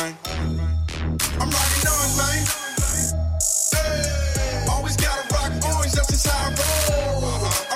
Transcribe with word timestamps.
man. 0.00 0.16
I'm 1.40 1.50
rocking 1.50 1.88
orange, 1.92 2.16
man. 2.16 2.44
Always 4.70 4.96
gotta 4.96 5.34
rock 5.34 5.52
orange, 5.74 5.92
that's 5.92 6.08
just 6.08 6.26
how 6.26 6.38
I 6.38 6.50
roll. 6.50 7.24
Uh-huh. 7.24 7.70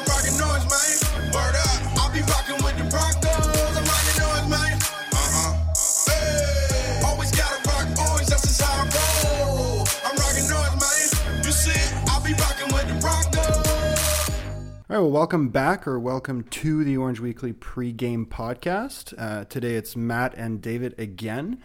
All 14.95 15.01
right, 15.01 15.07
well, 15.07 15.11
welcome 15.11 15.49
back 15.49 15.89
or 15.89 15.99
welcome 15.99 16.45
to 16.45 16.85
the 16.85 16.97
Orange 16.97 17.19
Weekly 17.19 17.53
pregame 17.53 18.29
podcast. 18.29 19.13
Uh, 19.19 19.45
today 19.47 19.75
it's 19.75 19.97
Matt 19.97 20.35
and 20.37 20.63
David 20.63 20.95
again. 20.99 21.61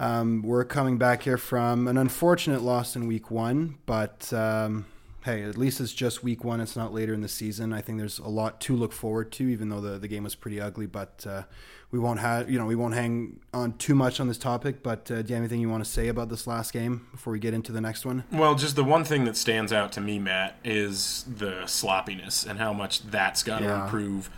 Um, 0.00 0.40
we're 0.42 0.64
coming 0.64 0.96
back 0.96 1.22
here 1.24 1.36
from 1.36 1.86
an 1.86 1.98
unfortunate 1.98 2.62
loss 2.62 2.96
in 2.96 3.06
week 3.06 3.30
one, 3.30 3.76
but 3.84 4.32
um, 4.32 4.86
hey, 5.24 5.42
at 5.42 5.58
least 5.58 5.78
it's 5.78 5.92
just 5.92 6.24
week 6.24 6.42
one. 6.42 6.58
It's 6.62 6.74
not 6.74 6.94
later 6.94 7.12
in 7.12 7.20
the 7.20 7.28
season. 7.28 7.74
I 7.74 7.82
think 7.82 7.98
there's 7.98 8.18
a 8.18 8.28
lot 8.28 8.62
to 8.62 8.74
look 8.74 8.92
forward 8.94 9.30
to, 9.32 9.44
even 9.44 9.68
though 9.68 9.82
the, 9.82 9.98
the 9.98 10.08
game 10.08 10.24
was 10.24 10.34
pretty 10.34 10.58
ugly. 10.58 10.86
But 10.86 11.26
uh, 11.28 11.42
we 11.90 11.98
won't 11.98 12.18
have, 12.20 12.50
you 12.50 12.58
know, 12.58 12.64
we 12.64 12.76
won't 12.76 12.94
hang 12.94 13.40
on 13.52 13.74
too 13.74 13.94
much 13.94 14.20
on 14.20 14.26
this 14.28 14.38
topic. 14.38 14.82
But 14.82 15.10
uh, 15.10 15.20
do 15.20 15.28
you 15.28 15.34
have 15.34 15.42
anything 15.42 15.60
you 15.60 15.68
want 15.68 15.84
to 15.84 15.90
say 15.90 16.08
about 16.08 16.30
this 16.30 16.46
last 16.46 16.72
game 16.72 17.06
before 17.12 17.34
we 17.34 17.38
get 17.38 17.52
into 17.52 17.70
the 17.70 17.82
next 17.82 18.06
one? 18.06 18.24
Well, 18.32 18.54
just 18.54 18.76
the 18.76 18.84
one 18.84 19.04
thing 19.04 19.26
that 19.26 19.36
stands 19.36 19.70
out 19.70 19.92
to 19.92 20.00
me, 20.00 20.18
Matt, 20.18 20.56
is 20.64 21.26
the 21.28 21.66
sloppiness 21.66 22.46
and 22.46 22.58
how 22.58 22.72
much 22.72 23.02
that's 23.02 23.42
got 23.42 23.58
to 23.58 23.66
Yeah. 23.66 23.84
improve. 23.84 24.30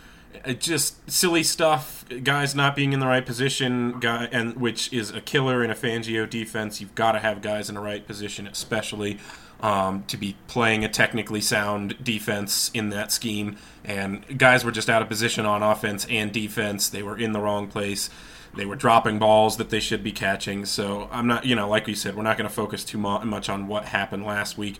It 0.45 0.59
just 0.59 1.09
silly 1.09 1.43
stuff, 1.43 2.05
guys 2.23 2.55
not 2.55 2.75
being 2.75 2.93
in 2.93 2.99
the 2.99 3.07
right 3.07 3.25
position, 3.25 3.99
guy, 3.99 4.27
and 4.31 4.57
which 4.57 4.91
is 4.91 5.11
a 5.11 5.21
killer 5.21 5.63
in 5.63 5.71
a 5.71 5.75
Fangio 5.75 6.29
defense. 6.29 6.81
You've 6.81 6.95
got 6.95 7.13
to 7.13 7.19
have 7.19 7.41
guys 7.41 7.69
in 7.69 7.75
the 7.75 7.81
right 7.81 8.05
position, 8.05 8.47
especially 8.47 9.19
um, 9.61 10.03
to 10.07 10.17
be 10.17 10.35
playing 10.47 10.83
a 10.83 10.89
technically 10.89 11.41
sound 11.41 11.95
defense 12.03 12.71
in 12.73 12.89
that 12.89 13.11
scheme. 13.11 13.57
And 13.85 14.37
guys 14.37 14.65
were 14.65 14.71
just 14.71 14.89
out 14.89 15.01
of 15.01 15.07
position 15.07 15.45
on 15.45 15.63
offense 15.63 16.05
and 16.09 16.31
defense. 16.31 16.89
They 16.89 17.03
were 17.03 17.17
in 17.17 17.31
the 17.31 17.39
wrong 17.39 17.67
place 17.67 18.09
they 18.55 18.65
were 18.65 18.75
dropping 18.75 19.19
balls 19.19 19.57
that 19.57 19.69
they 19.69 19.79
should 19.79 20.03
be 20.03 20.11
catching. 20.11 20.65
So 20.65 21.09
I'm 21.11 21.27
not, 21.27 21.45
you 21.45 21.55
know, 21.55 21.67
like 21.67 21.87
we 21.87 21.95
said, 21.95 22.15
we're 22.15 22.23
not 22.23 22.37
going 22.37 22.47
to 22.47 22.53
focus 22.53 22.83
too 22.83 22.97
much 22.97 23.49
on 23.49 23.67
what 23.67 23.85
happened 23.85 24.25
last 24.25 24.57
week, 24.57 24.79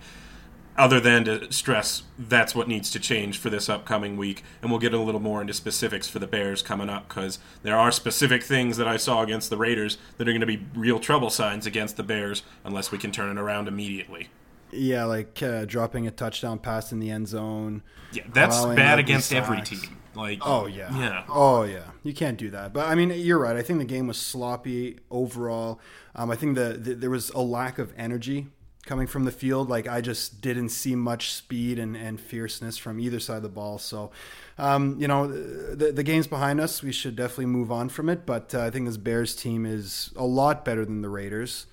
other 0.76 1.00
than 1.00 1.24
to 1.24 1.52
stress 1.52 2.02
that's 2.18 2.54
what 2.54 2.68
needs 2.68 2.90
to 2.90 3.00
change 3.00 3.38
for 3.38 3.50
this 3.50 3.68
upcoming 3.68 4.16
week. 4.16 4.42
And 4.62 4.70
we'll 4.70 4.80
get 4.80 4.94
a 4.94 4.98
little 4.98 5.20
more 5.20 5.40
into 5.40 5.52
specifics 5.52 6.08
for 6.08 6.18
the 6.18 6.26
Bears 6.26 6.62
coming 6.62 6.88
up 6.88 7.08
because 7.08 7.38
there 7.62 7.76
are 7.76 7.92
specific 7.92 8.42
things 8.42 8.76
that 8.76 8.88
I 8.88 8.96
saw 8.96 9.22
against 9.22 9.50
the 9.50 9.56
Raiders 9.56 9.98
that 10.18 10.28
are 10.28 10.32
going 10.32 10.40
to 10.40 10.46
be 10.46 10.64
real 10.74 10.98
trouble 10.98 11.30
signs 11.30 11.66
against 11.66 11.96
the 11.96 12.02
Bears 12.02 12.42
unless 12.64 12.90
we 12.90 12.98
can 12.98 13.12
turn 13.12 13.36
it 13.36 13.40
around 13.40 13.68
immediately. 13.68 14.28
Yeah, 14.70 15.04
like 15.04 15.40
uh, 15.42 15.64
dropping 15.66 16.06
a 16.06 16.10
touchdown 16.10 16.58
pass 16.58 16.90
in 16.92 16.98
the 16.98 17.10
end 17.10 17.28
zone. 17.28 17.82
Yeah, 18.12 18.24
that's 18.32 18.64
bad 18.64 18.98
against 18.98 19.32
every 19.32 19.62
team. 19.62 19.98
Like, 20.14 20.40
Oh 20.42 20.66
yeah. 20.66 20.96
yeah. 20.96 21.24
Oh 21.28 21.64
yeah. 21.64 21.90
You 22.02 22.14
can't 22.14 22.38
do 22.38 22.50
that. 22.50 22.72
But 22.72 22.88
I 22.88 22.94
mean, 22.94 23.10
you're 23.10 23.38
right. 23.38 23.56
I 23.56 23.62
think 23.62 23.78
the 23.80 23.84
game 23.84 24.06
was 24.06 24.16
sloppy 24.16 24.98
overall. 25.10 25.80
Um, 26.14 26.30
I 26.30 26.36
think 26.36 26.54
the, 26.54 26.78
the 26.80 26.94
there 26.94 27.10
was 27.10 27.30
a 27.30 27.40
lack 27.40 27.78
of 27.78 27.92
energy 27.96 28.46
coming 28.86 29.06
from 29.06 29.24
the 29.24 29.30
field. 29.32 29.68
Like 29.68 29.88
I 29.88 30.00
just 30.00 30.40
didn't 30.40 30.68
see 30.70 30.94
much 30.94 31.32
speed 31.32 31.78
and, 31.78 31.96
and 31.96 32.20
fierceness 32.20 32.76
from 32.76 33.00
either 33.00 33.20
side 33.20 33.38
of 33.38 33.42
the 33.42 33.48
ball. 33.48 33.78
So, 33.78 34.10
um, 34.58 34.96
you 34.98 35.08
know, 35.08 35.26
the 35.26 35.92
the 35.92 36.02
game's 36.02 36.26
behind 36.26 36.60
us. 36.60 36.82
We 36.82 36.92
should 36.92 37.16
definitely 37.16 37.46
move 37.46 37.72
on 37.72 37.88
from 37.88 38.08
it. 38.08 38.26
But 38.26 38.54
uh, 38.54 38.62
I 38.62 38.70
think 38.70 38.86
this 38.86 38.96
Bears 38.96 39.34
team 39.34 39.66
is 39.66 40.12
a 40.16 40.24
lot 40.24 40.64
better 40.64 40.84
than 40.84 41.02
the 41.02 41.08
Raiders. 41.08 41.66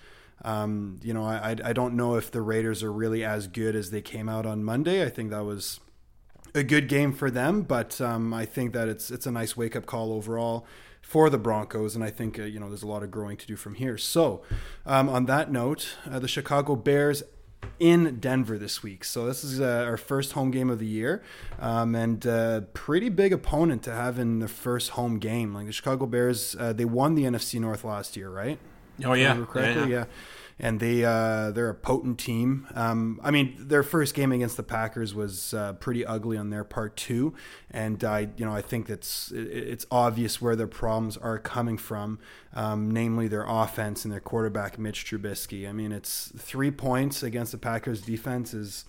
Um, 0.44 1.00
you 1.03 1.13
know, 1.13 1.24
I 1.24 1.56
I- 1.63 1.74
don't 1.74 1.96
know 1.96 2.16
if 2.16 2.31
the 2.31 2.41
Raiders 2.41 2.81
are 2.81 2.91
really 2.91 3.24
as 3.24 3.47
good 3.47 3.75
as 3.75 3.91
they 3.91 4.02
came 4.02 4.28
out 4.28 4.46
on 4.46 4.63
Monday. 4.63 5.06
I 5.06 5.09
think 5.09 5.30
that 5.30 5.46
was 5.46 5.80
a 6.56 6.63
good 6.63 6.90
game 6.90 7.13
for 7.13 7.30
them, 7.30 7.62
but 7.62 8.02
um, 8.02 8.34
I 8.34 8.46
think 8.46 8.74
that 8.74 8.88
it's 8.88 9.12
it's 9.12 9.25
a 9.28 9.31
nice 9.31 9.56
wake 9.56 9.75
up 9.75 9.86
call 9.86 10.12
overall 10.12 10.66
for 11.12 11.30
the 11.30 11.38
Broncos, 11.38 11.94
and 11.94 12.06
I 12.06 12.10
think 12.10 12.40
uh, 12.40 12.44
you 12.44 12.58
know 12.58 12.70
there's 12.70 12.84
a 12.84 12.88
lot 12.88 13.04
of 13.04 13.12
growing 13.12 13.36
to 13.36 13.46
do 13.46 13.58
from 13.58 13.76
here. 13.76 13.98
So, 13.98 14.44
um, 14.86 15.10
on 15.10 15.26
that 15.26 15.52
note, 15.52 15.98
uh, 16.10 16.20
the 16.20 16.28
Chicago 16.30 16.78
Bears 16.78 17.22
in 17.80 18.18
Denver 18.22 18.58
this 18.58 18.82
week. 18.82 19.04
So 19.04 19.26
this 19.26 19.44
is 19.44 19.60
uh, 19.60 19.84
our 19.86 19.98
first 19.98 20.32
home 20.32 20.52
game 20.52 20.70
of 20.70 20.80
the 20.80 20.86
year, 20.86 21.22
um, 21.60 21.96
and 21.96 22.26
uh, 22.26 22.62
pretty 22.74 23.10
big 23.10 23.34
opponent 23.34 23.84
to 23.84 23.92
have 23.92 24.20
in 24.20 24.40
the 24.40 24.48
first 24.48 24.92
home 24.92 25.20
game. 25.20 25.54
Like 25.54 25.66
the 25.66 25.74
Chicago 25.74 26.06
Bears, 26.06 26.56
uh, 26.58 26.72
they 26.72 26.86
won 26.86 27.16
the 27.16 27.24
NFC 27.24 27.60
North 27.60 27.84
last 27.84 28.16
year, 28.16 28.30
right? 28.30 28.58
Oh, 29.04 29.12
yeah. 29.14 29.34
correctly, 29.50 29.82
Yeah, 29.82 29.88
yeah. 29.88 29.88
yeah. 29.88 30.06
And 30.64 30.80
they 30.80 31.04
uh, 31.04 31.50
they're 31.52 31.70
a 31.70 31.76
potent 31.76 32.20
team. 32.20 32.68
Um, 32.76 33.20
I 33.24 33.32
mean, 33.32 33.56
their 33.58 33.82
first 33.82 34.14
game 34.14 34.32
against 34.32 34.58
the 34.58 34.64
Packers 34.64 35.16
was 35.16 35.56
uh, 35.56 35.74
pretty 35.74 36.06
ugly 36.06 36.38
on 36.38 36.52
their 36.52 36.64
part 36.64 36.96
too, 36.96 37.34
and 37.72 38.04
I 38.04 38.30
you 38.38 38.46
know 38.46 38.54
I 38.54 38.62
think 38.62 38.86
that's 38.86 39.32
it's 39.36 39.88
obvious 39.90 40.40
where 40.40 40.56
their 40.56 40.68
problems 40.68 41.18
are 41.18 41.40
coming 41.40 41.80
from, 41.80 42.20
um, 42.54 42.92
namely 42.92 43.28
their 43.28 43.46
offense 43.48 44.06
and 44.06 44.14
their 44.14 44.20
quarterback 44.20 44.78
Mitch 44.78 45.04
Trubisky. 45.04 45.68
I 45.68 45.72
mean, 45.72 45.92
it's 45.92 46.32
three 46.38 46.70
points 46.70 47.24
against 47.24 47.54
the 47.54 47.58
Packers 47.58 48.02
defense 48.02 48.54
is 48.54 48.86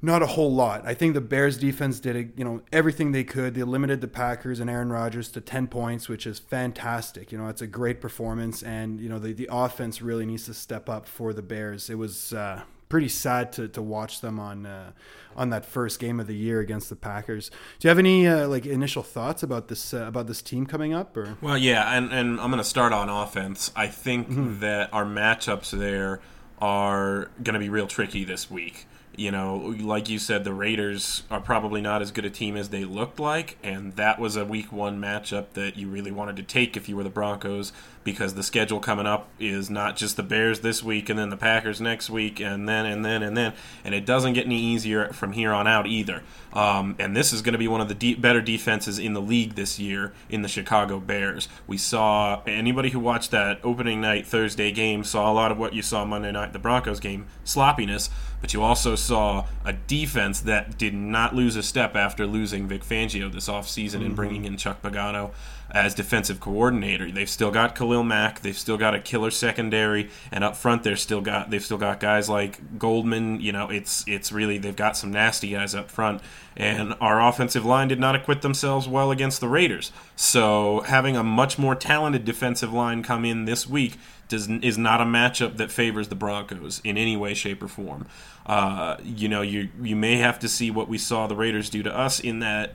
not 0.00 0.22
a 0.22 0.26
whole 0.26 0.52
lot. 0.54 0.86
I 0.86 0.94
think 0.94 1.14
the 1.14 1.20
Bears 1.20 1.58
defense 1.58 1.98
did 2.00 2.32
you 2.36 2.44
know 2.44 2.62
everything 2.72 3.12
they 3.12 3.24
could. 3.24 3.54
They 3.54 3.62
limited 3.64 4.00
the 4.00 4.08
Packers 4.08 4.60
and 4.60 4.70
Aaron 4.70 4.90
Rodgers 4.90 5.28
to 5.30 5.40
10 5.40 5.66
points, 5.68 6.08
which 6.08 6.26
is 6.26 6.38
fantastic. 6.38 7.32
You 7.32 7.38
know, 7.38 7.48
it's 7.48 7.62
a 7.62 7.66
great 7.66 8.00
performance 8.00 8.62
and 8.62 9.00
you 9.00 9.08
know 9.08 9.18
the 9.18 9.32
the 9.32 9.48
offense 9.50 10.00
really 10.00 10.26
needs 10.26 10.44
to 10.46 10.54
step 10.54 10.88
up 10.88 11.06
for 11.06 11.32
the 11.32 11.42
Bears. 11.42 11.90
It 11.90 11.96
was 11.98 12.32
uh 12.32 12.62
pretty 12.88 13.08
sad 13.08 13.52
to, 13.52 13.68
to 13.68 13.82
watch 13.82 14.22
them 14.22 14.40
on 14.40 14.64
uh, 14.64 14.92
on 15.36 15.50
that 15.50 15.66
first 15.66 16.00
game 16.00 16.18
of 16.18 16.26
the 16.26 16.34
year 16.34 16.60
against 16.60 16.88
the 16.88 16.96
Packers. 16.96 17.50
Do 17.50 17.86
you 17.86 17.90
have 17.90 17.98
any 17.98 18.26
uh, 18.26 18.48
like 18.48 18.64
initial 18.64 19.02
thoughts 19.02 19.42
about 19.42 19.68
this 19.68 19.92
uh, 19.92 20.04
about 20.06 20.26
this 20.26 20.40
team 20.40 20.64
coming 20.64 20.94
up 20.94 21.14
or 21.16 21.36
Well, 21.42 21.58
yeah, 21.58 21.96
and, 21.96 22.10
and 22.12 22.40
I'm 22.40 22.50
going 22.50 22.62
to 22.62 22.64
start 22.64 22.92
on 22.94 23.08
offense. 23.10 23.72
I 23.76 23.88
think 23.88 24.28
Mm-hmm. 24.30 24.60
that 24.60 24.88
our 24.94 25.04
matchups 25.04 25.70
there 25.72 26.20
are 26.60 27.30
going 27.42 27.54
to 27.54 27.60
be 27.60 27.68
real 27.68 27.86
tricky 27.86 28.24
this 28.24 28.50
week. 28.50 28.86
You 29.18 29.32
know, 29.32 29.74
like 29.80 30.08
you 30.08 30.20
said, 30.20 30.44
the 30.44 30.52
Raiders 30.52 31.24
are 31.28 31.40
probably 31.40 31.80
not 31.80 32.02
as 32.02 32.12
good 32.12 32.24
a 32.24 32.30
team 32.30 32.56
as 32.56 32.68
they 32.68 32.84
looked 32.84 33.18
like, 33.18 33.58
and 33.64 33.96
that 33.96 34.20
was 34.20 34.36
a 34.36 34.44
week 34.44 34.70
one 34.70 35.00
matchup 35.00 35.54
that 35.54 35.76
you 35.76 35.88
really 35.88 36.12
wanted 36.12 36.36
to 36.36 36.44
take 36.44 36.76
if 36.76 36.88
you 36.88 36.96
were 36.96 37.02
the 37.02 37.10
Broncos 37.10 37.72
because 38.04 38.34
the 38.34 38.42
schedule 38.42 38.80
coming 38.80 39.06
up 39.06 39.28
is 39.38 39.68
not 39.68 39.96
just 39.96 40.16
the 40.16 40.22
Bears 40.22 40.60
this 40.60 40.82
week 40.82 41.08
and 41.08 41.18
then 41.18 41.30
the 41.30 41.36
Packers 41.36 41.80
next 41.80 42.08
week 42.08 42.40
and 42.40 42.68
then 42.68 42.86
and 42.86 43.04
then 43.04 43.22
and 43.22 43.36
then, 43.36 43.52
and 43.84 43.94
it 43.94 44.06
doesn't 44.06 44.32
get 44.32 44.46
any 44.46 44.60
easier 44.60 45.12
from 45.12 45.32
here 45.32 45.52
on 45.52 45.66
out 45.66 45.86
either. 45.86 46.22
Um, 46.52 46.96
and 46.98 47.16
this 47.16 47.32
is 47.32 47.42
going 47.42 47.52
to 47.52 47.58
be 47.58 47.68
one 47.68 47.80
of 47.80 47.88
the 47.88 47.94
de- 47.94 48.14
better 48.14 48.40
defenses 48.40 48.98
in 48.98 49.12
the 49.12 49.20
league 49.20 49.54
this 49.54 49.78
year 49.78 50.12
in 50.30 50.42
the 50.42 50.48
Chicago 50.48 50.98
Bears. 50.98 51.48
We 51.66 51.76
saw 51.76 52.42
anybody 52.46 52.90
who 52.90 53.00
watched 53.00 53.30
that 53.32 53.60
opening 53.62 54.00
night 54.00 54.26
Thursday 54.26 54.72
game 54.72 55.04
saw 55.04 55.30
a 55.30 55.34
lot 55.34 55.52
of 55.52 55.58
what 55.58 55.74
you 55.74 55.82
saw 55.82 56.04
Monday 56.04 56.32
night 56.32 56.52
the 56.52 56.58
Broncos 56.58 57.00
game 57.00 57.26
sloppiness, 57.44 58.10
but 58.40 58.54
you 58.54 58.62
also 58.62 58.94
saw 58.94 59.46
a 59.64 59.72
defense 59.72 60.40
that 60.40 60.78
did 60.78 60.94
not 60.94 61.34
lose 61.34 61.56
a 61.56 61.62
step 61.62 61.94
after 61.94 62.26
losing 62.26 62.66
Vic 62.66 62.82
Fangio 62.82 63.30
this 63.30 63.48
offseason 63.48 64.04
and 64.04 64.16
bringing 64.16 64.44
in 64.44 64.56
Chuck 64.56 64.80
Pagano 64.82 65.32
as 65.70 65.94
defensive 65.94 66.40
coordinator. 66.40 67.10
They've 67.10 67.28
still 67.28 67.50
got 67.50 67.74
Khalil 67.74 68.02
Mack, 68.02 68.40
they've 68.40 68.56
still 68.56 68.76
got 68.76 68.94
a 68.94 69.00
killer 69.00 69.30
secondary, 69.30 70.10
and 70.32 70.42
up 70.42 70.56
front 70.56 70.82
they're 70.82 70.96
still 70.96 71.20
got 71.20 71.50
they've 71.50 71.64
still 71.64 71.78
got 71.78 72.00
guys 72.00 72.28
like 72.28 72.78
Goldman. 72.78 73.40
You 73.40 73.52
know, 73.52 73.68
it's 73.68 74.04
it's 74.06 74.32
really 74.32 74.58
they've 74.58 74.76
got 74.76 74.96
some 74.96 75.10
nasty 75.10 75.50
guys 75.50 75.74
up 75.74 75.90
front. 75.90 76.22
And 76.56 76.94
our 77.00 77.24
offensive 77.24 77.64
line 77.64 77.86
did 77.86 78.00
not 78.00 78.16
acquit 78.16 78.42
themselves 78.42 78.88
well 78.88 79.12
against 79.12 79.40
the 79.40 79.48
Raiders. 79.48 79.92
So 80.16 80.80
having 80.80 81.16
a 81.16 81.22
much 81.22 81.56
more 81.56 81.76
talented 81.76 82.24
defensive 82.24 82.72
line 82.72 83.04
come 83.04 83.24
in 83.24 83.44
this 83.44 83.68
week 83.68 83.94
does 84.28 84.48
is 84.48 84.78
not 84.78 85.00
a 85.00 85.04
matchup 85.04 85.56
that 85.56 85.70
favors 85.70 86.08
the 86.08 86.14
Broncos 86.14 86.80
in 86.84 86.96
any 86.96 87.16
way, 87.16 87.34
shape, 87.34 87.62
or 87.62 87.68
form. 87.68 88.06
Uh, 88.46 88.96
you 89.02 89.28
know, 89.28 89.42
you 89.42 89.68
you 89.80 89.96
may 89.96 90.16
have 90.16 90.38
to 90.40 90.48
see 90.48 90.70
what 90.70 90.88
we 90.88 90.98
saw 90.98 91.26
the 91.26 91.36
Raiders 91.36 91.70
do 91.70 91.82
to 91.82 91.96
us 91.96 92.20
in 92.20 92.40
that 92.40 92.74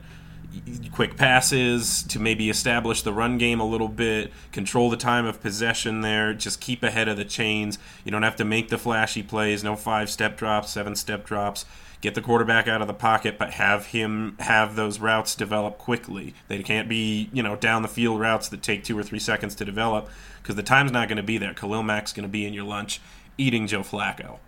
quick 0.92 1.16
passes 1.16 2.02
to 2.04 2.18
maybe 2.18 2.50
establish 2.50 3.02
the 3.02 3.12
run 3.12 3.38
game 3.38 3.60
a 3.60 3.66
little 3.66 3.88
bit, 3.88 4.32
control 4.52 4.90
the 4.90 4.96
time 4.96 5.26
of 5.26 5.40
possession 5.40 6.00
there, 6.00 6.34
just 6.34 6.60
keep 6.60 6.82
ahead 6.82 7.08
of 7.08 7.16
the 7.16 7.24
chains. 7.24 7.78
You 8.04 8.10
don't 8.10 8.22
have 8.22 8.36
to 8.36 8.44
make 8.44 8.68
the 8.68 8.78
flashy 8.78 9.22
plays, 9.22 9.64
no 9.64 9.76
five 9.76 10.10
step 10.10 10.36
drops, 10.36 10.70
seven 10.70 10.94
step 10.96 11.24
drops. 11.24 11.64
Get 12.00 12.14
the 12.14 12.20
quarterback 12.20 12.68
out 12.68 12.82
of 12.82 12.86
the 12.86 12.92
pocket, 12.92 13.38
but 13.38 13.52
have 13.52 13.86
him 13.86 14.36
have 14.40 14.76
those 14.76 15.00
routes 15.00 15.34
develop 15.34 15.78
quickly. 15.78 16.34
They 16.48 16.62
can't 16.62 16.86
be, 16.86 17.30
you 17.32 17.42
know, 17.42 17.56
down 17.56 17.80
the 17.80 17.88
field 17.88 18.20
routes 18.20 18.48
that 18.50 18.62
take 18.62 18.84
two 18.84 18.98
or 18.98 19.02
three 19.02 19.18
seconds 19.18 19.54
to 19.54 19.64
develop 19.64 20.10
because 20.42 20.54
the 20.54 20.62
time's 20.62 20.92
not 20.92 21.08
going 21.08 21.16
to 21.16 21.22
be 21.22 21.38
there. 21.38 21.54
Khalil 21.54 21.82
Mack's 21.82 22.12
going 22.12 22.24
to 22.24 22.28
be 22.28 22.44
in 22.44 22.52
your 22.52 22.64
lunch 22.64 23.00
eating 23.38 23.66
Joe 23.66 23.80
Flacco. 23.80 24.38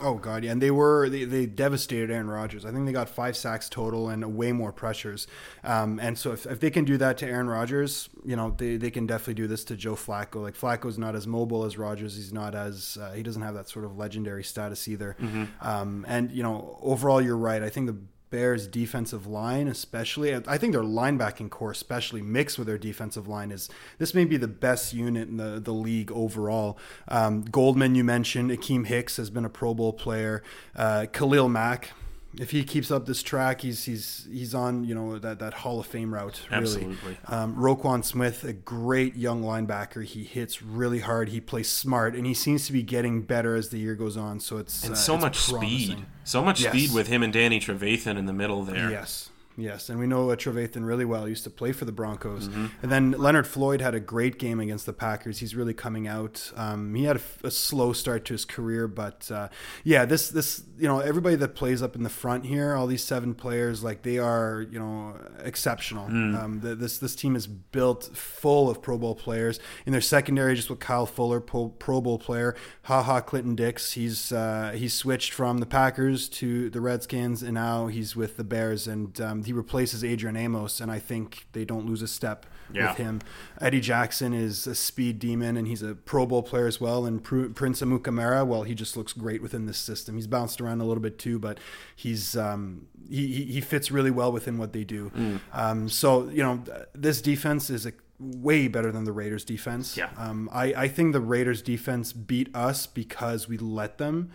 Oh 0.00 0.14
god, 0.14 0.44
yeah, 0.44 0.52
and 0.52 0.62
they 0.62 0.70
were 0.70 1.08
they, 1.08 1.24
they 1.24 1.46
devastated 1.46 2.10
Aaron 2.10 2.28
Rodgers. 2.28 2.64
I 2.64 2.72
think 2.72 2.86
they 2.86 2.92
got 2.92 3.08
five 3.08 3.36
sacks 3.36 3.68
total 3.68 4.08
and 4.08 4.36
way 4.36 4.52
more 4.52 4.72
pressures. 4.72 5.26
Um, 5.62 5.98
and 6.00 6.18
so 6.18 6.32
if, 6.32 6.46
if 6.46 6.60
they 6.60 6.70
can 6.70 6.84
do 6.84 6.96
that 6.98 7.18
to 7.18 7.26
Aaron 7.26 7.48
Rodgers, 7.48 8.08
you 8.24 8.36
know 8.36 8.54
they, 8.56 8.76
they 8.76 8.90
can 8.90 9.06
definitely 9.06 9.34
do 9.34 9.46
this 9.46 9.64
to 9.64 9.76
Joe 9.76 9.94
Flacco. 9.94 10.42
Like 10.42 10.54
Flacco's 10.54 10.98
not 10.98 11.14
as 11.14 11.26
mobile 11.26 11.64
as 11.64 11.76
Rodgers. 11.76 12.16
He's 12.16 12.32
not 12.32 12.54
as 12.54 12.98
uh, 13.00 13.12
he 13.12 13.22
doesn't 13.22 13.42
have 13.42 13.54
that 13.54 13.68
sort 13.68 13.84
of 13.84 13.96
legendary 13.96 14.44
status 14.44 14.88
either. 14.88 15.16
Mm-hmm. 15.20 15.44
Um, 15.60 16.04
and 16.08 16.30
you 16.32 16.42
know 16.42 16.78
overall, 16.82 17.20
you're 17.20 17.36
right. 17.36 17.62
I 17.62 17.68
think 17.68 17.86
the 17.86 17.96
Bears 18.30 18.66
defensive 18.66 19.26
line, 19.26 19.66
especially. 19.66 20.34
I 20.34 20.56
think 20.56 20.72
their 20.72 20.82
linebacking 20.82 21.50
core, 21.50 21.72
especially 21.72 22.22
mixed 22.22 22.58
with 22.58 22.66
their 22.66 22.78
defensive 22.78 23.26
line, 23.26 23.50
is 23.50 23.68
this 23.98 24.14
may 24.14 24.24
be 24.24 24.36
the 24.36 24.48
best 24.48 24.92
unit 24.92 25.28
in 25.28 25.36
the, 25.36 25.60
the 25.60 25.72
league 25.72 26.12
overall. 26.12 26.78
Um, 27.08 27.42
Goldman, 27.42 27.94
you 27.94 28.04
mentioned, 28.04 28.50
Akiem 28.50 28.86
Hicks 28.86 29.16
has 29.16 29.30
been 29.30 29.44
a 29.44 29.50
Pro 29.50 29.74
Bowl 29.74 29.92
player. 29.92 30.42
Uh, 30.76 31.06
Khalil 31.12 31.48
Mack, 31.48 31.90
if 32.38 32.52
he 32.52 32.62
keeps 32.62 32.90
up 32.90 33.06
this 33.06 33.22
track, 33.22 33.60
he's 33.62 33.84
he's 33.84 34.26
he's 34.30 34.54
on 34.54 34.84
you 34.84 34.94
know 34.94 35.18
that, 35.18 35.38
that 35.40 35.52
Hall 35.52 35.80
of 35.80 35.86
Fame 35.86 36.14
route. 36.14 36.40
Really. 36.50 36.62
Absolutely. 36.64 37.16
Um, 37.26 37.56
Roquan 37.56 38.04
Smith, 38.04 38.44
a 38.44 38.52
great 38.52 39.16
young 39.16 39.42
linebacker. 39.42 40.04
He 40.04 40.22
hits 40.24 40.62
really 40.62 41.00
hard. 41.00 41.30
He 41.30 41.40
plays 41.40 41.68
smart, 41.68 42.14
and 42.14 42.26
he 42.26 42.34
seems 42.34 42.66
to 42.66 42.72
be 42.72 42.82
getting 42.82 43.22
better 43.22 43.56
as 43.56 43.70
the 43.70 43.78
year 43.78 43.94
goes 43.94 44.16
on. 44.16 44.38
So 44.40 44.58
it's 44.58 44.84
and 44.84 44.92
uh, 44.92 44.96
so 44.96 45.14
it's 45.14 45.22
much 45.22 45.48
promising. 45.48 45.78
speed, 45.78 46.06
so 46.24 46.42
much 46.44 46.60
Yes. 46.60 46.72
speed 46.72 46.94
with 46.94 47.08
him 47.08 47.22
and 47.22 47.32
Danny 47.32 47.58
Trevathan 47.58 48.16
in 48.16 48.26
the 48.26 48.32
middle 48.32 48.62
there. 48.62 48.90
Yes. 48.90 49.30
Yes, 49.60 49.88
and 49.88 49.98
we 49.98 50.06
know 50.06 50.30
uh, 50.30 50.36
Trevathan 50.36 50.86
really 50.86 51.04
well. 51.04 51.24
He 51.24 51.30
used 51.30 51.44
to 51.44 51.50
play 51.50 51.72
for 51.72 51.84
the 51.84 51.92
Broncos, 51.92 52.48
Mm-hmm. 52.48 52.66
and 52.82 52.90
then 52.92 53.10
Leonard 53.12 53.46
Floyd 53.46 53.80
had 53.80 53.94
a 53.94 54.00
great 54.00 54.38
game 54.38 54.60
against 54.60 54.86
the 54.86 54.92
Packers. 54.92 55.38
He's 55.38 55.54
really 55.54 55.74
coming 55.74 56.08
out. 56.08 56.50
Um, 56.56 56.94
he 56.94 57.04
had 57.04 57.20
a 57.44 57.50
slow 57.50 57.92
start 57.92 58.24
to 58.26 58.34
his 58.34 58.44
career, 58.44 58.88
but 58.88 59.30
uh, 59.30 59.48
yeah, 59.84 60.04
this 60.04 60.28
this 60.30 60.62
you 60.78 60.88
know 60.88 61.00
everybody 61.00 61.36
that 61.36 61.54
plays 61.54 61.82
up 61.82 61.94
in 61.96 62.02
the 62.02 62.08
front 62.10 62.46
here, 62.46 62.74
all 62.74 62.86
these 62.86 63.04
seven 63.04 63.34
players, 63.34 63.84
like 63.84 64.02
they 64.02 64.18
are 64.18 64.66
you 64.70 64.78
know 64.78 65.16
exceptional. 65.44 66.08
Mm. 66.08 66.38
Um, 66.42 66.60
the, 66.60 66.74
this 66.74 66.98
this 66.98 67.14
team 67.14 67.36
is 67.36 67.46
built 67.46 68.16
full 68.16 68.70
of 68.70 68.80
Pro 68.82 68.98
Bowl 68.98 69.14
players 69.14 69.58
in 69.86 69.92
their 69.92 70.00
secondary. 70.00 70.54
Just 70.54 70.70
with 70.70 70.80
Kyle 70.80 71.06
Fuller, 71.06 71.40
Pro, 71.40 71.68
Pro 71.68 72.00
Bowl 72.00 72.18
player, 72.18 72.54
Ha 72.84 73.02
Ha 73.02 73.20
Clinton 73.20 73.54
Dix. 73.54 73.92
He's 73.92 74.32
uh, 74.32 74.72
he's 74.74 74.94
switched 74.94 75.32
from 75.32 75.58
the 75.58 75.66
Packers 75.66 76.28
to 76.30 76.70
the 76.70 76.80
Redskins, 76.80 77.42
and 77.42 77.54
now 77.54 77.86
he's 77.88 78.16
with 78.16 78.36
the 78.36 78.44
Bears, 78.44 78.86
and 78.86 79.20
um, 79.20 79.42
he 79.50 79.52
replaces 79.52 80.04
Adrian 80.04 80.36
Amos, 80.36 80.80
and 80.80 80.92
I 80.92 81.00
think 81.00 81.46
they 81.54 81.64
don't 81.64 81.84
lose 81.84 82.02
a 82.02 82.06
step 82.06 82.46
Yeah. 82.72 82.90
with 82.90 82.98
him. 82.98 83.20
Eddie 83.60 83.80
Jackson 83.80 84.32
is 84.32 84.64
a 84.68 84.76
speed 84.76 85.18
demon, 85.18 85.56
and 85.56 85.66
he's 85.66 85.82
a 85.82 85.96
Pro 85.96 86.24
Bowl 86.24 86.44
player 86.44 86.68
as 86.68 86.80
well. 86.80 87.04
And 87.04 87.20
Pr- 87.20 87.46
Prince 87.48 87.80
Amukamara, 87.82 88.46
well, 88.46 88.62
he 88.62 88.76
just 88.76 88.96
looks 88.96 89.12
great 89.12 89.42
within 89.42 89.66
this 89.66 89.76
system. 89.78 90.14
He's 90.14 90.28
bounced 90.28 90.60
around 90.60 90.80
a 90.80 90.84
little 90.84 91.02
bit 91.02 91.18
too, 91.18 91.40
but 91.40 91.58
he's 91.96 92.36
um, 92.36 92.86
he 93.08 93.26
he 93.26 93.44
he 93.46 93.60
fits 93.60 93.90
really 93.90 94.12
well 94.12 94.30
within 94.30 94.56
what 94.56 94.72
they 94.72 94.84
do. 94.84 95.10
Mm. 95.16 95.40
Um, 95.52 95.88
so 95.88 96.28
you 96.28 96.44
know, 96.44 96.62
this 96.94 97.20
defense 97.20 97.70
is 97.70 97.86
a 97.86 97.92
way 98.20 98.68
better 98.68 98.92
than 98.92 99.02
the 99.02 99.12
Raiders 99.12 99.44
defense. 99.44 99.96
Yeah. 99.96 100.10
Um, 100.16 100.48
I, 100.52 100.66
I 100.84 100.88
think 100.88 101.12
the 101.12 101.20
Raiders 101.20 101.62
defense 101.62 102.12
beat 102.12 102.54
us 102.54 102.86
because 102.86 103.48
we 103.48 103.56
let 103.58 103.98
them. 103.98 104.30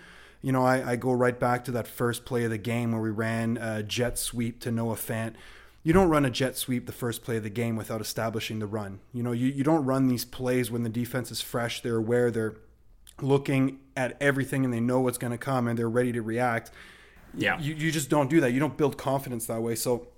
You 0.46 0.52
know, 0.52 0.64
I, 0.64 0.92
I 0.92 0.96
go 0.96 1.12
right 1.12 1.40
back 1.40 1.66
to 1.66 1.72
that 1.72 1.88
first 1.88 2.24
play 2.24 2.44
of 2.44 2.52
the 2.52 2.60
game 2.60 2.92
where 2.92 3.02
we 3.02 3.10
ran 3.10 3.58
a 3.58 3.82
jet 3.82 4.20
sweep 4.20 4.60
to 4.60 4.70
Noah 4.70 4.94
Fant. 4.94 5.34
You 5.82 5.92
don't 5.92 6.08
run 6.08 6.24
a 6.24 6.30
jet 6.30 6.56
sweep 6.56 6.86
the 6.86 6.92
first 6.92 7.24
play 7.24 7.38
of 7.38 7.44
the 7.44 7.50
game 7.50 7.76
without 7.76 8.00
establishing 8.00 8.60
the 8.60 8.68
run. 8.68 9.00
You 9.12 9.24
know, 9.24 9.32
you, 9.32 9.48
you 9.48 9.64
don't 9.64 9.84
run 9.86 10.08
these 10.08 10.24
plays 10.24 10.70
when 10.70 10.84
the 10.84 10.90
defense 10.90 11.32
is 11.32 11.42
fresh, 11.42 11.82
they're 11.82 11.96
aware, 11.96 12.30
they're 12.30 12.58
looking 13.20 13.80
at 13.98 14.18
everything 14.22 14.64
and 14.64 14.72
they 14.72 14.80
know 14.80 15.00
what's 15.00 15.18
going 15.18 15.32
to 15.32 15.38
come 15.40 15.68
and 15.68 15.80
they're 15.80 15.90
ready 15.90 16.12
to 16.12 16.22
react 16.22 16.70
Yeah. 17.34 17.60
you, 17.60 17.74
you 17.74 17.92
just 17.92 18.12
don't 18.12 18.30
do 18.30 18.40
that. 18.42 18.52
You 18.52 18.60
don't 18.60 18.78
build 18.78 19.00
confidence 19.00 19.48
that 19.48 19.64
way. 19.64 19.74
So 19.74 20.10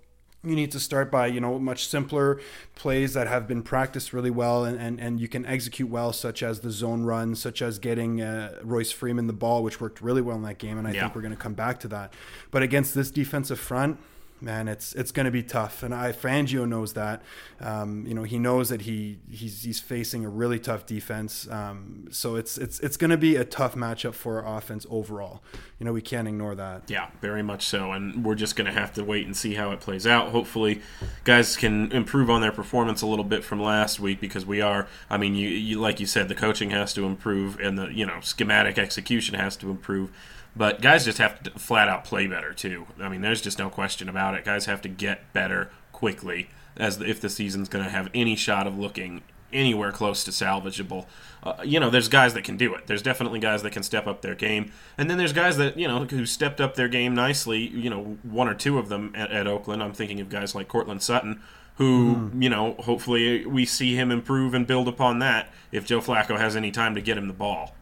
you 0.44 0.56
need 0.56 0.72
to 0.72 0.80
start 0.80 1.12
by, 1.12 1.28
you 1.28 1.42
know, 1.42 1.58
much 1.60 1.88
simpler 1.88 2.40
plays 2.76 3.14
that 3.14 3.28
have 3.28 3.48
been 3.48 3.64
practiced 3.64 4.14
really 4.14 4.30
well 4.30 4.64
and, 4.66 4.80
and, 4.80 5.00
and 5.00 5.20
you 5.20 5.28
can 5.28 5.46
execute 5.46 5.90
well, 5.90 6.14
such 6.14 6.44
as 6.44 6.60
the 6.62 6.72
zone 6.72 7.04
run, 7.04 7.36
such 7.36 7.62
as 7.62 7.80
getting 7.80 8.22
uh, 8.22 8.54
Royce 8.64 8.92
Freeman 8.92 9.28
the 9.28 9.34
ball, 9.34 9.64
which 9.64 9.82
worked 9.82 10.00
really 10.02 10.22
well 10.22 10.36
in 10.38 10.44
that 10.44 10.58
game. 10.60 10.78
And 10.78 10.88
I 10.88 10.92
Yeah. 10.94 11.02
think 11.04 11.16
we're 11.16 11.22
going 11.22 11.34
to 11.36 11.40
come 11.42 11.54
back 11.56 11.80
to 11.82 11.88
that. 11.90 12.14
But 12.52 12.64
against 12.64 12.94
this 12.96 13.10
defensive 13.12 13.60
front, 13.60 13.98
man, 14.42 14.68
it's 14.68 14.94
it's 14.94 15.12
going 15.12 15.26
to 15.26 15.32
be 15.32 15.44
tough, 15.44 15.84
and 15.84 15.94
I 15.94 16.12
Fangio 16.12 16.68
knows 16.68 16.94
that. 16.94 17.22
Um, 17.60 18.06
you 18.08 18.14
know, 18.14 18.24
he 18.24 18.38
knows 18.38 18.70
that 18.70 18.82
he 18.82 19.20
he's 19.30 19.64
he's 19.64 19.80
facing 19.80 20.26
a 20.26 20.30
really 20.30 20.60
tough 20.60 20.86
defense. 20.86 21.50
Um, 21.50 22.08
so 22.12 22.36
it's 22.36 22.58
it's 22.58 22.80
it's 22.80 22.98
going 22.98 23.12
to 23.12 23.18
be 23.18 23.36
a 23.36 23.46
tough 23.46 23.76
matchup 23.76 24.14
for 24.14 24.44
our 24.44 24.58
offense 24.58 24.86
overall. 24.90 25.42
You 25.80 25.86
know, 25.86 25.94
we 25.94 26.02
can't 26.02 26.28
ignore 26.28 26.56
that. 26.56 26.84
Yeah, 26.88 27.10
very 27.22 27.44
much 27.44 27.66
so. 27.66 27.92
And 27.92 28.26
we're 28.26 28.36
just 28.36 28.56
going 28.56 28.66
to 28.66 28.80
have 28.80 28.94
to 28.94 29.04
wait 29.04 29.26
and 29.26 29.36
see 29.36 29.56
how 29.56 29.72
it 29.72 29.80
plays 29.80 30.08
out. 30.08 30.32
Hopefully, 30.32 30.82
guys 31.24 31.56
can 31.56 31.92
improve 31.92 32.30
on 32.30 32.42
their 32.42 32.52
performance 32.52 33.02
a 33.02 33.08
little 33.08 33.26
bit 33.26 33.44
from 33.44 33.62
last 33.62 34.00
week 34.00 34.20
because 34.20 34.46
we 34.46 34.62
are, 34.62 34.88
I 35.10 35.18
mean, 35.18 35.36
you, 35.36 35.50
you 35.50 35.80
like 35.80 36.00
you 36.00 36.06
said, 36.06 36.30
the 36.30 36.36
coaching 36.36 36.72
has 36.72 36.94
to 36.94 37.06
improve 37.06 37.60
and 37.60 37.78
the, 37.78 37.88
you 37.88 38.06
know, 38.06 38.20
schematic 38.22 38.78
execution 38.78 39.36
has 39.36 39.56
to 39.58 39.70
improve. 39.70 40.12
But 40.58 40.82
guys 40.82 41.06
just 41.06 41.20
have 41.20 41.44
to 41.44 41.52
flat 41.52 41.88
out 41.88 42.04
play 42.04 42.28
better, 42.28 42.54
too. 42.54 42.88
I 43.00 43.10
mean, 43.10 43.22
there's 43.22 43.42
just 43.42 43.60
no 43.60 43.70
question 43.70 44.10
about 44.10 44.34
it. 44.34 44.44
Guys 44.44 44.66
have 44.66 44.82
to 44.82 44.90
get 44.90 45.32
better 45.34 45.70
quickly 45.92 46.50
as 46.76 47.00
if 47.02 47.22
the 47.22 47.30
season's 47.30 47.70
going 47.70 47.84
to 47.86 47.92
have 47.92 48.10
any 48.14 48.36
shot 48.36 48.68
of 48.68 48.78
looking 48.78 49.22
anywhere 49.54 49.92
close 49.92 50.24
to 50.24 50.32
salvageable. 50.32 51.06
Uh, 51.44 51.56
you 51.64 51.80
know, 51.80 51.90
there's 51.90 52.08
guys 52.08 52.34
that 52.34 52.44
can 52.44 52.58
do 52.58 52.74
it. 52.74 52.88
There's 52.88 53.02
definitely 53.02 53.40
guys 53.40 53.64
that 53.64 53.72
can 53.72 53.84
step 53.84 54.08
up 54.08 54.22
their 54.22 54.36
game, 54.36 54.72
and 54.98 55.10
then 55.10 55.18
there's 55.18 55.34
guys 55.34 55.58
that 55.58 55.78
you 55.78 55.88
know 55.88 56.06
who 56.06 56.26
stepped 56.26 56.60
up 56.60 56.76
their 56.76 56.88
game 56.88 57.16
nicely. 57.16 57.60
You 57.60 57.90
know, 57.90 58.18
one 58.24 58.48
or 58.48 58.54
two 58.54 58.78
of 58.78 58.90
them 58.90 59.14
at, 59.16 59.32
at 59.32 59.48
Oakland. 59.48 59.82
I'm 59.82 59.94
thinking 59.94 60.20
of 60.20 60.30
guys 60.30 60.56
like 60.56 60.68
Courtland 60.68 61.02
Sutton, 61.02 61.42
who 61.76 62.32
you 62.38 62.50
know, 62.50 62.76
hopefully 62.80 63.46
we 63.46 63.66
see 63.66 63.96
him 63.96 64.12
improve 64.12 64.54
and 64.54 64.68
build 64.68 64.88
upon 64.88 65.20
that 65.20 65.50
if 65.72 65.86
Joe 65.86 66.02
Flacco 66.02 66.38
has 66.38 66.56
any 66.56 66.72
time 66.72 66.96
to 66.96 67.02
get 67.02 67.18
him 67.18 67.28
the 67.28 67.34
ball. 67.34 67.74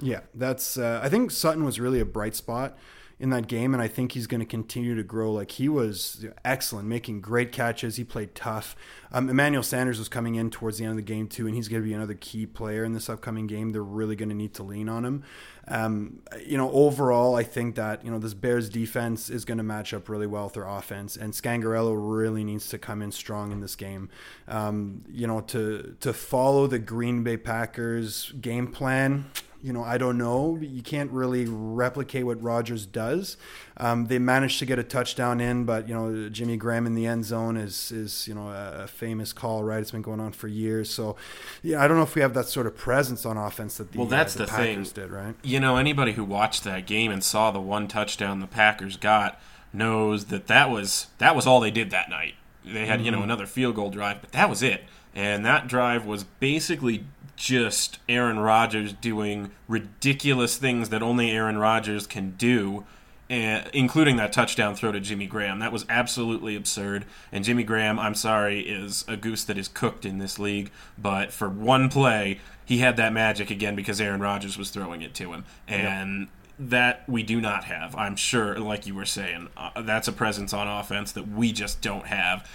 Yeah, 0.00 0.20
that's. 0.34 0.78
Uh, 0.78 1.00
I 1.02 1.08
think 1.08 1.30
Sutton 1.30 1.64
was 1.64 1.80
really 1.80 2.00
a 2.00 2.04
bright 2.04 2.34
spot 2.34 2.76
in 3.20 3.30
that 3.30 3.48
game, 3.48 3.74
and 3.74 3.82
I 3.82 3.88
think 3.88 4.12
he's 4.12 4.28
going 4.28 4.40
to 4.40 4.46
continue 4.46 4.94
to 4.94 5.02
grow. 5.02 5.32
Like 5.32 5.52
he 5.52 5.68
was 5.68 6.24
excellent, 6.44 6.86
making 6.86 7.20
great 7.20 7.50
catches. 7.50 7.96
He 7.96 8.04
played 8.04 8.34
tough. 8.34 8.76
Um, 9.10 9.28
Emmanuel 9.28 9.64
Sanders 9.64 9.98
was 9.98 10.08
coming 10.08 10.36
in 10.36 10.50
towards 10.50 10.78
the 10.78 10.84
end 10.84 10.92
of 10.92 10.96
the 10.96 11.02
game 11.02 11.26
too, 11.26 11.46
and 11.46 11.54
he's 11.54 11.68
going 11.68 11.82
to 11.82 11.88
be 11.88 11.94
another 11.94 12.14
key 12.14 12.46
player 12.46 12.84
in 12.84 12.92
this 12.92 13.08
upcoming 13.08 13.48
game. 13.48 13.72
They're 13.72 13.82
really 13.82 14.14
going 14.14 14.28
to 14.28 14.34
need 14.34 14.54
to 14.54 14.62
lean 14.62 14.88
on 14.88 15.04
him. 15.04 15.24
Um, 15.66 16.20
you 16.46 16.56
know, 16.56 16.70
overall, 16.70 17.34
I 17.34 17.42
think 17.42 17.74
that 17.74 18.04
you 18.04 18.10
know 18.10 18.18
this 18.20 18.34
Bears 18.34 18.68
defense 18.68 19.30
is 19.30 19.44
going 19.44 19.58
to 19.58 19.64
match 19.64 19.92
up 19.92 20.08
really 20.08 20.26
well 20.26 20.44
with 20.44 20.54
their 20.54 20.66
offense, 20.66 21.16
and 21.16 21.32
Scangarello 21.32 21.94
really 21.96 22.44
needs 22.44 22.68
to 22.68 22.78
come 22.78 23.02
in 23.02 23.10
strong 23.10 23.50
in 23.50 23.60
this 23.60 23.74
game. 23.74 24.10
Um, 24.46 25.04
you 25.10 25.26
know, 25.26 25.40
to 25.40 25.96
to 26.00 26.12
follow 26.12 26.68
the 26.68 26.78
Green 26.78 27.24
Bay 27.24 27.36
Packers 27.36 28.32
game 28.40 28.68
plan 28.68 29.26
you 29.62 29.72
know, 29.72 29.82
I 29.82 29.98
don't 29.98 30.18
know. 30.18 30.56
You 30.60 30.82
can't 30.82 31.10
really 31.10 31.46
replicate 31.46 32.24
what 32.24 32.40
Rodgers 32.42 32.86
does. 32.86 33.36
Um, 33.76 34.06
they 34.06 34.18
managed 34.18 34.58
to 34.60 34.66
get 34.66 34.78
a 34.78 34.84
touchdown 34.84 35.40
in, 35.40 35.64
but 35.64 35.88
you 35.88 35.94
know, 35.94 36.28
Jimmy 36.28 36.56
Graham 36.56 36.86
in 36.86 36.94
the 36.94 37.06
end 37.06 37.24
zone 37.24 37.56
is 37.56 37.90
is 37.90 38.28
you 38.28 38.34
know 38.34 38.48
a, 38.50 38.86
famous 38.86 39.32
call, 39.32 39.64
right? 39.64 39.80
It's 39.80 39.90
been 39.90 40.02
going 40.02 40.20
on 40.20 40.32
for 40.32 40.48
years. 40.48 40.90
So, 40.90 41.16
yeah, 41.62 41.82
I 41.82 41.88
don't 41.88 41.96
know 41.96 42.02
if 42.02 42.14
we 42.14 42.22
have 42.22 42.34
that 42.34 42.46
sort 42.46 42.66
of 42.66 42.76
presence 42.76 43.26
on 43.26 43.36
offense 43.36 43.76
that 43.78 43.92
the, 43.92 43.98
Well, 43.98 44.06
that's 44.06 44.36
uh, 44.36 44.40
the, 44.40 44.44
the 44.46 44.52
thing. 44.52 44.82
Did, 44.82 45.10
right? 45.10 45.34
You 45.42 45.60
know, 45.60 45.76
anybody 45.76 46.12
who 46.12 46.24
watched 46.24 46.64
that 46.64 46.86
game 46.86 47.10
and 47.10 47.22
saw 47.22 47.50
the 47.50 47.60
one 47.60 47.88
touchdown 47.88 48.40
the 48.40 48.46
Packers 48.46 48.96
got 48.96 49.40
knows 49.72 50.26
that 50.26 50.46
that 50.46 50.70
was 50.70 51.08
that 51.18 51.34
was 51.34 51.46
all 51.46 51.60
they 51.60 51.70
did 51.70 51.90
that 51.90 52.08
night. 52.08 52.34
They 52.64 52.86
had 52.86 53.04
you 53.04 53.10
know 53.10 53.22
another 53.22 53.46
field 53.46 53.74
goal 53.74 53.90
drive, 53.90 54.20
but 54.20 54.32
that 54.32 54.48
was 54.48 54.62
it. 54.62 54.84
And 55.14 55.44
that 55.44 55.66
drive 55.66 56.04
was 56.04 56.24
basically 56.24 57.04
just 57.38 58.00
Aaron 58.08 58.40
Rodgers 58.40 58.92
doing 58.92 59.52
ridiculous 59.68 60.56
things 60.56 60.88
that 60.88 61.02
only 61.02 61.30
Aaron 61.30 61.56
Rodgers 61.56 62.06
can 62.06 62.32
do, 62.32 62.84
and, 63.30 63.70
including 63.72 64.16
that 64.16 64.32
touchdown 64.32 64.74
throw 64.74 64.90
to 64.90 64.98
Jimmy 64.98 65.26
Graham. 65.26 65.60
That 65.60 65.72
was 65.72 65.86
absolutely 65.88 66.56
absurd. 66.56 67.06
And 67.30 67.44
Jimmy 67.44 67.62
Graham, 67.62 67.98
I'm 67.98 68.16
sorry, 68.16 68.60
is 68.60 69.04
a 69.06 69.16
goose 69.16 69.44
that 69.44 69.56
is 69.56 69.68
cooked 69.68 70.04
in 70.04 70.18
this 70.18 70.40
league. 70.40 70.72
But 70.98 71.32
for 71.32 71.48
one 71.48 71.88
play, 71.88 72.40
he 72.64 72.78
had 72.78 72.96
that 72.96 73.12
magic 73.12 73.50
again 73.50 73.76
because 73.76 74.00
Aaron 74.00 74.20
Rodgers 74.20 74.58
was 74.58 74.70
throwing 74.70 75.02
it 75.02 75.14
to 75.14 75.32
him. 75.32 75.44
And 75.68 76.28
that 76.58 77.08
we 77.08 77.22
do 77.22 77.40
not 77.40 77.64
have. 77.64 77.94
I'm 77.94 78.16
sure, 78.16 78.58
like 78.58 78.84
you 78.84 78.96
were 78.96 79.06
saying, 79.06 79.48
uh, 79.56 79.80
that's 79.82 80.08
a 80.08 80.12
presence 80.12 80.52
on 80.52 80.66
offense 80.66 81.12
that 81.12 81.28
we 81.28 81.52
just 81.52 81.80
don't 81.80 82.06
have. 82.06 82.50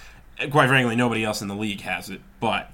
Quite 0.51 0.67
frankly, 0.67 0.97
nobody 0.97 1.23
else 1.23 1.41
in 1.41 1.47
the 1.47 1.55
league 1.55 1.81
has 1.81 2.09
it, 2.09 2.19
but 2.41 2.69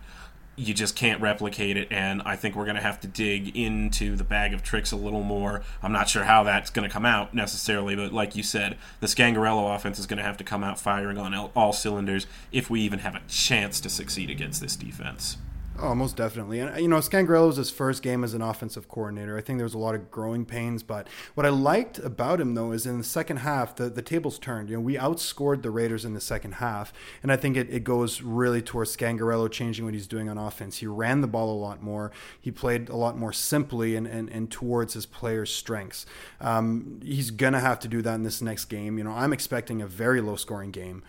you 0.59 0.73
just 0.73 0.95
can't 0.95 1.21
replicate 1.21 1.77
it. 1.77 1.87
And 1.89 2.21
I 2.23 2.35
think 2.35 2.55
we're 2.55 2.65
going 2.65 2.75
to 2.75 2.81
have 2.81 2.99
to 3.01 3.07
dig 3.07 3.55
into 3.55 4.15
the 4.15 4.23
bag 4.23 4.53
of 4.53 4.61
tricks 4.61 4.91
a 4.91 4.97
little 4.97 5.23
more. 5.23 5.61
I'm 5.81 5.93
not 5.93 6.09
sure 6.09 6.25
how 6.25 6.43
that's 6.43 6.69
going 6.69 6.87
to 6.87 6.93
come 6.93 7.05
out 7.05 7.33
necessarily, 7.33 7.95
but 7.95 8.11
like 8.11 8.35
you 8.35 8.43
said, 8.43 8.77
the 8.99 9.07
Scangarello 9.07 9.73
offense 9.73 9.99
is 9.99 10.05
going 10.05 10.17
to 10.17 10.23
have 10.23 10.37
to 10.37 10.43
come 10.43 10.63
out 10.63 10.79
firing 10.79 11.17
on 11.17 11.33
all- 11.33 11.51
all 11.55 11.73
cylinders 11.73 12.27
if 12.51 12.69
we 12.69 12.81
even 12.81 12.99
have 12.99 13.15
a 13.15 13.21
chance 13.27 13.79
to 13.79 13.89
succeed 13.89 14.29
against 14.29 14.61
this 14.61 14.75
defense. 14.75 15.37
Oh, 15.81 15.95
most 15.95 16.17
definitely. 16.17 16.59
And, 16.59 16.81
you 16.81 16.89
know, 16.89 16.97
Scangarello 16.97 17.47
was 17.47 17.55
his 17.55 17.71
first 17.71 18.03
game 18.03 18.25
as 18.25 18.33
an 18.33 18.41
offensive 18.41 18.89
coordinator. 18.89 19.37
I 19.37 19.41
think 19.41 19.59
there 19.59 19.65
was 19.65 19.73
a 19.73 19.79
lot 19.79 19.95
of 19.95 20.11
growing 20.11 20.45
pains. 20.45 20.83
But 20.83 21.07
what 21.35 21.45
I 21.45 21.49
liked 21.49 21.99
about 21.99 22.41
him, 22.41 22.53
though, 22.53 22.73
is 22.73 22.85
in 22.85 22.97
the 22.97 23.03
second 23.03 23.37
half, 23.37 23.77
the, 23.77 23.89
the 23.89 24.01
tables 24.01 24.37
turned. 24.39 24.69
You 24.69 24.75
know, 24.75 24.81
we 24.81 24.95
outscored 24.95 25.61
the 25.61 25.71
Raiders 25.71 26.03
in 26.03 26.13
the 26.13 26.19
second 26.19 26.55
half. 26.55 26.91
And 27.23 27.31
I 27.31 27.37
think 27.37 27.55
it, 27.55 27.69
it 27.69 27.85
goes 27.85 28.21
really 28.21 28.61
towards 28.61 28.95
Scangarello 28.95 29.49
changing 29.49 29.85
what 29.85 29.93
he's 29.93 30.07
doing 30.07 30.27
on 30.27 30.37
offense. 30.37 30.77
He 30.77 30.87
ran 30.87 31.21
the 31.21 31.27
ball 31.27 31.49
a 31.53 31.59
lot 31.59 31.81
more. 31.81 32.11
He 32.41 32.51
played 32.51 32.89
a 32.89 32.95
lot 32.97 33.17
more 33.17 33.31
simply 33.31 33.95
and, 33.95 34.05
and, 34.05 34.29
and 34.29 34.51
towards 34.51 34.95
his 34.95 35.05
players' 35.05 35.53
strengths. 35.53 36.05
Um, 36.41 36.99
he's 37.01 37.31
going 37.31 37.53
to 37.53 37.59
have 37.59 37.79
to 37.79 37.87
do 37.87 38.01
that 38.01 38.15
in 38.15 38.23
this 38.23 38.41
next 38.41 38.65
game. 38.65 38.97
You 38.97 39.05
know, 39.05 39.11
I'm 39.11 39.31
expecting 39.31 39.81
a 39.81 39.87
very 39.87 40.19
low 40.19 40.35
scoring 40.35 40.71
game 40.71 41.03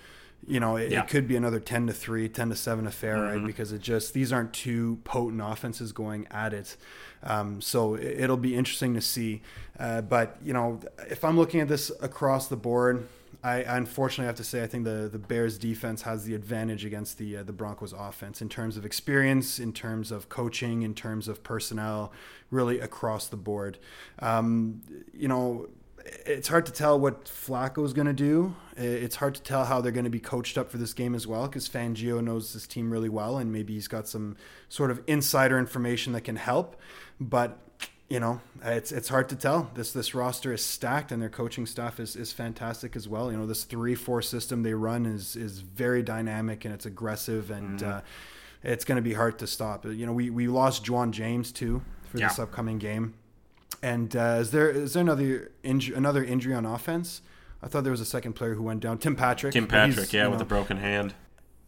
you 0.47 0.61
know, 0.61 0.76
it, 0.76 0.90
yeah. 0.90 1.02
it, 1.02 1.09
could 1.09 1.28
be 1.28 1.37
another 1.37 1.61
10 1.61 1.87
to 1.88 1.92
3, 1.92 2.28
10 2.28 2.49
to 2.50 2.56
7 2.56 2.87
affair, 2.87 3.16
mm-hmm. 3.16 3.37
right? 3.37 3.47
Because 3.47 3.73
it 3.73 3.80
just, 3.80 4.14
these 4.14 4.32
aren't 4.32 4.52
two 4.52 4.99
potent 5.04 5.42
offenses 5.42 5.92
going 5.92 6.26
at 6.30 6.52
it. 6.52 6.76
Um, 7.23 7.61
so 7.61 7.94
it, 7.94 8.28
will 8.28 8.37
be 8.37 8.56
interesting 8.56 8.94
to 8.94 9.00
see. 9.00 9.42
Uh, 9.78 10.00
but, 10.00 10.37
you 10.42 10.52
know, 10.52 10.80
if 11.09 11.25
I'm 11.25 11.37
looking 11.37 11.61
at 11.61 11.68
this 11.68 11.90
across 12.00 12.49
the 12.49 12.56
board, 12.56 13.06
I, 13.42 13.62
I 13.62 13.76
unfortunately 13.76 14.26
have 14.26 14.37
to 14.37 14.44
say 14.44 14.62
I 14.62 14.66
think 14.66 14.85
the, 14.85 15.09
the 15.11 15.18
Bears 15.18 15.59
defense 15.59 16.02
has 16.02 16.25
the 16.25 16.35
advantage 16.35 16.85
against 16.85 17.16
the 17.18 17.38
uh, 17.38 17.42
the 17.42 17.52
Broncos 17.52 17.94
offense 17.94 18.42
in 18.42 18.49
terms 18.49 18.76
of 18.76 18.85
experience, 18.85 19.59
in 19.59 19.73
terms 19.73 20.12
of 20.12 20.28
coaching, 20.28 20.82
in 20.82 20.94
terms 20.94 21.26
of 21.26 21.42
personnel, 21.42 22.12
really 22.50 22.80
across 22.80 23.28
the 23.28 23.37
board. 23.37 23.78
Um, 24.18 24.82
you 25.14 25.28
know, 25.28 25.68
it's 26.04 26.49
hard 26.49 26.66
to 26.66 26.73
tell 26.73 26.99
what 26.99 27.25
Flacco's 27.25 27.92
going 27.92 28.07
to 28.07 28.12
do. 28.12 28.54
It's 28.76 29.16
hard 29.16 29.35
to 29.35 29.42
tell 29.42 29.64
how 29.64 29.80
they're 29.80 29.92
going 29.92 30.04
to 30.04 30.11
be 30.11 30.21
coached 30.21 30.57
up 30.57 30.71
for 30.71 30.78
this 30.78 30.95
game 30.95 31.14
as 31.14 31.26
well 31.26 31.47
because 31.47 31.69
Fangio 31.69 32.23
knows 32.23 32.52
this 32.52 32.66
team 32.66 32.90
really 32.90 33.09
well 33.09 33.38
and 33.38 33.52
maybe 33.52 33.75
he's 33.75 33.88
got 33.88 34.09
some 34.09 34.37
sort 34.69 34.90
of 34.90 35.02
insider 35.07 35.59
information 35.59 36.12
that 36.14 36.23
can 36.23 36.37
help. 36.37 36.76
But 37.21 37.59
you 38.09 38.19
know, 38.19 38.40
it's 38.64 38.90
it's 38.90 39.09
hard 39.09 39.28
to 39.28 39.37
tell. 39.37 39.71
This 39.75 39.92
this 39.92 40.14
roster 40.14 40.52
is 40.52 40.64
stacked 40.64 41.12
and 41.12 41.23
their 41.23 41.28
coaching 41.28 41.64
staff 41.64 42.00
is, 42.00 42.16
is 42.16 42.33
fantastic 42.33 42.97
as 42.97 43.07
well. 43.07 43.30
You 43.30 43.38
know, 43.38 43.47
this 43.47 43.64
three 43.64 43.95
four 43.95 44.21
system 44.21 44.62
they 44.62 44.75
run 44.75 45.07
is 45.07 45.37
is 45.37 45.61
very 45.61 46.02
dynamic 46.02 46.64
and 46.64 46.75
it's 46.75 46.87
aggressive 46.87 47.50
and 47.50 47.78
mm-hmm. 47.80 47.99
uh, 47.99 48.00
it's 48.62 48.85
going 48.85 48.97
to 48.97 49.02
be 49.02 49.14
hard 49.14 49.38
to 49.38 49.47
stop. 49.47 49.85
You 49.85 50.07
know, 50.07 50.12
we 50.12 50.28
we 50.28 50.49
lost 50.49 50.85
Ja'Wuan 50.85 51.12
James 51.12 51.52
too 51.52 51.83
for 52.11 52.19
yeah. 52.19 52.28
this 52.28 52.38
upcoming 52.38 52.78
game. 52.78 53.14
And 53.82 54.14
uh, 54.14 54.38
is 54.40 54.50
there 54.50 54.70
is 54.70 54.92
there 54.92 55.00
another 55.02 55.50
inju- 55.64 55.96
another 55.96 56.22
injury 56.22 56.54
on 56.54 56.66
offense? 56.66 57.22
I 57.62 57.68
thought 57.68 57.84
there 57.84 57.92
was 57.92 58.00
a 58.00 58.06
second 58.06 58.34
player 58.34 58.54
who 58.54 58.62
went 58.62 58.80
down. 58.80 58.99
Tim 58.99 59.16
Patrick. 59.16 59.52
Tim 59.52 59.66
Patrick, 59.66 60.12
yeah, 60.12 60.28
with 60.28 60.38
know, 60.38 60.44
a 60.44 60.46
broken 60.46 60.78
hand. 60.78 61.14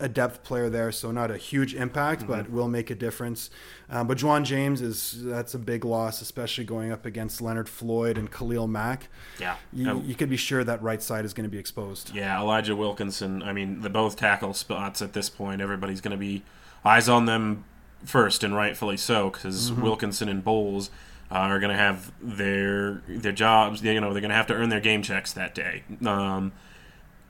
A 0.01 0.09
depth 0.09 0.43
player 0.43 0.69
there, 0.69 0.91
so 0.91 1.13
not 1.13 1.31
a 1.31 1.37
huge 1.37 1.75
impact, 1.75 2.23
mm-hmm. 2.23 2.33
but 2.33 2.51
will 2.51 2.69
make 2.69 2.91
a 2.91 2.95
difference. 2.95 3.51
Um, 3.89 4.09
but 4.09 4.19
Ja'Wuan 4.19 4.43
James 4.43 4.81
is 4.81 5.23
that's 5.23 5.55
a 5.55 5.59
big 5.59 5.85
loss, 5.85 6.21
especially 6.21 6.65
going 6.65 6.91
up 6.91 7.07
against 7.07 7.41
Leonard 7.41 7.69
Floyd 7.69 8.19
and 8.19 8.31
Khalil 8.31 8.67
Mack. 8.67 9.09
Yeah, 9.39 9.57
you, 9.73 9.89
um, 9.89 10.05
you 10.05 10.15
could 10.15 10.31
be 10.31 10.37
sure 10.37 10.65
that 10.65 10.83
right 10.83 11.01
side 11.01 11.25
is 11.25 11.33
going 11.33 11.45
to 11.45 11.51
be 11.51 11.59
exposed. 11.59 12.13
Yeah, 12.15 12.41
Elijah 12.41 12.75
Wilkinson. 12.75 13.43
I 13.43 13.53
mean, 13.53 13.83
the 13.83 13.91
both 13.91 14.17
tackle 14.17 14.55
spots 14.55 15.01
at 15.03 15.13
this 15.13 15.29
point, 15.29 15.61
everybody's 15.61 16.01
going 16.01 16.17
to 16.17 16.21
be 16.21 16.43
eyes 16.85 17.09
on 17.09 17.27
them 17.27 17.65
first, 18.05 18.43
and 18.43 18.57
rightfully 18.57 18.97
so, 18.97 19.31
because 19.31 19.71
mm-hmm. 19.71 19.83
Wilkinson 19.83 20.29
and 20.29 20.43
Bolles 20.43 20.91
uh, 21.33 21.37
are 21.37 21.61
going 21.61 21.71
to 21.75 21.83
have 21.83 22.13
their 22.21 23.03
their 23.09 23.33
jobs. 23.33 23.83
You 23.83 23.99
know, 24.01 24.13
they're 24.13 24.21
going 24.21 24.31
to 24.31 24.37
have 24.37 24.49
to 24.49 24.55
earn 24.55 24.69
their 24.69 24.81
game 24.81 25.03
checks 25.03 25.33
that 25.33 25.55
day. 25.55 25.83
Um, 26.05 26.53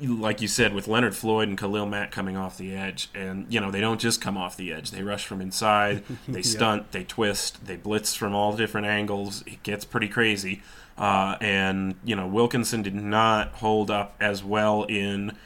like 0.00 0.40
you 0.40 0.48
said, 0.48 0.74
with 0.74 0.88
Leonard 0.88 1.14
Floyd 1.14 1.48
and 1.48 1.56
Khalil 1.56 1.86
Mack 1.86 2.10
coming 2.10 2.36
off 2.36 2.58
the 2.58 2.74
edge, 2.74 3.08
and 3.14 3.46
you 3.48 3.60
know 3.60 3.70
they 3.70 3.80
don't 3.80 4.00
just 4.00 4.20
come 4.20 4.36
off 4.36 4.56
the 4.56 4.72
edge; 4.72 4.90
they 4.90 5.04
rush 5.04 5.24
from 5.24 5.40
inside, 5.40 6.02
they 6.28 6.42
stunt, 6.42 6.82
yeah. 6.82 6.98
they 6.98 7.04
twist, 7.04 7.64
they 7.64 7.76
blitz 7.76 8.14
from 8.14 8.34
all 8.34 8.56
different 8.56 8.88
angles. 8.88 9.44
It 9.46 9.62
gets 9.62 9.84
pretty 9.84 10.08
crazy. 10.08 10.62
Uh, 10.98 11.36
and 11.40 11.94
you 12.04 12.16
know 12.16 12.26
Wilkinson 12.26 12.82
did 12.82 12.96
not 12.96 13.52
hold 13.54 13.88
up 13.88 14.16
as 14.20 14.42
well 14.42 14.82
in 14.84 15.36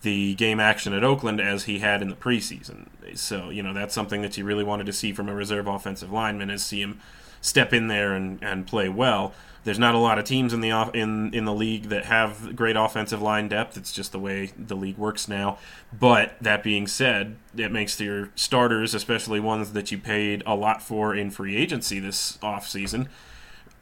the 0.00 0.34
game 0.36 0.60
action 0.60 0.94
at 0.94 1.04
Oakland 1.04 1.40
as 1.40 1.64
he 1.64 1.80
had 1.80 2.00
in 2.00 2.08
the 2.08 2.16
preseason. 2.16 2.86
So 3.14 3.50
you 3.50 3.62
know 3.62 3.74
that's 3.74 3.94
something 3.94 4.22
that 4.22 4.38
you 4.38 4.46
really 4.46 4.64
wanted 4.64 4.86
to 4.86 4.94
see 4.94 5.12
from 5.12 5.28
a 5.28 5.34
reserve 5.34 5.66
offensive 5.66 6.10
lineman 6.10 6.48
is 6.48 6.64
see 6.64 6.80
him 6.80 7.00
step 7.40 7.72
in 7.72 7.88
there 7.88 8.12
and, 8.14 8.42
and 8.42 8.66
play 8.66 8.88
well. 8.88 9.32
There's 9.64 9.78
not 9.78 9.94
a 9.94 9.98
lot 9.98 10.18
of 10.18 10.24
teams 10.24 10.54
in 10.54 10.60
the 10.62 10.70
off, 10.70 10.94
in 10.94 11.34
in 11.34 11.44
the 11.44 11.52
league 11.52 11.90
that 11.90 12.06
have 12.06 12.56
great 12.56 12.76
offensive 12.76 13.20
line 13.20 13.48
depth. 13.48 13.76
It's 13.76 13.92
just 13.92 14.12
the 14.12 14.18
way 14.18 14.52
the 14.56 14.76
league 14.76 14.96
works 14.96 15.28
now. 15.28 15.58
But 15.92 16.36
that 16.40 16.62
being 16.62 16.86
said, 16.86 17.36
it 17.54 17.70
makes 17.70 18.00
your 18.00 18.30
starters, 18.34 18.94
especially 18.94 19.40
ones 19.40 19.72
that 19.72 19.92
you 19.92 19.98
paid 19.98 20.42
a 20.46 20.54
lot 20.54 20.80
for 20.80 21.14
in 21.14 21.30
free 21.30 21.56
agency 21.56 21.98
this 21.98 22.38
offseason, 22.38 23.08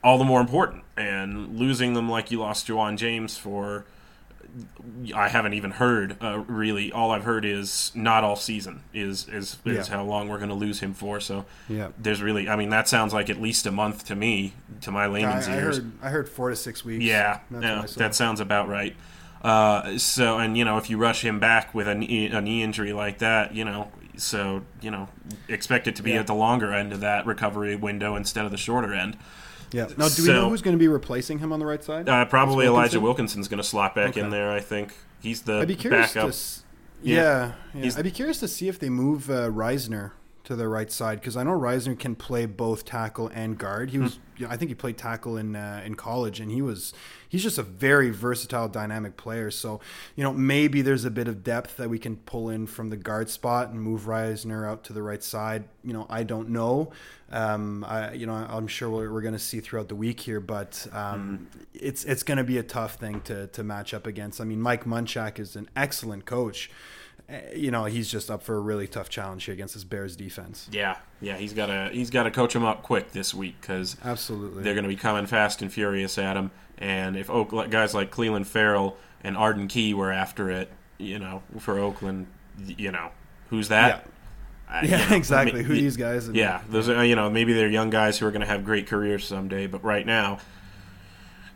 all 0.03 0.19
the 0.19 0.25
more 0.25 0.41
important. 0.41 0.83
And 0.97 1.57
losing 1.57 1.95
them 1.95 2.11
like 2.11 2.31
you 2.33 2.41
lost 2.41 2.67
Ja'Wuan 2.67 2.97
James 2.97 3.37
for 3.37 3.85
I 5.15 5.29
haven't 5.29 5.53
even 5.55 5.73
heard 5.73 6.17
uh, 6.23 6.39
really. 6.39 6.91
All 6.91 7.11
I've 7.11 7.25
heard 7.25 7.45
is 7.45 7.93
not 7.95 8.25
all 8.25 8.37
season 8.37 8.83
is 8.95 9.29
is, 9.29 9.59
is 9.65 9.89
yeah. 9.89 9.97
how 9.97 10.05
long 10.05 10.29
we're 10.29 10.39
going 10.39 10.49
to 10.49 10.55
lose 10.55 10.81
him 10.81 10.95
for. 10.95 11.21
So 11.21 11.45
yeah, 11.69 11.89
there's 11.99 12.23
really. 12.23 12.49
I 12.49 12.57
mean, 12.57 12.71
that 12.71 12.89
sounds 12.89 13.13
like 13.13 13.29
at 13.29 13.41
least 13.41 13.67
a 13.67 13.71
month 13.71 14.07
to 14.07 14.17
me, 14.17 14.55
to 14.81 14.91
my 14.91 15.07
layman's 15.07 15.49
I, 15.49 15.55
I 15.55 15.59
ears. 15.59 15.79
Heard, 15.79 15.93
I 16.03 16.09
heard 16.09 16.29
four 16.29 16.51
to 16.51 16.57
six 16.57 16.85
weeks. 16.85 17.05
Yeah, 17.05 17.41
yeah 17.51 17.85
that 17.97 18.15
sounds 18.15 18.41
about 18.41 18.69
right. 18.69 18.97
Uh, 19.43 19.99
so 19.99 20.39
and 20.39 20.57
you 20.57 20.65
know 20.65 20.79
if 20.79 20.89
you 20.89 20.97
rush 20.97 21.23
him 21.23 21.39
back 21.39 21.75
with 21.75 21.87
a 21.87 21.95
knee, 21.95 22.27
a 22.27 22.41
knee 22.41 22.63
injury 22.63 22.93
like 22.93 23.19
that, 23.19 23.55
you 23.55 23.65
know, 23.65 23.93
so 24.17 24.63
you 24.81 24.91
know 24.91 25.09
expect 25.49 25.87
it 25.87 25.97
to 25.97 26.03
be 26.03 26.13
yeah. 26.13 26.21
at 26.21 26.27
the 26.27 26.35
longer 26.35 26.73
end 26.73 26.93
of 26.93 27.01
that 27.01 27.27
recovery 27.27 27.77
window 27.77 28.17
instead 28.17 28.45
of 28.45 28.51
the 28.51 28.57
shorter 28.57 28.95
end. 28.95 29.17
Yeah. 29.77 29.89
Now, 29.99 30.09
do 30.09 30.23
we 30.23 30.29
know 30.29 30.49
who's 30.49 30.63
going 30.63 30.75
to 30.75 30.79
be 30.79 30.89
replacing 30.89 31.39
him 31.39 31.53
on 31.53 31.59
the 31.59 31.67
right 31.67 31.85
side? 31.85 32.09
Uh, 32.09 32.25
probably 32.25 32.65
Wilkinson? 32.65 32.75
Elijah 32.75 33.01
Wilkinson's 33.01 33.49
going 33.49 33.59
to 33.59 33.69
slot 33.69 33.95
back 33.95 34.11
okay. 34.11 34.21
in 34.23 34.31
there. 34.31 34.51
I 34.51 34.61
think 34.61 34.95
he's 35.21 35.43
the 35.43 35.61
I'd 35.61 35.69
be 35.69 35.77
curious 35.77 36.15
backup. 36.15 36.33
To, 36.33 36.39
yeah, 37.03 37.53
yeah. 37.75 37.85
yeah. 37.85 37.93
I'd 37.99 38.05
be 38.05 38.11
curious 38.11 38.41
to 38.41 38.49
see 38.49 38.69
if 38.69 38.79
they 38.79 38.89
move 38.89 39.29
uh, 39.29 39.51
Risner 39.51 40.13
to 40.47 40.55
the 40.55 40.69
right 40.69 40.91
side 40.91 41.21
because 41.21 41.37
I 41.37 41.43
know 41.43 41.51
Risner 41.51 41.99
can 41.99 42.15
play 42.15 42.47
both 42.47 42.85
tackle 42.85 43.29
and 43.35 43.59
guard. 43.59 43.91
He 43.91 43.99
hmm. 43.99 44.05
was, 44.05 44.21
you 44.37 44.47
know, 44.47 44.53
I 44.53 44.57
think 44.57 44.69
he 44.69 44.75
played 44.77 44.97
tackle 44.97 45.37
in 45.37 45.57
uh, 45.57 45.83
in 45.85 45.97
college, 45.97 46.41
and 46.41 46.51
he 46.51 46.63
was 46.63 46.95
he's 47.29 47.43
just 47.43 47.59
a 47.59 47.65
very 47.65 48.11
versatile, 48.11 48.69
dynamic 48.69 49.17
player. 49.17 49.51
So, 49.51 49.81
you 50.15 50.23
know, 50.23 50.33
maybe 50.33 50.83
there's 50.83 51.05
a 51.05 51.11
bit 51.11 51.27
of 51.27 51.43
depth 51.43 51.77
that 51.79 51.91
we 51.91 51.99
can 51.99 52.17
pull 52.17 52.49
in 52.49 52.67
from 52.67 52.91
the 52.91 52.97
guard 52.97 53.29
spot 53.29 53.71
and 53.71 53.83
move 53.83 54.03
Risner 54.03 54.69
out 54.69 54.85
to 54.85 54.93
the 54.93 55.03
right 55.03 55.23
side. 55.23 55.65
You 55.83 55.93
know, 55.93 56.07
I 56.09 56.23
don't 56.23 56.51
know. 56.51 56.93
Um, 57.33 57.85
I, 57.85 58.13
you 58.13 58.27
know, 58.27 58.35
I'm 58.35 58.69
sure 58.69 58.89
we're, 58.89 59.13
we're 59.13 59.23
going 59.23 59.35
to 59.35 59.41
see 59.41 59.59
throughout 59.59 59.89
the 59.89 59.97
week 59.97 60.21
here, 60.21 60.39
but 60.39 60.87
um, 60.93 61.49
mm. 61.53 61.67
it's 61.75 62.05
it's 62.05 62.23
going 62.23 62.39
to 62.39 62.45
be 62.45 62.59
a 62.59 62.63
tough 62.63 62.95
thing 62.95 63.21
to 63.23 63.49
to 63.49 63.65
match 63.65 63.93
up 63.93 64.07
against. 64.07 64.41
I 64.41 64.45
mean, 64.45 64.61
Mike 64.61 64.85
Munchak 64.85 65.41
is 65.41 65.57
an 65.57 65.69
excellent 65.75 66.25
coach. 66.25 66.71
Eh, 67.29 67.41
you 67.57 67.71
know 67.71 67.85
he's 67.87 68.11
just 68.11 68.31
up 68.31 68.43
for 68.43 68.55
a 68.55 68.61
really 68.61 68.87
tough 68.87 69.09
challenge 69.09 69.45
here 69.45 69.55
against 69.55 69.75
this 69.75 69.85
Bears 69.85 70.15
defense. 70.17 70.69
Yeah, 70.71 70.97
yeah, 71.21 71.37
he's 71.37 71.53
got 71.53 71.67
to 71.67 71.91
he's 71.93 72.11
got 72.11 72.25
to 72.25 72.31
coach 72.31 72.55
him 72.55 72.65
up 72.65 72.83
quick 72.83 73.13
this 73.13 73.35
week 73.35 73.61
because 73.61 73.97
absolutely 74.05 74.63
they're 74.63 74.75
going 74.75 74.85
to 74.85 74.89
be 74.89 74.97
coming 74.97 75.27
fast 75.27 75.61
and 75.63 75.73
furious 75.73 76.19
at 76.19 76.37
him. 76.37 76.51
And 76.79 77.17
if 77.17 77.29
Oak, 77.31 77.51
guys 77.71 77.95
like 77.95 78.11
Clelin 78.13 78.47
Ferrell 78.47 78.97
and 79.25 79.37
Arden 79.37 79.67
Key 79.67 79.95
were 79.95 80.13
after 80.13 80.51
it, 80.51 80.71
you 80.99 81.19
know, 81.19 81.43
for 81.59 81.79
Oakland, 81.79 82.27
you 82.65 82.93
know, 82.93 83.11
who's 83.51 83.69
that? 83.69 84.07
Yeah. 84.69 84.79
Uh, 84.79 84.81
yeah, 84.85 85.05
you 85.05 85.11
know, 85.11 85.17
exactly. 85.17 85.53
I 85.53 85.63
mean, 85.63 85.65
Who 85.65 85.75
these 85.75 85.97
guys? 85.97 86.29
yeah, 86.29 86.61
those 86.69 86.89
are 86.89 87.05
you 87.05 87.17
know 87.17 87.29
maybe 87.31 87.53
they're 87.55 87.69
young 87.69 87.91
guys 87.91 88.19
who 88.19 88.27
are 88.27 88.31
going 88.31 88.41
to 88.41 88.47
have 88.47 88.65
great 88.65 88.87
careers 88.87 89.25
someday, 89.25 89.67
but 89.67 89.83
right 89.83 90.07
now 90.07 90.39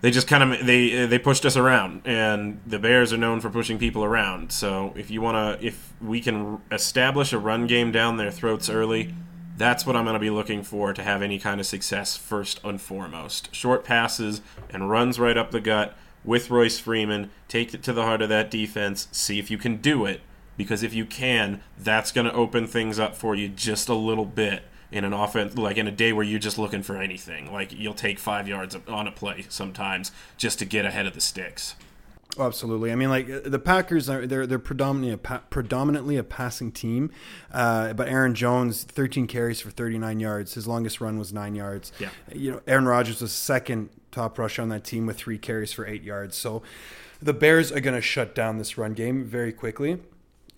they 0.01 0.11
just 0.11 0.27
kind 0.27 0.43
of 0.43 0.67
they 0.67 1.07
they 1.07 1.19
pushed 1.19 1.45
us 1.45 1.57
around, 1.57 2.03
and 2.05 2.61
the 2.67 2.79
Bears 2.79 3.13
are 3.13 3.19
known 3.19 3.41
for 3.41 3.51
pushing 3.51 3.79
people 3.79 4.03
around. 4.03 4.53
So 4.53 4.95
if 4.97 5.11
you 5.11 5.21
want 5.21 5.61
to, 5.61 5.67
if 5.67 5.93
we 6.01 6.21
can 6.21 6.61
establish 6.73 7.33
a 7.33 7.39
run 7.39 7.67
game 7.67 7.93
down 7.93 8.17
their 8.17 8.31
throats 8.31 8.71
early, 8.71 9.15
that's 9.57 9.85
what 9.85 9.97
I'm 9.97 10.05
going 10.05 10.15
to 10.15 10.21
be 10.21 10.31
looking 10.31 10.63
for 10.63 10.95
to 10.95 11.03
have 11.03 11.21
any 11.21 11.39
kind 11.39 11.61
of 11.61 11.67
success 11.67 12.17
first 12.17 12.61
and 12.65 12.81
foremost. 12.81 13.55
Short 13.55 13.85
passes 13.85 14.41
and 14.71 14.89
runs 14.89 15.19
right 15.19 15.37
up 15.37 15.51
the 15.51 15.61
gut 15.61 15.97
with 16.25 16.51
Royce 16.51 16.79
Freeman. 16.79 17.31
Take 17.47 17.75
it 17.75 17.83
to 17.83 17.93
the 17.93 18.05
heart 18.05 18.23
of 18.23 18.31
that 18.31 18.51
defense. 18.51 19.09
See 19.13 19.39
if 19.39 19.51
you 19.51 19.59
can 19.59 19.77
do 19.77 20.07
it. 20.07 20.23
Because 20.57 20.83
if 20.83 20.93
you 20.93 21.07
can, 21.07 21.63
that's 21.79 22.13
going 22.13 22.27
to 22.27 22.33
open 22.35 22.67
things 22.67 22.99
up 22.99 23.17
for 23.17 23.35
you 23.35 23.49
just 23.49 23.89
a 23.89 23.95
little 23.95 24.27
bit 24.27 24.63
in 24.93 25.05
an 25.05 25.13
offense 25.13 25.57
like 25.57 25.77
in 25.77 25.87
a 25.87 25.93
day 25.93 26.13
where 26.13 26.25
you're 26.25 26.39
just 26.39 26.59
looking 26.59 26.83
for 26.83 26.97
anything. 26.97 27.53
Like 27.53 27.73
you'll 27.73 27.95
take 27.95 28.19
five 28.19 28.49
yards 28.49 28.77
on 28.89 29.07
a 29.07 29.13
play 29.13 29.47
sometimes 29.49 30.13
just 30.37 30.59
to 30.61 30.65
get 30.65 30.85
ahead 30.85 31.07
of 31.07 31.15
the 31.15 31.21
sticks. 31.21 31.75
Oh, 32.39 32.47
absolutely. 32.47 32.93
I 32.93 32.95
mean, 32.95 33.09
like 33.09 33.27
the 33.45 33.59
Packers 33.59 34.09
are 34.09 34.27
they're 34.27 34.47
they're 34.47 34.59
predominantly 34.59 35.13
a 35.13 35.19
pa- 35.19 35.43
predominantly 35.51 36.17
a 36.17 36.23
passing 36.23 36.71
team, 36.71 37.11
uh, 37.53 37.93
but 37.95 38.09
Aaron 38.09 38.35
Jones, 38.35 38.85
13 38.85 39.27
carries 39.27 39.61
for 39.61 39.71
39 39.71 40.21
yards. 40.21 40.55
His 40.55 40.67
longest 40.69 41.01
run 41.01 41.19
was 41.19 41.33
nine 41.33 41.55
yards. 41.55 41.93
Yeah. 41.99 42.11
You 42.33 42.53
know, 42.53 42.61
Aaron 42.67 42.87
Rodgers 42.87 43.21
was 43.21 43.33
second 43.33 43.91
top 44.13 44.39
rusher 44.39 44.63
on 44.63 44.69
that 44.69 44.85
team 44.85 45.07
with 45.07 45.17
three 45.17 45.39
carries 45.39 45.73
for 45.73 45.87
eight 45.87 46.03
yards. 46.03 46.37
So, 46.37 46.63
the 47.21 47.33
Bears 47.33 47.73
are 47.73 47.81
going 47.81 47.97
to 47.97 48.03
shut 48.03 48.35
down 48.35 48.59
this 48.59 48.79
run 48.79 48.95
game 48.95 49.25
very 49.25 49.53
quickly 49.53 49.99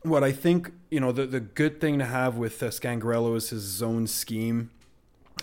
what 0.02 0.24
I 0.24 0.32
think, 0.32 0.72
you 0.90 1.00
know, 1.00 1.12
the, 1.12 1.26
the 1.26 1.40
good 1.40 1.80
thing 1.80 1.98
to 1.98 2.04
have 2.04 2.36
with 2.36 2.62
uh, 2.62 2.66
Scangarello 2.66 3.36
is 3.36 3.50
his 3.50 3.62
zone 3.62 4.06
scheme. 4.06 4.70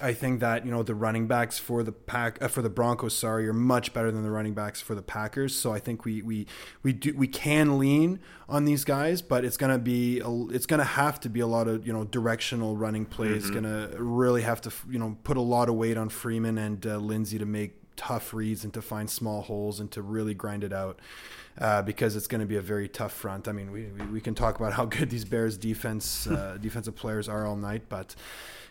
I 0.01 0.13
think 0.13 0.39
that 0.39 0.65
you 0.65 0.71
know 0.71 0.83
the 0.83 0.95
running 0.95 1.27
backs 1.27 1.57
for 1.57 1.83
the 1.83 1.91
pack 1.91 2.41
uh, 2.41 2.47
for 2.47 2.61
the 2.61 2.69
Broncos, 2.69 3.15
sorry, 3.15 3.47
are 3.47 3.53
much 3.53 3.93
better 3.93 4.11
than 4.11 4.23
the 4.23 4.31
running 4.31 4.53
backs 4.53 4.81
for 4.81 4.95
the 4.95 5.01
Packers. 5.01 5.55
So 5.55 5.73
I 5.73 5.79
think 5.79 6.05
we 6.05 6.21
we 6.21 6.47
we 6.83 6.93
do 6.93 7.13
we 7.15 7.27
can 7.27 7.79
lean 7.79 8.19
on 8.47 8.65
these 8.65 8.85
guys, 8.85 9.21
but 9.21 9.43
it's 9.43 9.57
gonna 9.57 9.79
be 9.79 10.19
a, 10.19 10.29
it's 10.53 10.65
gonna 10.65 10.83
have 10.83 11.19
to 11.21 11.29
be 11.29 11.39
a 11.39 11.47
lot 11.47 11.67
of 11.67 11.85
you 11.85 11.93
know 11.93 12.05
directional 12.05 12.77
running 12.77 13.05
plays. 13.05 13.45
Mm-hmm. 13.45 13.53
Gonna 13.53 13.89
really 13.97 14.43
have 14.43 14.61
to 14.61 14.71
you 14.89 14.99
know 14.99 15.17
put 15.23 15.37
a 15.37 15.41
lot 15.41 15.69
of 15.69 15.75
weight 15.75 15.97
on 15.97 16.09
Freeman 16.09 16.57
and 16.57 16.85
uh, 16.85 16.97
Lindsay 16.97 17.37
to 17.37 17.45
make 17.45 17.78
tough 17.99 18.33
reads 18.33 18.63
and 18.63 18.73
to 18.73 18.81
find 18.81 19.09
small 19.09 19.41
holes 19.41 19.81
and 19.81 19.91
to 19.91 20.01
really 20.01 20.33
grind 20.33 20.63
it 20.63 20.71
out. 20.71 20.99
Uh, 21.59 21.81
because 21.81 22.15
it's 22.15 22.27
going 22.27 22.39
to 22.39 22.47
be 22.47 22.55
a 22.55 22.61
very 22.61 22.87
tough 22.87 23.11
front. 23.11 23.45
I 23.45 23.51
mean, 23.51 23.69
we, 23.69 23.87
we, 23.87 24.05
we, 24.05 24.21
can 24.21 24.33
talk 24.33 24.57
about 24.57 24.71
how 24.71 24.85
good 24.85 25.09
these 25.09 25.25
Bears 25.25 25.57
defense 25.57 26.25
uh, 26.25 26.57
defensive 26.61 26.95
players 26.95 27.27
are 27.27 27.45
all 27.45 27.57
night, 27.57 27.83
but 27.89 28.15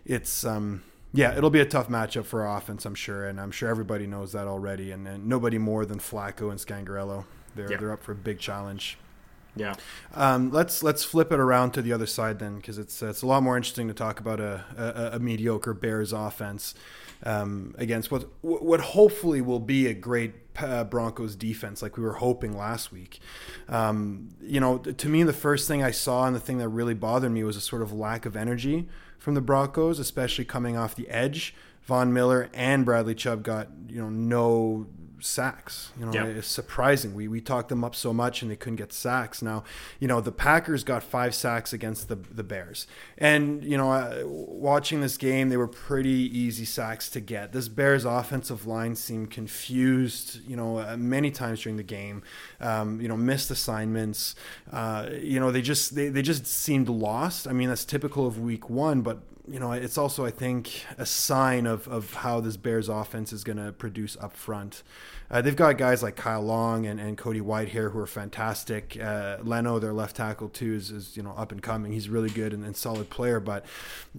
it's 0.07 0.43
um, 0.43 0.83
yeah, 1.13 1.37
it'll 1.37 1.51
be 1.51 1.61
a 1.61 1.67
tough 1.67 1.89
matchup 1.89 2.25
for 2.25 2.47
our 2.47 2.57
offense, 2.57 2.87
I'm 2.87 2.95
sure, 2.95 3.27
and 3.27 3.39
I'm 3.39 3.51
sure 3.51 3.69
everybody 3.69 4.07
knows 4.07 4.33
that 4.33 4.47
already. 4.47 4.91
And, 4.91 5.07
and 5.07 5.27
nobody 5.27 5.59
more 5.59 5.85
than 5.85 5.99
Flacco 5.99 6.51
and 6.51 6.59
Scangarello. 6.59 7.27
They're 7.55 7.71
Yeah. 7.71 7.77
they're 7.77 7.93
up 7.93 8.03
for 8.03 8.13
a 8.13 8.15
big 8.15 8.39
challenge. 8.39 8.97
Yeah. 9.55 9.75
Um, 10.15 10.51
let's 10.51 10.83
let's 10.83 11.05
flip 11.05 11.31
it 11.31 11.41
around 11.41 11.73
to 11.73 11.83
the 11.83 11.93
other 11.93 12.07
side 12.07 12.39
then, 12.39 12.57
because 12.57 12.79
it's 12.79 13.03
it's 13.03 13.21
a 13.21 13.27
lot 13.27 13.43
more 13.43 13.59
interesting 13.59 13.89
to 13.89 13.95
talk 13.95 14.19
about 14.19 14.41
a, 14.41 14.65
a, 14.79 15.17
a 15.17 15.19
mediocre 15.19 15.75
Bears 15.75 16.15
offense 16.15 16.75
um, 17.25 17.75
against 17.79 18.11
what 18.11 18.29
what 18.43 18.81
hopefully 18.81 19.41
will 19.41 19.61
be 19.61 19.87
a 19.87 19.95
great 19.95 20.35
uh, 20.59 20.85
Broncos 20.85 21.37
defense, 21.37 21.83
like 21.83 21.97
we 21.97 22.03
were 22.03 22.15
hoping 22.15 22.57
last 22.57 22.93
week. 22.93 23.21
Um, 23.69 24.31
you 24.41 24.61
know, 24.61 24.79
to 24.79 25.09
me, 25.09 25.23
the 25.23 25.33
first 25.33 25.69
thing 25.69 25.83
I 25.83 25.91
saw 25.91 26.27
and 26.27 26.35
the 26.35 26.41
thing 26.41 26.59
that 26.59 26.69
really 26.69 26.95
bothered 26.95 27.33
me 27.33 27.45
was 27.45 27.57
a 27.57 27.61
sort 27.61 27.83
of 27.83 27.93
lack 27.93 28.27
of 28.27 28.37
energy 28.37 28.89
from 29.19 29.35
the 29.35 29.41
Broncos, 29.41 29.99
especially 29.99 30.45
coming 30.45 30.77
off 30.77 30.95
the 30.95 31.09
edge. 31.09 31.55
Von 31.83 32.13
Miller 32.13 32.51
and 32.53 32.85
Bradley 32.85 33.15
Chubb 33.15 33.43
got 33.43 33.69
you 33.89 34.01
know 34.01 34.11
no 34.11 34.87
sacks. 35.21 35.91
You 35.99 36.07
know, 36.07 36.13
Yeah. 36.13 36.25
it's 36.27 36.47
surprising. 36.49 37.15
We 37.15 37.29
we 37.29 37.41
talked 37.41 37.69
them 37.69 37.85
up 37.85 37.95
so 37.95 38.13
much 38.13 38.43
and 38.43 38.51
they 38.51 38.57
couldn't 38.57 38.77
get 38.77 38.93
sacks. 38.93 39.43
Now, 39.43 39.65
you 40.01 40.09
know, 40.09 40.21
the 40.21 40.33
Packers 40.33 40.85
got 40.85 41.03
five 41.03 41.35
sacks 41.35 41.73
against 41.73 42.09
the 42.09 42.17
the 42.17 42.43
Bears, 42.45 42.87
and 43.17 43.63
you 43.65 43.77
know, 43.77 43.93
uh, 43.93 44.23
watching 44.27 45.01
this 45.01 45.17
game, 45.17 45.49
they 45.49 45.57
were 45.57 45.69
pretty 45.69 46.11
easy 46.39 46.65
sacks 46.65 47.09
to 47.11 47.21
get. 47.21 47.53
This 47.53 47.69
Bears 47.69 48.05
offensive 48.05 48.67
line 48.67 48.95
seemed 48.97 49.31
confused. 49.31 50.41
You 50.47 50.57
know, 50.57 50.79
uh, 50.79 50.97
many 50.97 51.31
times 51.31 51.63
during 51.63 51.77
the 51.77 51.83
game. 51.83 52.23
Um, 52.61 53.01
you 53.01 53.09
know, 53.09 53.17
missed 53.17 53.51
assignments. 53.51 54.35
Uh, 54.73 55.09
you 55.21 55.39
know, 55.41 55.51
they 55.51 55.63
just 55.63 55.95
they, 55.95 56.09
they 56.09 56.23
just 56.23 56.47
seemed 56.47 56.89
lost. 56.89 57.47
I 57.49 57.53
mean, 57.53 57.69
that's 57.69 57.85
typical 57.85 58.27
of 58.27 58.39
Week 58.41 58.69
One, 58.71 59.03
but 59.03 59.19
you 59.51 59.59
know, 59.59 59.73
it's 59.73 59.99
also, 59.99 60.25
I 60.25 60.31
think, 60.31 60.85
a 60.97 61.07
sign 61.07 61.67
of, 61.67 61.89
of 61.89 62.15
how 62.15 62.41
this 62.41 62.57
Bears 62.57 62.89
offense 62.89 63.33
is 63.33 63.45
going 63.45 63.59
to 63.59 63.73
produce 63.73 64.17
up 64.21 64.35
front. 64.35 64.83
Uh, 65.31 65.43
they've 65.43 65.57
got 65.57 65.79
guys 65.79 66.03
like 66.03 66.17
Kyle 66.17 66.43
Long 66.43 66.87
and, 66.87 66.99
and 66.99 67.17
Cody 67.19 67.41
Whitehair 67.41 67.93
who 67.93 67.99
are 67.99 68.07
fantastic. 68.07 68.99
Uh, 69.01 69.39
Leno, 69.43 69.79
their 69.79 69.93
left 69.93 70.17
tackle, 70.17 70.49
too, 70.49 70.75
is, 70.75 70.91
is 70.91 71.17
you 71.17 71.23
know 71.23 71.35
up 71.37 71.53
and 71.53 71.63
coming. 71.63 71.93
He's 71.93 72.09
really 72.09 72.31
good 72.31 72.53
and, 72.53 72.65
and 72.65 72.77
solid 72.77 73.11
player. 73.11 73.41
But 73.41 73.65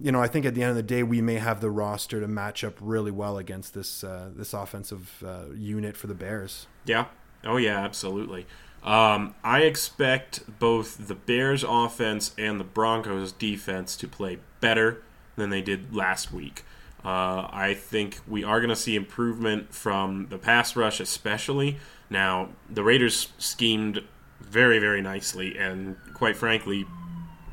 you 0.00 0.12
know, 0.12 0.20
I 0.20 0.28
think 0.28 0.46
at 0.46 0.54
the 0.54 0.62
end 0.62 0.70
of 0.70 0.76
the 0.76 0.82
day, 0.82 1.02
we 1.02 1.20
may 1.20 1.36
have 1.36 1.60
the 1.60 1.70
roster 1.70 2.20
to 2.20 2.28
match 2.28 2.62
up 2.62 2.74
really 2.80 3.10
well 3.10 3.38
against 3.38 3.74
this 3.74 4.04
uh, 4.04 4.30
this 4.34 4.52
offensive 4.52 5.22
uh, 5.26 5.52
unit 5.54 5.96
for 5.96 6.06
the 6.06 6.14
Bears. 6.14 6.66
Yeah. 6.84 7.06
Oh 7.44 7.56
yeah, 7.56 7.78
absolutely. 7.78 8.46
Um, 8.82 9.34
I 9.44 9.62
expect 9.62 10.58
both 10.58 11.08
the 11.08 11.14
Bears 11.14 11.64
offense 11.66 12.34
and 12.38 12.58
the 12.58 12.64
Broncos 12.64 13.32
defense 13.32 13.96
to 13.96 14.08
play 14.08 14.38
better 14.60 15.02
than 15.36 15.50
they 15.50 15.62
did 15.62 15.94
last 15.94 16.32
week. 16.32 16.64
Uh, 17.04 17.48
I 17.50 17.74
think 17.74 18.20
we 18.28 18.44
are 18.44 18.60
going 18.60 18.70
to 18.70 18.76
see 18.76 18.94
improvement 18.94 19.72
from 19.74 20.26
the 20.28 20.36
pass 20.38 20.76
rush, 20.76 21.00
especially. 21.00 21.78
Now, 22.10 22.50
the 22.68 22.82
Raiders 22.82 23.28
schemed 23.38 24.02
very, 24.40 24.78
very 24.78 25.00
nicely, 25.00 25.56
and 25.56 25.96
quite 26.12 26.36
frankly, 26.36 26.86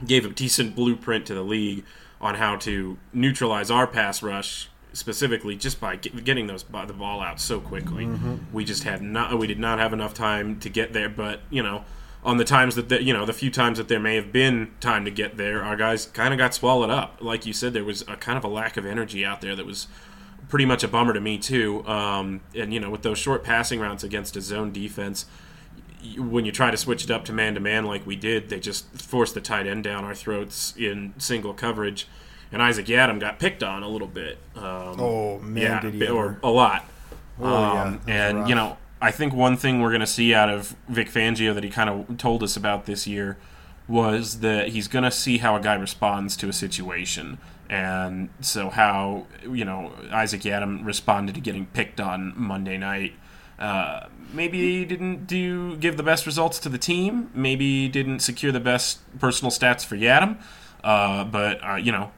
gave 0.06 0.26
a 0.26 0.30
decent 0.30 0.76
blueprint 0.76 1.26
to 1.28 1.34
the 1.34 1.44
league 1.44 1.86
on 2.20 2.36
how 2.36 2.56
to 2.58 2.98
neutralize 3.14 3.72
our 3.72 3.88
pass 3.88 4.22
rush 4.22 4.70
specifically 4.94 5.56
just 5.56 5.80
by 5.80 5.96
getting 5.96 6.48
those 6.48 6.64
by 6.64 6.84
the 6.86 6.94
ball 6.94 7.22
out 7.22 7.40
so 7.40 7.60
quickly. 7.60 8.06
We 8.52 8.66
just 8.66 8.84
had 8.84 9.02
not 9.02 9.38
we 9.38 9.48
did 9.48 9.60
not 9.60 9.80
have 9.80 9.94
enough 9.94 10.14
time 10.14 10.60
to 10.62 10.70
get 10.70 10.92
there, 10.94 11.10
but 11.10 11.42
you 11.52 11.62
know, 11.62 11.86
on 12.28 12.38
the 12.38 12.44
times 12.44 12.76
that 12.76 12.90
the, 12.90 13.02
you 13.02 13.14
know 13.14 13.26
the 13.26 13.34
few 13.34 13.50
times 13.50 13.78
that 13.80 13.88
there 13.88 14.00
may 14.00 14.16
have 14.16 14.32
been 14.32 14.72
time 14.80 15.06
to 15.06 15.12
get 15.12 15.38
there, 15.38 15.64
our 15.64 15.76
guys 15.78 16.06
kind 16.08 16.34
of 16.34 16.38
got 16.38 16.54
swallowed 16.54 16.90
up. 16.92 17.18
Like 17.22 17.46
you 17.48 17.54
said, 17.54 17.74
there 17.74 17.84
was 17.86 18.02
a 18.08 18.16
kind 18.18 18.38
of 18.38 18.44
a 18.44 18.48
lack 18.50 18.78
of 18.78 18.86
energy 18.86 19.26
out 19.26 19.42
there 19.42 19.56
that 19.56 19.66
was 19.66 19.88
pretty 20.50 20.66
much 20.66 20.84
a 20.84 20.88
bummer 20.88 21.14
to 21.14 21.22
me 21.22 21.38
too. 21.38 21.88
Um, 21.88 22.42
and 22.54 22.74
you 22.74 22.80
know, 22.80 22.90
with 22.90 23.02
those 23.02 23.18
short 23.18 23.44
passing 23.44 23.80
routes 23.80 24.04
against 24.04 24.36
a 24.36 24.42
zone 24.42 24.72
defense, 24.74 25.26
when 26.18 26.46
you 26.46 26.52
try 26.52 26.70
to 26.70 26.78
switch 26.78 27.04
it 27.04 27.10
up 27.12 27.26
to 27.26 27.34
man 27.34 27.54
to 27.56 27.60
man 27.60 27.86
like 27.86 28.06
we 28.06 28.16
did, 28.16 28.50
they 28.50 28.60
just 28.60 28.86
forced 29.02 29.34
the 29.34 29.42
tight 29.42 29.66
end 29.66 29.84
down 29.86 30.04
our 30.04 30.14
throats 30.14 30.76
in 30.78 31.14
single 31.18 31.54
coverage. 31.54 32.08
And 32.52 32.62
Isaac 32.62 32.86
Yiadom 32.86 33.20
got 33.20 33.40
picked 33.40 33.64
on 33.64 33.84
a 33.84 33.90
little 33.90 34.08
bit. 34.08 34.38
Um, 34.56 35.00
Oh 35.00 35.40
man, 35.40 35.62
yeah, 35.64 35.80
did 35.82 35.94
he 35.96 36.08
or 36.08 36.40
a 36.44 36.50
lot. 36.50 36.86
Oh, 37.40 37.74
yeah, 37.74 37.82
Um, 37.84 38.02
and 38.08 38.38
rough. 38.40 38.50
you 38.50 38.56
know, 38.56 38.78
I 39.02 39.12
think 39.12 39.34
one 39.34 39.58
thing 39.58 39.82
we're 39.82 39.90
going 39.90 40.02
to 40.02 40.08
see 40.08 40.34
out 40.34 40.50
of 40.50 40.76
Vic 40.88 41.10
Fangio 41.10 41.54
that 41.54 41.64
he 41.64 41.70
kind 41.70 41.90
of 41.90 42.18
told 42.18 42.42
us 42.42 42.58
about 42.58 42.86
this 42.86 43.06
year 43.06 43.38
was 43.88 44.40
that 44.40 44.70
he's 44.70 44.88
going 44.88 45.04
to 45.04 45.12
see 45.12 45.38
how 45.38 45.56
a 45.56 45.62
guy 45.62 45.76
responds 45.76 46.36
to 46.38 46.50
a 46.50 46.54
situation. 46.54 47.38
And 47.70 48.30
so, 48.40 48.70
how 48.70 49.28
you 49.44 49.66
know 49.66 49.92
Isaac 50.12 50.42
Yiadom 50.42 50.86
responded 50.86 51.36
to 51.36 51.42
getting 51.42 51.66
picked 51.68 52.00
on 52.00 52.34
Monday 52.36 52.78
night. 52.78 53.14
Uh, 53.60 54.08
maybe 54.34 54.86
didn't 54.86 55.28
do 55.28 55.76
give 55.78 55.98
the 55.98 56.04
best 56.04 56.26
results 56.26 56.60
to 56.60 56.70
the 56.70 56.78
team. 56.78 57.30
Maybe 57.34 57.90
didn't 57.90 58.20
secure 58.20 58.52
the 58.52 58.62
best 58.62 59.00
personal 59.20 59.52
stats 59.52 59.86
for 59.86 59.98
Yiadom. 59.98 60.38
Uh, 60.84 61.26
but 61.26 61.60
uh, 61.62 61.76
you 61.76 61.92
know, 61.92 62.12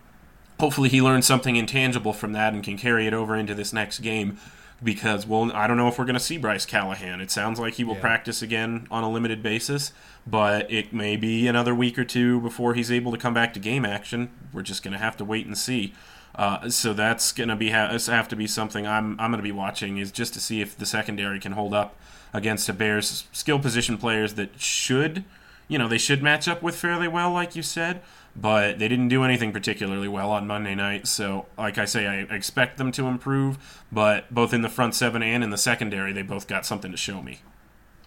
hopefully 0.60 0.90
he 0.90 1.02
learned 1.02 1.26
something 1.26 1.56
intangible 1.56 2.14
from 2.14 2.34
that 2.34 2.54
and 2.54 2.64
can 2.64 2.78
carry 2.78 3.08
it 3.08 3.14
over 3.14 3.36
into 3.36 3.56
this 3.56 3.74
next 3.74 4.00
game 4.00 4.38
because 4.84 5.26
well 5.28 5.52
I 5.54 5.68
don't 5.68 5.78
know 5.78 5.88
if 5.88 5.98
we're 6.00 6.06
going 6.06 6.14
to 6.16 6.20
see 6.20 6.38
Bryce 6.38 6.66
Callahan. 6.66 7.22
It 7.22 7.32
sounds 7.32 7.60
like 7.60 7.76
he 7.76 7.84
will 7.84 7.96
Yeah. 7.96 8.02
practice 8.02 8.42
again 8.42 8.88
on 8.90 9.04
a 9.04 9.10
limited 9.10 9.44
basis, 9.44 9.92
but 10.26 10.72
it 10.72 10.94
may 10.94 11.16
be 11.18 11.48
another 11.48 11.76
week 11.76 11.98
or 12.00 12.06
two 12.06 12.40
before 12.42 12.74
he's 12.74 12.92
able 12.92 13.12
to 13.12 13.18
come 13.18 13.34
back 13.34 13.54
to 13.56 13.60
game 13.60 13.86
action. 13.86 14.30
We're 14.54 14.62
just 14.62 14.84
going 14.84 14.94
to 14.94 14.98
have 15.00 15.18
to 15.18 15.26
wait 15.26 15.46
and 15.46 15.58
see. 15.58 15.94
Uh, 16.36 16.70
so 16.70 16.94
that's 16.94 17.32
going 17.32 17.50
to 17.50 17.56
be 17.56 17.72
ha- 17.72 17.98
have 18.08 18.28
to 18.30 18.36
be 18.36 18.48
something 18.48 18.88
I'm 18.88 19.20
I'm 19.20 19.32
going 19.32 19.40
to 19.40 19.44
be 19.44 19.52
watching 19.52 19.98
is 19.98 20.12
just 20.12 20.34
to 20.36 20.40
see 20.40 20.62
if 20.62 20.78
the 20.78 20.86
secondary 20.86 21.40
can 21.40 21.52
hold 21.54 21.74
up 21.74 21.96
against 22.34 22.70
a 22.70 22.74
Bears 22.74 23.26
skill 23.32 23.60
position 23.60 23.98
players 23.98 24.36
that 24.36 24.60
should 24.62 25.26
you 25.68 25.78
know 25.78 25.88
they 25.88 25.98
should 25.98 26.24
match 26.24 26.48
up 26.48 26.62
with 26.64 26.76
fairly 26.76 27.08
well, 27.08 27.32
like 27.32 27.56
you 27.56 27.62
said, 27.64 28.02
but 28.40 28.80
they 28.80 28.88
didn't 28.88 29.10
do 29.10 29.24
anything 29.24 29.52
particularly 29.52 30.08
well 30.08 30.32
on 30.32 30.48
Monday 30.48 30.76
night. 30.76 31.08
So, 31.08 31.46
like 31.58 31.78
I 31.78 31.86
say, 31.86 32.08
I 32.08 32.20
expect 32.34 32.78
them 32.78 32.92
to 32.94 33.08
improve, 33.08 33.84
but 33.92 34.34
both 34.34 34.54
in 34.54 34.62
the 34.62 34.70
front 34.70 34.96
seven 34.96 35.22
and 35.24 35.44
in 35.44 35.50
the 35.50 35.58
secondary, 35.58 36.14
they 36.14 36.22
both 36.22 36.48
got 36.48 36.66
something 36.66 36.92
to 36.92 36.98
show 36.98 37.22
me. 37.22 37.40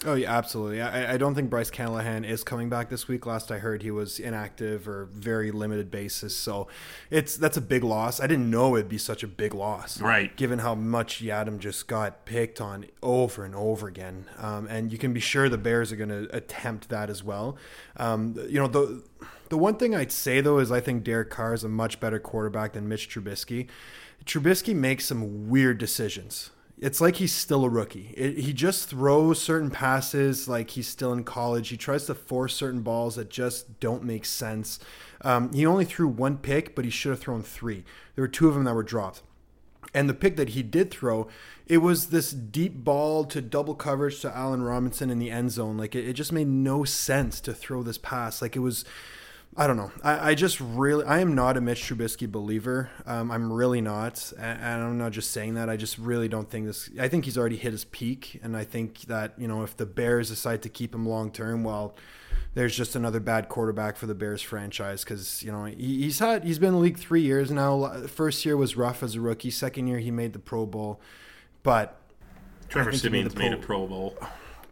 Oh 0.04 0.14
yeah, 0.14 0.36
absolutely. 0.36 0.82
I, 0.82 1.14
I 1.14 1.16
don't 1.16 1.34
think 1.34 1.48
Bryce 1.48 1.70
Callahan 1.70 2.24
is 2.24 2.42
coming 2.42 2.68
back 2.68 2.88
this 2.88 3.06
week. 3.06 3.24
Last 3.24 3.52
I 3.52 3.58
heard, 3.58 3.82
he 3.82 3.90
was 3.92 4.18
inactive 4.18 4.88
or 4.88 5.04
very 5.04 5.52
limited 5.52 5.90
basis. 5.90 6.36
So 6.36 6.66
it's 7.10 7.36
that's 7.36 7.56
a 7.56 7.60
big 7.60 7.84
loss. 7.84 8.20
I 8.20 8.26
didn't 8.26 8.50
know 8.50 8.74
it'd 8.76 8.88
be 8.88 8.98
such 8.98 9.22
a 9.22 9.28
big 9.28 9.54
loss, 9.54 10.00
Right. 10.00 10.36
Given 10.36 10.58
how 10.58 10.74
much 10.74 11.22
Yiadom 11.22 11.58
just 11.60 11.86
got 11.86 12.24
picked 12.24 12.60
on 12.60 12.86
over 13.00 13.44
and 13.44 13.54
over 13.54 13.86
again, 13.86 14.26
um, 14.38 14.66
and 14.66 14.90
you 14.90 14.98
can 14.98 15.12
be 15.12 15.20
sure 15.20 15.48
the 15.48 15.58
Bears 15.58 15.92
are 15.92 15.96
going 15.96 16.08
to 16.08 16.28
attempt 16.34 16.88
that 16.88 17.08
as 17.08 17.22
well. 17.22 17.56
Um, 17.96 18.34
you 18.48 18.58
know 18.58 18.66
the. 18.66 19.02
The 19.52 19.58
one 19.58 19.76
thing 19.76 19.94
I'd 19.94 20.10
say 20.10 20.40
though 20.40 20.60
is 20.60 20.72
I 20.72 20.80
think 20.80 21.04
Derek 21.04 21.28
Carr 21.28 21.52
is 21.52 21.62
a 21.62 21.68
much 21.68 22.00
better 22.00 22.18
quarterback 22.18 22.72
than 22.72 22.88
Mitch 22.88 23.10
Trubisky. 23.10 23.68
Trubisky 24.24 24.74
makes 24.74 25.04
some 25.04 25.50
weird 25.50 25.76
decisions 25.76 26.50
it's 26.82 27.00
like 27.00 27.16
he's 27.16 27.32
still 27.32 27.64
a 27.64 27.68
rookie. 27.68 28.12
It, 28.16 28.38
he 28.38 28.52
just 28.52 28.88
throws 28.88 29.40
certain 29.40 29.70
passes 29.70 30.48
like 30.48 30.70
he's 30.70 30.88
still 30.88 31.12
in 31.12 31.22
college. 31.22 31.68
He 31.68 31.76
tries 31.76 32.06
to 32.06 32.14
force 32.14 32.56
certain 32.56 32.82
balls 32.82 33.14
that 33.14 33.30
just 33.30 33.78
don't 33.78 34.02
make 34.02 34.24
sense. 34.24 34.80
Um, 35.20 35.52
he 35.52 35.64
only 35.64 35.84
threw 35.84 36.08
one 36.08 36.38
pick, 36.38 36.74
but 36.74 36.84
he 36.84 36.90
should 36.90 37.10
have 37.10 37.20
thrown 37.20 37.44
three. 37.44 37.84
There 38.16 38.22
were 38.22 38.28
two 38.28 38.48
of 38.48 38.54
them 38.54 38.64
that 38.64 38.74
were 38.74 38.82
dropped. 38.82 39.22
And 39.94 40.08
the 40.08 40.14
pick 40.14 40.34
that 40.36 40.50
he 40.50 40.64
did 40.64 40.90
throw, 40.90 41.28
it 41.68 41.78
was 41.78 42.08
this 42.08 42.32
deep 42.32 42.82
ball 42.82 43.26
to 43.26 43.40
double 43.40 43.76
coverage 43.76 44.20
to 44.22 44.36
Allen 44.36 44.62
Robinson 44.62 45.08
in 45.08 45.20
the 45.20 45.30
end 45.30 45.52
zone. 45.52 45.76
Like 45.76 45.94
it, 45.94 46.08
it 46.08 46.14
just 46.14 46.32
made 46.32 46.48
no 46.48 46.82
sense 46.82 47.40
to 47.42 47.54
throw 47.54 47.84
this 47.84 47.98
pass. 47.98 48.42
Like 48.42 48.56
it 48.56 48.60
was, 48.60 48.84
I 49.54 49.66
don't 49.66 49.76
know. 49.76 49.92
I, 50.02 50.30
I 50.30 50.34
just 50.34 50.60
really, 50.60 51.04
I 51.04 51.20
am 51.20 51.34
not 51.34 51.58
a 51.58 51.60
Mitch 51.60 51.82
Trubisky 51.82 52.30
believer. 52.30 52.88
Um, 53.04 53.30
I'm 53.30 53.52
really 53.52 53.82
not, 53.82 54.32
and, 54.38 54.60
and 54.60 54.82
I'm 54.82 54.98
not 54.98 55.12
just 55.12 55.30
saying 55.30 55.54
that. 55.54 55.68
I 55.68 55.76
just 55.76 55.98
really 55.98 56.26
don't 56.26 56.48
think 56.48 56.66
this. 56.66 56.88
I 56.98 57.08
think 57.08 57.26
he's 57.26 57.36
already 57.36 57.56
hit 57.56 57.72
his 57.72 57.84
peak, 57.84 58.40
and 58.42 58.56
I 58.56 58.64
think 58.64 59.02
that 59.02 59.34
you 59.36 59.46
know 59.46 59.62
if 59.62 59.76
the 59.76 59.84
Bears 59.84 60.30
decide 60.30 60.62
to 60.62 60.70
keep 60.70 60.94
him 60.94 61.06
long 61.06 61.30
term, 61.30 61.64
well, 61.64 61.94
there's 62.54 62.74
just 62.74 62.96
another 62.96 63.20
bad 63.20 63.50
quarterback 63.50 63.96
for 63.96 64.06
the 64.06 64.14
Bears 64.14 64.40
franchise 64.40 65.04
because 65.04 65.42
you 65.42 65.52
know 65.52 65.64
he, 65.66 66.02
he's 66.02 66.18
had 66.18 66.44
he's 66.44 66.58
been 66.58 66.68
in 66.68 66.74
the 66.74 66.80
league 66.80 66.98
three 66.98 67.22
years 67.22 67.50
now. 67.50 68.06
First 68.06 68.46
year 68.46 68.56
was 68.56 68.74
rough 68.74 69.02
as 69.02 69.16
a 69.16 69.20
rookie. 69.20 69.50
Second 69.50 69.86
year 69.86 69.98
he 69.98 70.10
made 70.10 70.32
the 70.32 70.38
Pro 70.38 70.64
Bowl, 70.64 70.98
but 71.62 72.00
Trevor 72.70 72.92
think 72.92 73.12
made 73.12 73.36
made 73.36 73.52
a 73.52 73.58
Pro 73.58 73.86
Bowl. 73.86 74.16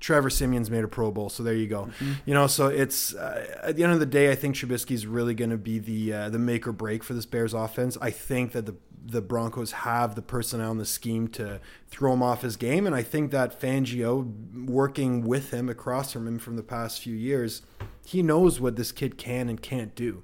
Trevor 0.01 0.31
Siemian's 0.31 0.71
made 0.71 0.83
a 0.83 0.89
Pro 0.89 1.11
Bowl, 1.11 1.29
so 1.29 1.43
there 1.43 1.55
you 1.55 1.69
go. 1.69 1.91
You 2.25 2.35
know, 2.35 2.47
so 2.47 2.69
it's 2.69 3.15
uh, 3.15 3.59
at 3.63 3.77
the 3.77 3.85
end 3.85 3.93
of 3.93 4.01
the 4.01 4.07
day, 4.07 4.31
I 4.31 4.35
think 4.35 4.57
Trubisky's 4.57 5.07
really 5.07 5.35
going 5.35 5.51
to 5.51 5.59
be 5.59 5.79
the 5.79 6.13
uh, 6.13 6.31
the 6.31 6.39
make 6.39 6.67
or 6.67 6.73
break 6.73 7.05
for 7.05 7.13
this 7.13 7.27
Bears 7.27 7.53
offense. 7.53 7.99
I 8.01 8.11
think 8.11 8.53
that 8.53 8.67
the 8.67 8.75
the 9.03 9.21
Broncos 9.21 9.73
have 9.73 10.15
the 10.15 10.23
personnel 10.23 10.71
and 10.71 10.81
the 10.81 10.87
scheme 10.87 11.29
to 11.29 11.61
throw 11.89 12.13
him 12.13 12.23
off 12.23 12.43
his 12.43 12.57
game, 12.57 12.87
and 12.87 12.95
I 12.95 13.03
think 13.03 13.31
that 13.31 13.61
Fangio, 13.61 14.67
working 14.67 15.27
with 15.27 15.53
him 15.53 15.69
across 15.69 16.13
from 16.13 16.27
him 16.27 16.39
from 16.39 16.57
the 16.57 16.63
past 16.63 17.03
few 17.03 17.15
years, 17.15 17.63
he 18.05 18.23
knows 18.23 18.61
what 18.61 18.77
this 18.77 18.93
kid 18.93 19.19
can 19.19 19.49
and 19.49 19.61
can't 19.61 19.95
do, 19.95 20.23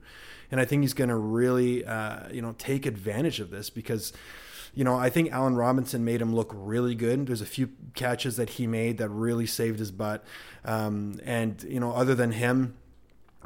and 0.51 0.61
I 0.61 0.65
think 0.65 0.83
he's 0.83 0.95
going 0.95 1.11
to 1.11 1.17
really, 1.17 1.85
uh, 1.85 2.29
you 2.31 2.41
know, 2.41 2.55
take 2.59 2.87
advantage 2.87 3.41
of 3.41 3.51
this 3.51 3.71
because 3.71 4.13
you 4.77 4.85
know, 4.85 4.95
I 4.95 5.09
think 5.09 5.33
Allen 5.33 5.57
Robinson 5.57 6.05
made 6.05 6.21
him 6.21 6.35
look 6.35 6.53
really 6.55 6.95
good. 6.95 7.27
There's 7.27 7.41
a 7.41 7.47
few 7.47 7.71
catches 7.95 8.37
that 8.37 8.51
he 8.51 8.67
made 8.67 8.99
that 8.99 9.09
really 9.09 9.47
saved 9.47 9.79
his 9.79 9.91
butt. 9.91 10.23
Um, 10.67 11.19
and, 11.25 11.63
you 11.63 11.81
know, 11.81 11.93
other 11.93 12.15
than 12.15 12.33
him, 12.33 12.77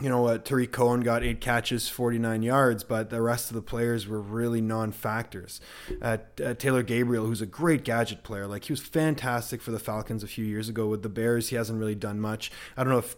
you 0.00 0.08
know, 0.08 0.26
uh, 0.26 0.38
Tarik 0.38 0.72
Cohen 0.72 1.02
got 1.02 1.22
eight 1.22 1.40
catches, 1.40 1.88
49 1.88 2.42
yards, 2.42 2.82
but 2.82 3.10
the 3.10 3.22
rest 3.22 3.48
of 3.50 3.54
the 3.54 3.62
players 3.62 4.08
were 4.08 4.20
really 4.20 4.60
non 4.60 4.90
factors. 4.90 5.60
Uh, 6.02 6.18
uh, 6.44 6.54
Taylor 6.54 6.82
Gabriel, 6.82 7.26
who's 7.26 7.40
a 7.40 7.46
great 7.46 7.84
gadget 7.84 8.24
player, 8.24 8.48
like 8.48 8.64
he 8.64 8.72
was 8.72 8.80
fantastic 8.80 9.62
for 9.62 9.70
the 9.70 9.78
Falcons 9.78 10.24
a 10.24 10.26
few 10.26 10.44
years 10.44 10.68
ago. 10.68 10.88
With 10.88 11.02
the 11.02 11.08
Bears, 11.08 11.50
he 11.50 11.56
hasn't 11.56 11.78
really 11.78 11.94
done 11.94 12.18
much. 12.18 12.50
I 12.76 12.82
don't 12.82 12.92
know 12.92 12.98
if 12.98 13.14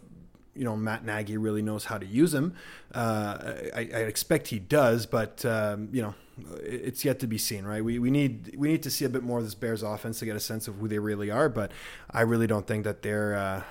you 0.55 0.65
know 0.65 0.77
Matt 0.77 1.05
Nagy 1.05 1.37
really 1.37 1.63
knows 1.63 1.87
how 1.87 1.99
to 1.99 2.07
use 2.07 2.35
him. 2.35 2.55
Uh, 2.95 3.55
I, 3.75 3.81
I, 3.81 4.01
expect 4.01 4.49
he 4.49 4.59
does, 4.59 5.07
but 5.07 5.45
um, 5.45 5.89
you 5.93 6.03
know 6.03 6.15
it's 6.63 7.05
yet 7.05 7.21
to 7.21 7.27
be 7.27 7.39
seen, 7.39 7.65
right? 7.65 7.85
We, 7.85 7.99
we 7.99 8.11
need 8.11 8.55
we 8.57 8.69
need 8.69 8.83
to 8.83 8.91
see 8.91 9.05
a 9.05 9.09
bit 9.09 9.23
more 9.23 9.39
of 9.39 9.45
this 9.45 9.55
Bears 9.55 9.83
offense 9.83 10.19
to 10.21 10.25
get 10.25 10.37
a 10.37 10.41
sense 10.41 10.69
of 10.69 10.77
who 10.77 10.89
they 10.89 10.99
really 10.99 11.31
are. 11.31 11.49
But 11.49 11.73
I 12.11 12.23
really 12.23 12.47
don't 12.47 12.67
think 12.67 12.85
that 12.85 13.03
they're 13.03 13.35
uh, 13.35 13.63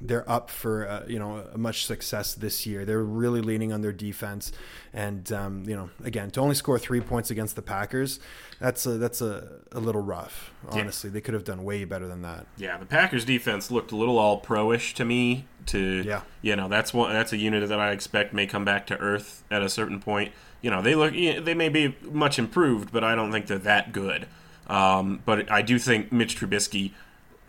they're 0.00 0.28
up 0.30 0.50
for 0.50 0.86
uh, 0.88 1.04
you 1.08 1.18
know 1.18 1.44
much 1.56 1.86
success 1.86 2.34
this 2.34 2.66
year. 2.66 2.84
They're 2.84 3.02
really 3.02 3.40
leaning 3.40 3.72
on 3.72 3.80
their 3.80 3.92
defense, 3.92 4.52
and 4.92 5.30
um, 5.32 5.64
you 5.66 5.74
know 5.76 5.90
again 6.04 6.30
to 6.32 6.40
only 6.40 6.54
score 6.54 6.78
three 6.78 7.00
points 7.00 7.30
against 7.30 7.56
the 7.56 7.62
Packers, 7.62 8.20
that's 8.60 8.86
a 8.86 8.92
that's 8.98 9.20
a, 9.20 9.60
a 9.72 9.80
little 9.80 10.02
rough. 10.02 10.52
Honestly, 10.70 11.10
they 11.10 11.20
could 11.20 11.34
have 11.34 11.44
done 11.44 11.64
way 11.64 11.84
better 11.84 12.06
than 12.06 12.22
that. 12.22 12.46
Yeah, 12.56 12.76
the 12.78 12.86
Packers 12.86 13.24
defense 13.24 13.70
looked 13.70 13.92
a 13.92 13.96
little 13.96 14.18
all 14.18 14.38
pro-ish 14.38 14.94
to 14.94 15.04
me. 15.04 15.46
To 15.66 16.02
Yeah. 16.02 16.22
you 16.40 16.56
know, 16.56 16.68
that's 16.68 16.94
one 16.94 17.12
that's 17.12 17.32
a 17.32 17.36
unit 17.36 17.68
that 17.68 17.78
I 17.78 17.90
expect 17.90 18.32
may 18.32 18.46
come 18.46 18.64
back 18.64 18.86
to 18.86 18.96
earth 18.98 19.44
at 19.50 19.60
a 19.62 19.68
certain 19.68 20.00
point. 20.00 20.32
You 20.62 20.70
know, 20.70 20.80
they 20.80 20.94
look 20.94 21.12
they 21.12 21.54
may 21.54 21.68
be 21.68 21.94
much 22.10 22.38
improved, 22.38 22.90
but 22.90 23.04
I 23.04 23.14
don't 23.14 23.30
think 23.30 23.48
they're 23.48 23.58
that 23.58 23.92
good. 23.92 24.28
Um, 24.66 25.22
but 25.24 25.50
I 25.50 25.62
do 25.62 25.78
think 25.78 26.12
Mitch 26.12 26.38
Trubisky 26.38 26.92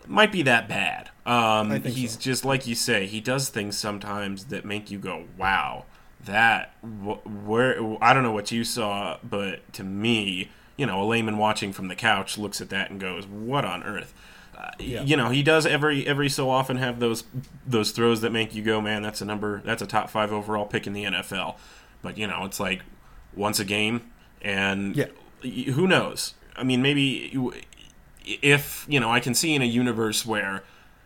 might 0.10 0.32
be 0.32 0.42
that 0.44 0.68
bad. 0.68 1.10
Um, 1.26 1.84
he's 1.84 2.14
so. 2.14 2.20
just 2.20 2.44
like 2.44 2.66
you 2.68 2.76
say, 2.76 3.06
he 3.06 3.22
does 3.22 3.50
things 3.50 3.78
sometimes 3.78 4.46
that 4.46 4.66
make 4.66 4.90
you 4.92 4.98
go, 5.00 5.26
"Wow, 5.38 5.86
that 6.26 6.74
wh- 6.82 7.26
where." 7.46 7.78
I 8.02 8.14
don't 8.14 8.24
know 8.24 8.32
what 8.32 8.52
you 8.52 8.64
saw, 8.64 9.18
but 9.24 9.72
to 9.74 9.84
me, 9.84 10.50
you 10.78 10.86
know, 10.86 11.02
a 11.02 11.06
layman 11.06 11.38
watching 11.38 11.72
from 11.72 11.88
the 11.88 11.96
couch 11.96 12.38
looks 12.38 12.60
at 12.62 12.70
that 12.70 12.90
and 12.90 13.00
goes, 13.00 13.26
"What 13.28 13.64
on 13.66 13.84
earth?" 13.84 14.14
Uh, 14.58 14.72
You 14.80 15.16
know, 15.16 15.30
he 15.30 15.42
does 15.44 15.66
every 15.66 16.06
every 16.08 16.28
so 16.30 16.50
often 16.50 16.78
have 16.78 17.00
those 17.00 17.24
those 17.66 17.92
throws 17.92 18.22
that 18.22 18.32
make 18.32 18.54
you 18.56 18.64
go, 18.64 18.82
"Man, 18.82 19.02
that's 19.02 19.22
a 19.22 19.26
number. 19.26 19.62
That's 19.64 19.82
a 19.82 19.88
top 19.88 20.10
five 20.10 20.34
overall 20.34 20.66
pick 20.66 20.88
in 20.88 20.94
the 20.94 21.04
NFL." 21.06 21.58
But 22.02 22.18
you 22.18 22.28
know, 22.28 22.44
it's 22.46 22.60
like 22.60 22.82
once 23.36 23.60
a 23.60 23.66
game, 23.66 24.02
and 24.42 24.96
Yeah. 24.96 25.06
who 25.44 25.88
knows? 25.88 26.34
I 26.58 26.64
mean, 26.64 26.82
maybe 26.82 27.30
you- 27.32 27.54
if 28.42 28.86
you 28.90 29.00
know, 29.00 29.12
I 29.12 29.20
can 29.20 29.34
see 29.34 29.56
in 29.56 29.62
a 29.62 29.66
universe 29.66 30.26
where 30.26 30.64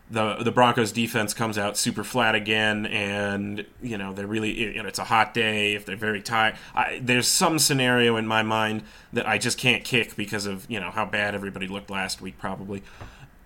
the 0.09 0.35
the 0.35 0.51
Broncos 0.51 0.91
defense 0.91 1.33
comes 1.33 1.57
out 1.57 1.77
super 1.77 2.03
flat 2.03 2.35
again, 2.35 2.85
and 2.85 3.65
you 3.81 3.97
know 3.97 4.13
they're 4.13 4.27
really 4.27 4.75
you 4.75 4.81
know 4.81 4.87
it's 4.87 4.99
a 4.99 5.05
hot 5.05 5.33
day. 5.33 5.73
If 5.73 5.85
they're 5.85 5.95
very 5.95 6.21
tired, 6.21 6.55
I, 6.75 6.99
there's 7.01 7.27
some 7.27 7.59
scenario 7.59 8.17
in 8.17 8.27
my 8.27 8.43
mind 8.43 8.83
that 9.11 9.27
I 9.27 9.37
just 9.37 9.57
can't 9.57 9.83
kick 9.83 10.15
because 10.15 10.45
of 10.45 10.69
you 10.69 10.79
know 10.79 10.91
how 10.91 11.05
bad 11.05 11.35
everybody 11.35 11.67
looked 11.67 11.89
last 11.89 12.21
week, 12.21 12.37
probably, 12.37 12.83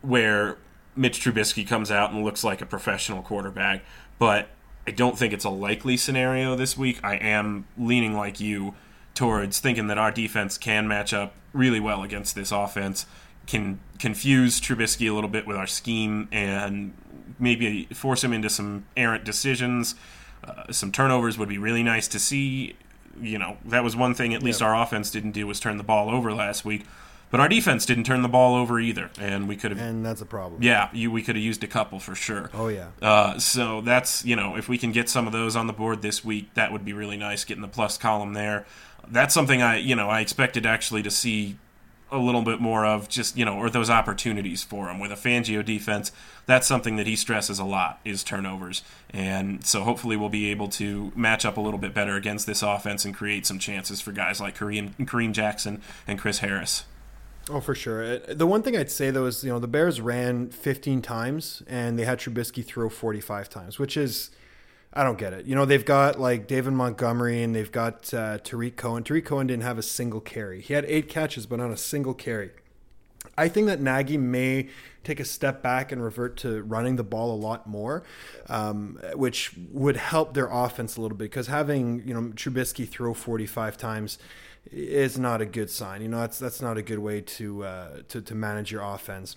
where 0.02 0.58
Mitch 0.96 1.24
Trubisky 1.24 1.68
comes 1.68 1.92
out 1.92 2.12
and 2.12 2.24
looks 2.24 2.44
like 2.44 2.62
a 2.62 2.66
professional 2.66 3.22
quarterback, 3.22 3.84
but 4.18 4.50
I 4.88 4.92
don't 4.92 5.18
think 5.18 5.34
it's 5.34 5.46
a 5.46 5.50
likely 5.50 5.98
scenario 5.98 6.56
this 6.56 6.78
week. 6.78 7.00
I 7.04 7.16
am 7.16 7.66
leaning 7.78 8.16
like 8.16 8.40
you 8.40 8.74
towards 9.14 9.60
thinking 9.60 9.88
that 9.88 9.98
our 9.98 10.12
defense 10.12 10.58
can 10.58 10.88
match 10.88 11.14
up 11.14 11.34
really 11.52 11.80
well 11.80 12.04
against 12.04 12.36
this 12.36 12.52
offense, 12.52 13.06
can 13.48 13.80
confuse 13.98 14.62
Trubisky 14.62 15.10
a 15.10 15.14
little 15.14 15.30
bit 15.30 15.48
with 15.48 15.58
our 15.58 15.68
scheme, 15.68 16.28
and 16.32 16.94
maybe 17.40 17.86
force 17.94 18.24
him 18.24 18.34
into 18.34 18.50
some 18.50 18.86
errant 18.96 19.24
decisions. 19.24 19.96
Uh, 20.44 20.72
some 20.72 20.92
turnovers 20.92 21.38
would 21.38 21.50
be 21.50 21.58
really 21.58 21.84
nice 21.84 22.08
to 22.10 22.20
see. 22.20 22.76
You 23.20 23.40
know, 23.40 23.58
that 23.66 23.84
was 23.84 23.96
one 23.96 24.14
thing 24.14 24.34
at 24.36 24.44
least 24.44 24.62
our 24.62 24.76
offense 24.80 25.10
didn't 25.10 25.32
do 25.32 25.48
was 25.48 25.60
turn 25.60 25.78
the 25.78 25.84
ball 25.84 26.10
over 26.10 26.32
last 26.34 26.64
week. 26.64 26.86
But 27.30 27.42
our 27.42 27.50
defense 27.50 27.86
didn't 27.86 28.06
turn 28.06 28.22
the 28.22 28.30
ball 28.30 28.56
over 28.56 28.80
either, 28.80 29.10
and 29.20 29.50
we 29.50 29.58
could 29.58 29.72
have 29.72 29.82
And 29.82 30.06
that's 30.06 30.22
a 30.22 30.26
problem. 30.26 30.64
yeah, 30.64 30.90
you, 30.94 31.12
we 31.12 31.22
could 31.22 31.36
have 31.36 31.44
used 31.44 31.62
a 31.62 31.68
couple 31.68 32.00
for 32.00 32.16
sure. 32.16 32.50
Oh 32.54 32.70
yeah. 32.70 32.90
Uh, 33.02 33.38
so 33.38 33.82
that's 33.82 34.24
you 34.24 34.36
know 34.36 34.56
if 34.56 34.70
we 34.70 34.78
can 34.78 34.94
get 34.94 35.10
some 35.10 35.28
of 35.28 35.34
those 35.34 35.54
on 35.56 35.68
the 35.68 35.74
board 35.74 36.02
this 36.02 36.24
week, 36.24 36.54
that 36.54 36.72
would 36.72 36.86
be 36.86 36.94
really 36.94 37.18
nice. 37.18 37.44
Getting 37.44 37.64
the 37.64 37.68
plus 37.68 37.98
column 37.98 38.32
there, 38.34 38.66
that's 39.10 39.34
something 39.34 39.62
I 39.62 39.78
you 39.78 39.94
know 39.96 40.10
I 40.10 40.22
expected 40.22 40.66
actually 40.66 41.04
to 41.04 41.12
see 41.12 41.58
a 42.12 42.18
little 42.18 42.42
bit 42.42 42.62
more 42.62 42.86
of 42.86 43.10
just 43.10 43.38
you 43.38 43.46
know 43.46 43.58
or 43.58 43.70
those 43.70 43.90
opportunities 43.90 44.64
for 44.64 44.90
him 44.90 45.00
with 45.00 45.12
a 45.12 45.16
Fangio 45.16 45.64
defense. 45.64 46.12
That's 46.46 46.68
something 46.68 46.96
that 46.96 47.08
he 47.08 47.16
stresses 47.16 47.60
a 47.60 47.66
lot 47.66 48.00
is 48.06 48.24
turnovers, 48.24 48.84
and 49.10 49.66
so 49.66 49.84
hopefully 49.84 50.16
we'll 50.16 50.30
be 50.30 50.50
able 50.52 50.70
to 50.70 51.12
match 51.16 51.46
up 51.46 51.58
a 51.58 51.62
little 51.62 51.80
bit 51.80 51.94
better 51.94 52.16
against 52.16 52.48
this 52.48 52.62
offense 52.62 53.06
and 53.06 53.16
create 53.16 53.46
some 53.46 53.60
chances 53.60 54.00
for 54.02 54.12
guys 54.12 54.40
like 54.40 54.58
Kareem, 54.58 54.96
Kareem 55.00 55.34
Jackson 55.34 55.82
and 56.08 56.18
Chris 56.20 56.40
Harris. 56.40 56.86
Oh, 57.50 57.62
for 57.62 57.76
sure. 57.76 58.04
Uh, 58.04 58.20
the 58.30 58.48
one 58.48 58.62
thing 58.62 58.76
I'd 58.76 58.92
say 58.92 59.12
though 59.12 59.26
is 59.26 59.44
you 59.44 59.52
know 59.52 59.60
the 59.60 59.68
Bears 59.68 60.02
ran 60.02 60.50
15 60.50 61.02
times 61.02 61.64
and 61.68 61.98
they 61.98 62.06
had 62.06 62.20
Trubisky 62.20 62.66
throw 62.66 62.90
45 62.90 63.50
times, 63.50 63.80
which 63.80 63.96
is 63.96 64.32
I 64.98 65.04
don't 65.04 65.20
get 65.20 65.32
it. 65.32 65.46
You 65.46 65.54
know 65.54 65.66
they've 65.66 65.86
got 65.86 66.20
like 66.20 66.48
David 66.48 66.74
Montgomery 66.74 67.44
and 67.44 67.56
they've 67.56 67.72
got 67.72 68.12
uh, 68.16 68.40
Tarik 68.40 68.78
Cohen. 68.78 69.04
Tarik 69.04 69.26
Cohen 69.26 69.46
didn't 69.46 69.62
have 69.62 69.78
a 69.78 69.84
single 69.84 70.20
carry. 70.20 70.60
He 70.60 70.74
had 70.74 70.86
eight 70.86 71.08
catches, 71.08 71.46
but 71.46 71.58
not 71.60 71.70
a 71.70 71.78
single 71.78 72.16
carry. 72.16 72.50
I 73.38 73.48
think 73.48 73.68
that 73.68 73.80
Nagy 73.80 74.18
may 74.18 74.70
take 75.04 75.20
a 75.20 75.26
step 75.26 75.62
back 75.62 75.92
and 75.92 76.04
revert 76.04 76.36
to 76.38 76.64
running 76.64 76.96
the 76.96 77.04
ball 77.04 77.32
a 77.32 77.38
lot 77.38 77.68
more, 77.68 78.02
um, 78.50 79.00
which 79.14 79.52
would 79.72 79.98
help 79.98 80.34
their 80.34 80.48
offense 80.48 80.98
a 80.98 81.02
little 81.02 81.16
bit. 81.16 81.26
Because 81.26 81.46
having 81.46 82.02
you 82.04 82.16
know 82.16 82.32
Trubisky 82.34 82.90
throw 82.90 83.14
45 83.14 83.78
times 83.78 84.18
is 84.72 85.20
not 85.20 85.42
a 85.42 85.46
good 85.46 85.70
sign. 85.70 86.02
You 86.02 86.08
know 86.08 86.22
that's 86.22 86.40
that's 86.40 86.60
not 86.60 86.76
a 86.76 86.82
good 86.82 87.00
way 87.00 87.22
to 87.22 87.64
uh, 87.66 87.90
to 88.08 88.20
to 88.20 88.34
manage 88.34 88.72
your 88.72 88.82
offense 88.82 89.36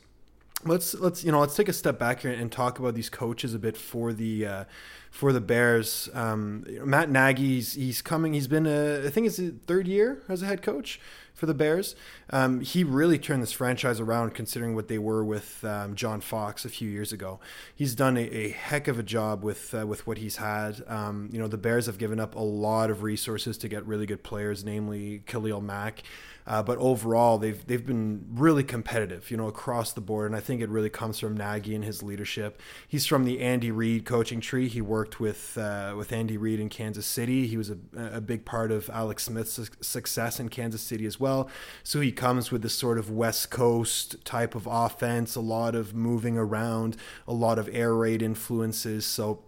let's 0.64 0.92
let's 0.94 1.25
you 1.25 1.33
know 1.33 1.40
let's 1.40 1.57
take 1.57 1.68
a 1.68 1.73
step 1.73 1.99
back 1.99 2.20
here 2.20 2.31
and 2.31 2.53
talk 2.53 2.79
about 2.79 2.94
these 2.94 3.09
coaches 3.09 3.55
a 3.55 3.59
bit 3.59 3.79
for 3.79 4.12
the 4.12 4.46
uh, 4.46 4.64
for 5.11 5.33
the 5.33 5.40
Bears. 5.40 6.09
Um, 6.14 6.64
Matt 6.85 7.11
Nagy's 7.11 7.75
he's 7.75 8.01
coming. 8.01 8.33
He's 8.33 8.49
been 8.49 8.66
a, 8.66 9.07
I 9.07 9.11
think 9.11 9.27
it's 9.27 9.37
his 9.37 9.53
third 9.66 9.87
year 9.87 10.23
as 10.29 10.42
a 10.42 10.46
head 10.46 10.62
coach 10.62 11.01
for 11.35 11.46
the 11.46 11.55
Bears. 11.55 11.96
Um, 12.29 12.61
he 12.61 12.85
really 12.85 13.18
turned 13.18 13.42
this 13.42 13.51
franchise 13.53 13.99
around, 13.99 14.35
considering 14.35 14.75
what 14.75 14.88
they 14.88 14.99
were 14.99 15.25
with 15.25 15.64
um, 15.64 15.94
John 15.94 16.20
Fox 16.20 16.64
a 16.64 16.68
few 16.68 16.88
years 16.88 17.12
ago. 17.12 17.40
He's 17.75 17.94
done 17.94 18.16
a, 18.16 18.20
a 18.20 18.51
heck 18.51 18.88
of 18.88 18.99
a 18.99 19.03
job 19.03 19.42
with 19.42 19.75
uh, 19.75 19.87
with 19.87 20.07
what 20.07 20.18
he's 20.18 20.37
had. 20.37 20.83
Um, 20.87 21.31
you 21.33 21.38
know, 21.38 21.49
the 21.49 21.59
Bears 21.59 21.87
have 21.87 21.99
given 21.99 22.20
up 22.20 22.35
a 22.35 22.40
lot 22.40 22.90
of 22.90 23.03
resources 23.03 23.57
to 23.59 23.68
get 23.68 23.85
really 23.87 24.07
good 24.07 24.23
players, 24.23 24.64
namely 24.64 25.23
Khalil 25.27 25.61
Mack. 25.61 26.03
Uh, 26.46 26.62
but 26.62 26.79
overall, 26.79 27.38
they've 27.38 27.66
they've 27.66 27.87
been 27.87 28.27
really 28.33 28.64
competitive, 28.64 29.31
you 29.31 29.37
know, 29.37 29.46
across 29.46 29.92
the 29.92 30.01
board, 30.01 30.27
and 30.27 30.37
I 30.37 30.40
think 30.40 30.61
it 30.61 30.68
really 30.68 30.90
comes 30.90 31.18
from 31.18 31.37
Nagy 31.37 31.75
and 31.75 31.85
his 31.85 32.03
leadership. 32.03 32.61
He's 32.88 33.07
from 33.07 33.25
the 33.25 33.40
Andy 33.40 33.70
Reid 33.70 34.05
coaching 34.05 34.40
tree. 34.40 34.68
He 34.68 34.81
worked 34.81 34.99
with 35.18 35.56
uh, 35.56 35.94
with 35.96 36.12
Andy 36.12 36.36
Reid 36.36 36.60
in 36.60 36.68
Kansas 36.68 37.06
City. 37.06 37.46
He 37.46 37.56
was 37.56 37.70
a, 37.70 37.78
a 37.96 38.20
big 38.20 38.44
part 38.44 38.70
of 38.70 38.90
Alex 38.90 39.24
Smith's 39.24 39.70
success 39.80 40.38
in 40.38 40.48
Kansas 40.48 40.82
City 40.82 41.06
as 41.06 41.18
well. 41.18 41.48
So 41.82 42.00
he 42.00 42.12
comes 42.12 42.50
with 42.50 42.62
this 42.62 42.74
sort 42.74 42.98
of 42.98 43.10
West 43.10 43.50
Coast 43.50 44.24
type 44.24 44.54
of 44.54 44.68
offense, 44.70 45.34
a 45.36 45.40
lot 45.40 45.74
of 45.74 45.94
moving 45.94 46.36
around, 46.36 46.96
a 47.26 47.32
lot 47.32 47.58
of 47.58 47.68
air 47.72 47.94
raid 47.94 48.22
influences. 48.22 49.06
So 49.06 49.42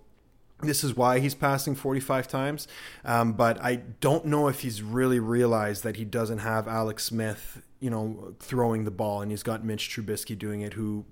this 0.62 0.84
is 0.84 0.96
why 0.96 1.18
he's 1.18 1.34
passing 1.34 1.74
45 1.74 2.28
times. 2.28 2.68
Um, 3.04 3.32
but 3.32 3.60
I 3.62 3.76
don't 4.00 4.26
know 4.26 4.48
if 4.48 4.60
he's 4.60 4.82
really 4.82 5.18
realized 5.18 5.82
that 5.82 5.96
he 5.96 6.04
doesn't 6.04 6.38
have 6.38 6.68
Alex 6.68 7.04
Smith, 7.04 7.62
you 7.80 7.90
know, 7.90 8.34
throwing 8.38 8.84
the 8.84 8.90
ball, 8.90 9.20
and 9.22 9.30
he's 9.30 9.42
got 9.42 9.64
Mitch 9.64 9.90
Trubisky 9.90 10.38
doing 10.38 10.60
it, 10.60 10.74
who 10.74 11.04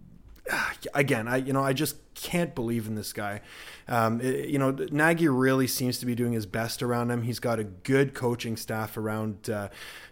again, 0.94 1.28
I 1.28 1.36
you 1.36 1.52
know 1.52 1.62
I 1.62 1.72
just 1.72 1.96
can't 2.14 2.54
believe 2.54 2.86
in 2.86 2.94
this 2.94 3.12
guy. 3.12 3.40
Um, 3.88 4.20
it, 4.20 4.48
you 4.48 4.58
know, 4.58 4.70
Nagy 4.70 5.28
really 5.28 5.66
seems 5.66 5.98
to 5.98 6.06
be 6.06 6.14
doing 6.14 6.32
his 6.32 6.46
best 6.46 6.82
around 6.82 7.10
him. 7.10 7.22
He's 7.22 7.40
got 7.40 7.58
a 7.58 7.64
good 7.64 8.14
coaching 8.14 8.56
staff 8.56 8.96
around 8.96 9.48
uh, 9.48 9.68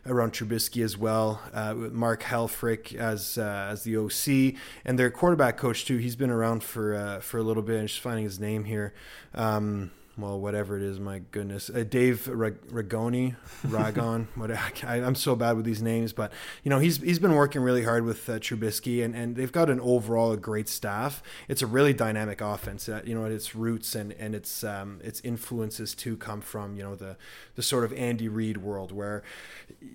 around 0.06 0.32
Trubisky 0.32 0.82
as 0.82 0.96
well. 0.96 1.42
Uh, 1.52 1.74
Mark 1.74 2.22
Helfrich 2.22 2.94
as 2.94 3.38
uh, 3.38 3.68
as 3.70 3.84
the 3.84 3.96
OC 3.96 4.60
and 4.84 4.98
their 4.98 5.10
quarterback 5.10 5.56
coach 5.56 5.84
too. 5.84 5.98
He's 5.98 6.16
been 6.16 6.30
around 6.30 6.62
for 6.62 6.94
uh, 6.94 7.20
for 7.20 7.38
a 7.38 7.42
little 7.42 7.62
bit. 7.62 7.80
I'm 7.80 7.86
just 7.86 8.00
finding 8.00 8.24
his 8.24 8.40
name 8.40 8.64
here. 8.64 8.94
Um, 9.34 9.90
well, 10.18 10.38
whatever 10.40 10.76
it 10.76 10.82
is, 10.82 10.98
my 10.98 11.20
goodness, 11.30 11.70
uh, 11.70 11.84
Dave 11.88 12.28
Ragoni, 12.30 13.36
Ragon, 13.64 14.26
whatever. 14.34 14.60
I, 14.84 14.96
am 14.96 15.14
so 15.14 15.36
bad 15.36 15.56
with 15.56 15.64
these 15.64 15.80
names, 15.80 16.12
but 16.12 16.32
you 16.64 16.70
know 16.70 16.80
he's 16.80 16.96
he's 16.98 17.20
been 17.20 17.34
working 17.34 17.62
really 17.62 17.84
hard 17.84 18.04
with 18.04 18.28
uh, 18.28 18.38
Trubisky, 18.38 19.04
and, 19.04 19.14
and 19.14 19.36
they've 19.36 19.52
got 19.52 19.70
an 19.70 19.80
overall 19.80 20.32
a 20.32 20.36
great 20.36 20.68
staff. 20.68 21.22
It's 21.46 21.62
a 21.62 21.66
really 21.66 21.92
dynamic 21.92 22.40
offense. 22.40 22.86
That 22.86 23.06
you 23.06 23.14
know 23.14 23.26
its 23.26 23.54
roots 23.54 23.94
and 23.94 24.12
and 24.14 24.34
its 24.34 24.64
um, 24.64 25.00
its 25.04 25.20
influences 25.22 25.94
too 25.94 26.16
come 26.16 26.40
from 26.40 26.76
you 26.76 26.82
know 26.82 26.96
the 26.96 27.16
the 27.54 27.62
sort 27.62 27.84
of 27.84 27.92
Andy 27.92 28.28
Reid 28.28 28.58
world 28.58 28.90
where 28.90 29.22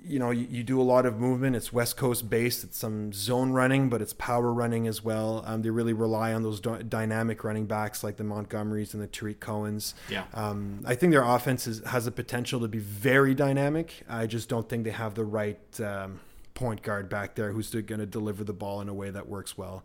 you 0.06 0.20
know 0.20 0.32
you, 0.32 0.48
you 0.50 0.64
do 0.64 0.82
a 0.82 0.84
lot 0.84 1.06
of 1.06 1.20
movement. 1.20 1.58
It's 1.58 1.74
West 1.74 1.98
Coast 1.98 2.30
based. 2.30 2.64
It's 2.64 2.78
some 2.78 3.12
zone 3.12 3.52
running, 3.52 3.90
but 3.90 4.02
it's 4.02 4.14
power 4.14 4.54
running 4.54 4.88
as 4.88 5.04
well. 5.04 5.44
Um, 5.46 5.64
they 5.64 5.70
really 5.70 5.94
rely 5.94 6.34
on 6.34 6.44
those 6.44 6.62
dynamic 6.62 7.44
running 7.44 7.66
backs 7.66 8.04
like 8.04 8.16
the 8.16 8.24
Montgomerys 8.24 8.94
and 8.94 9.04
the 9.04 9.08
Tarik 9.08 9.42
Cohens. 9.42 9.94
Yeah. 10.14 10.26
Um, 10.34 10.82
I 10.86 10.96
think 10.96 11.12
their 11.12 11.24
offense 11.24 11.68
is, 11.68 11.84
has 11.86 12.06
the 12.06 12.12
potential 12.12 12.60
to 12.62 12.68
be 12.68 12.80
very 12.80 13.34
dynamic. 13.34 14.04
I 14.08 14.28
just 14.28 14.48
don't 14.48 14.70
think 14.70 14.84
they 14.84 14.92
have 14.92 15.16
the 15.16 15.26
right 15.26 15.60
um, 15.82 16.20
point 16.54 16.84
guard 16.84 17.10
back 17.10 17.36
there 17.36 17.52
who's 17.52 17.72
going 17.72 18.00
to 18.00 18.06
deliver 18.06 18.44
the 18.44 18.54
ball 18.54 18.80
in 18.80 18.90
a 18.90 18.94
way 18.94 19.10
that 19.10 19.28
works 19.28 19.58
well. 19.58 19.84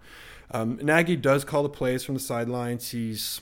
Um, 0.51 0.79
Nagy 0.83 1.17
does 1.17 1.45
call 1.45 1.63
the 1.63 1.69
plays 1.69 2.05
from 2.05 2.15
the 2.15 2.21
sidelines. 2.21 2.91
He's 2.91 3.41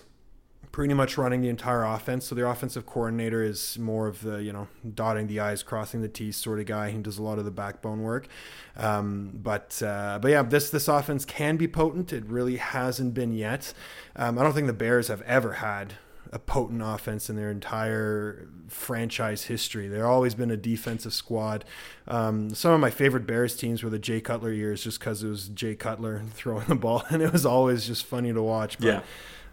pretty 0.72 0.92
much 0.92 1.16
running 1.16 1.40
the 1.40 1.48
entire 1.48 1.84
offense. 1.84 2.26
So 2.26 2.34
their 2.34 2.46
offensive 2.46 2.86
coordinator 2.86 3.42
is 3.42 3.78
more 3.78 4.06
of 4.06 4.22
the 4.22 4.42
you 4.42 4.52
know 4.52 4.68
dotting 4.94 5.26
the 5.26 5.40
i's, 5.40 5.62
crossing 5.62 6.02
the 6.02 6.08
t's 6.08 6.36
sort 6.36 6.60
of 6.60 6.66
guy. 6.66 6.90
He 6.90 6.98
does 6.98 7.18
a 7.18 7.22
lot 7.22 7.38
of 7.38 7.44
the 7.44 7.50
backbone 7.50 8.02
work. 8.02 8.28
Um, 8.76 9.30
but 9.34 9.82
uh, 9.82 10.18
but 10.20 10.30
yeah, 10.30 10.42
this 10.42 10.70
this 10.70 10.86
offense 10.88 11.24
can 11.24 11.56
be 11.56 11.66
potent. 11.66 12.12
It 12.12 12.24
really 12.26 12.56
hasn't 12.56 13.14
been 13.14 13.32
yet. 13.32 13.72
Um, 14.16 14.38
I 14.38 14.42
don't 14.42 14.52
think 14.52 14.66
the 14.66 14.72
Bears 14.72 15.08
have 15.08 15.22
ever 15.22 15.54
had 15.54 15.94
a 16.32 16.38
potent 16.38 16.82
offense 16.84 17.30
in 17.30 17.36
their 17.36 17.50
entire 17.50 18.48
franchise 18.68 19.44
history. 19.44 19.88
They've 19.88 20.02
always 20.02 20.34
been 20.34 20.50
a 20.50 20.56
defensive 20.56 21.12
squad. 21.12 21.64
Um, 22.08 22.50
some 22.54 22.72
of 22.72 22.80
my 22.80 22.90
favorite 22.90 23.26
Bears 23.26 23.56
teams 23.56 23.82
were 23.82 23.90
the 23.90 23.98
Jay 23.98 24.20
Cutler 24.20 24.52
years, 24.52 24.82
just 24.82 24.98
because 24.98 25.22
it 25.22 25.28
was 25.28 25.48
Jay 25.48 25.74
Cutler 25.74 26.22
throwing 26.32 26.66
the 26.66 26.74
ball, 26.74 27.04
and 27.10 27.22
it 27.22 27.32
was 27.32 27.46
always 27.46 27.86
just 27.86 28.04
funny 28.06 28.32
to 28.32 28.42
watch. 28.42 28.78
But, 28.78 28.86
yeah. 28.86 29.00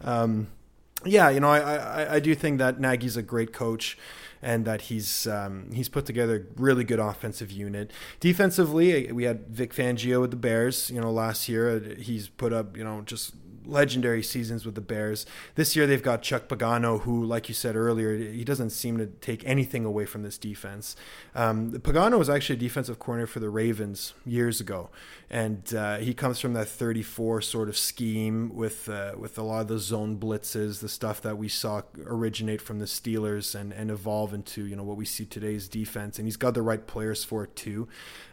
Um, 0.03 0.47
yeah, 1.05 1.29
you 1.29 1.39
know, 1.39 1.49
I, 1.49 1.59
I, 1.59 2.13
I 2.15 2.19
do 2.19 2.33
think 2.33 2.59
that 2.59 2.79
Nagy's 2.79 3.17
a 3.17 3.21
great 3.21 3.51
coach 3.51 3.97
and 4.43 4.65
that 4.65 4.81
he's 4.83 5.25
um, 5.25 5.71
he's 5.71 5.89
put 5.89 6.05
together 6.05 6.35
a 6.35 6.61
really 6.61 6.83
good 6.83 6.99
offensive 6.99 7.49
unit. 7.49 7.91
Defensively, 8.19 9.11
we 9.11 9.23
had 9.23 9.47
Vic 9.47 9.73
Fangio 9.73 10.21
with 10.21 10.31
the 10.31 10.37
Bears. 10.37 10.89
You 10.89 11.01
know, 11.01 11.11
last 11.11 11.47
year 11.47 11.95
he's 11.97 12.27
put 12.27 12.53
up 12.53 12.77
you 12.77 12.83
know 12.83 13.01
just 13.01 13.33
legendary 13.65 14.23
seasons 14.23 14.65
with 14.65 14.75
the 14.75 14.81
Bears. 14.81 15.25
This 15.55 15.75
year 15.75 15.87
they've 15.87 16.03
got 16.03 16.21
Chuck 16.21 16.47
Pagano, 16.47 17.01
who, 17.01 17.23
like 17.23 17.47
you 17.47 17.55
said 17.55 17.75
earlier, 17.75 18.15
he 18.15 18.43
doesn't 18.43 18.71
seem 18.71 18.97
to 18.97 19.07
take 19.07 19.45
anything 19.45 19.85
away 19.85 20.05
from 20.05 20.23
this 20.23 20.37
defense. 20.37 20.95
Um, 21.35 21.71
Pagano 21.71 22.17
was 22.17 22.29
actually 22.29 22.55
a 22.55 22.59
defensive 22.59 22.99
corner 22.99 23.25
for 23.25 23.39
the 23.39 23.49
Ravens 23.49 24.13
years 24.25 24.59
ago, 24.59 24.89
and 25.29 25.73
uh, 25.73 25.97
he 25.97 26.13
comes 26.13 26.39
from 26.39 26.53
that 26.53 26.67
34 26.67 27.41
sort 27.41 27.69
of 27.69 27.77
scheme 27.77 28.53
with 28.55 28.89
uh, 28.89 29.13
with 29.17 29.37
a 29.37 29.43
lot 29.43 29.61
of 29.61 29.67
the 29.67 29.79
zone 29.79 30.17
blitzes, 30.17 30.79
the 30.79 30.89
stuff 30.89 31.21
that 31.21 31.37
we 31.37 31.47
saw 31.47 31.81
originate 32.05 32.61
from 32.61 32.79
the 32.79 32.85
Steelers 32.85 33.59
and 33.59 33.73
and 33.73 33.89
evolve 33.89 34.33
into 34.33 34.65
you 34.65 34.75
know 34.75 34.83
what 34.83 34.97
we 34.97 35.05
see 35.05 35.25
today's 35.25 35.67
defense. 35.67 36.17
And 36.17 36.27
he's 36.27 36.37
got 36.37 36.53
the 36.53 36.61
right 36.61 36.85
players 36.85 37.23
for 37.23 37.43
it 37.43 37.55
too. 37.55 37.87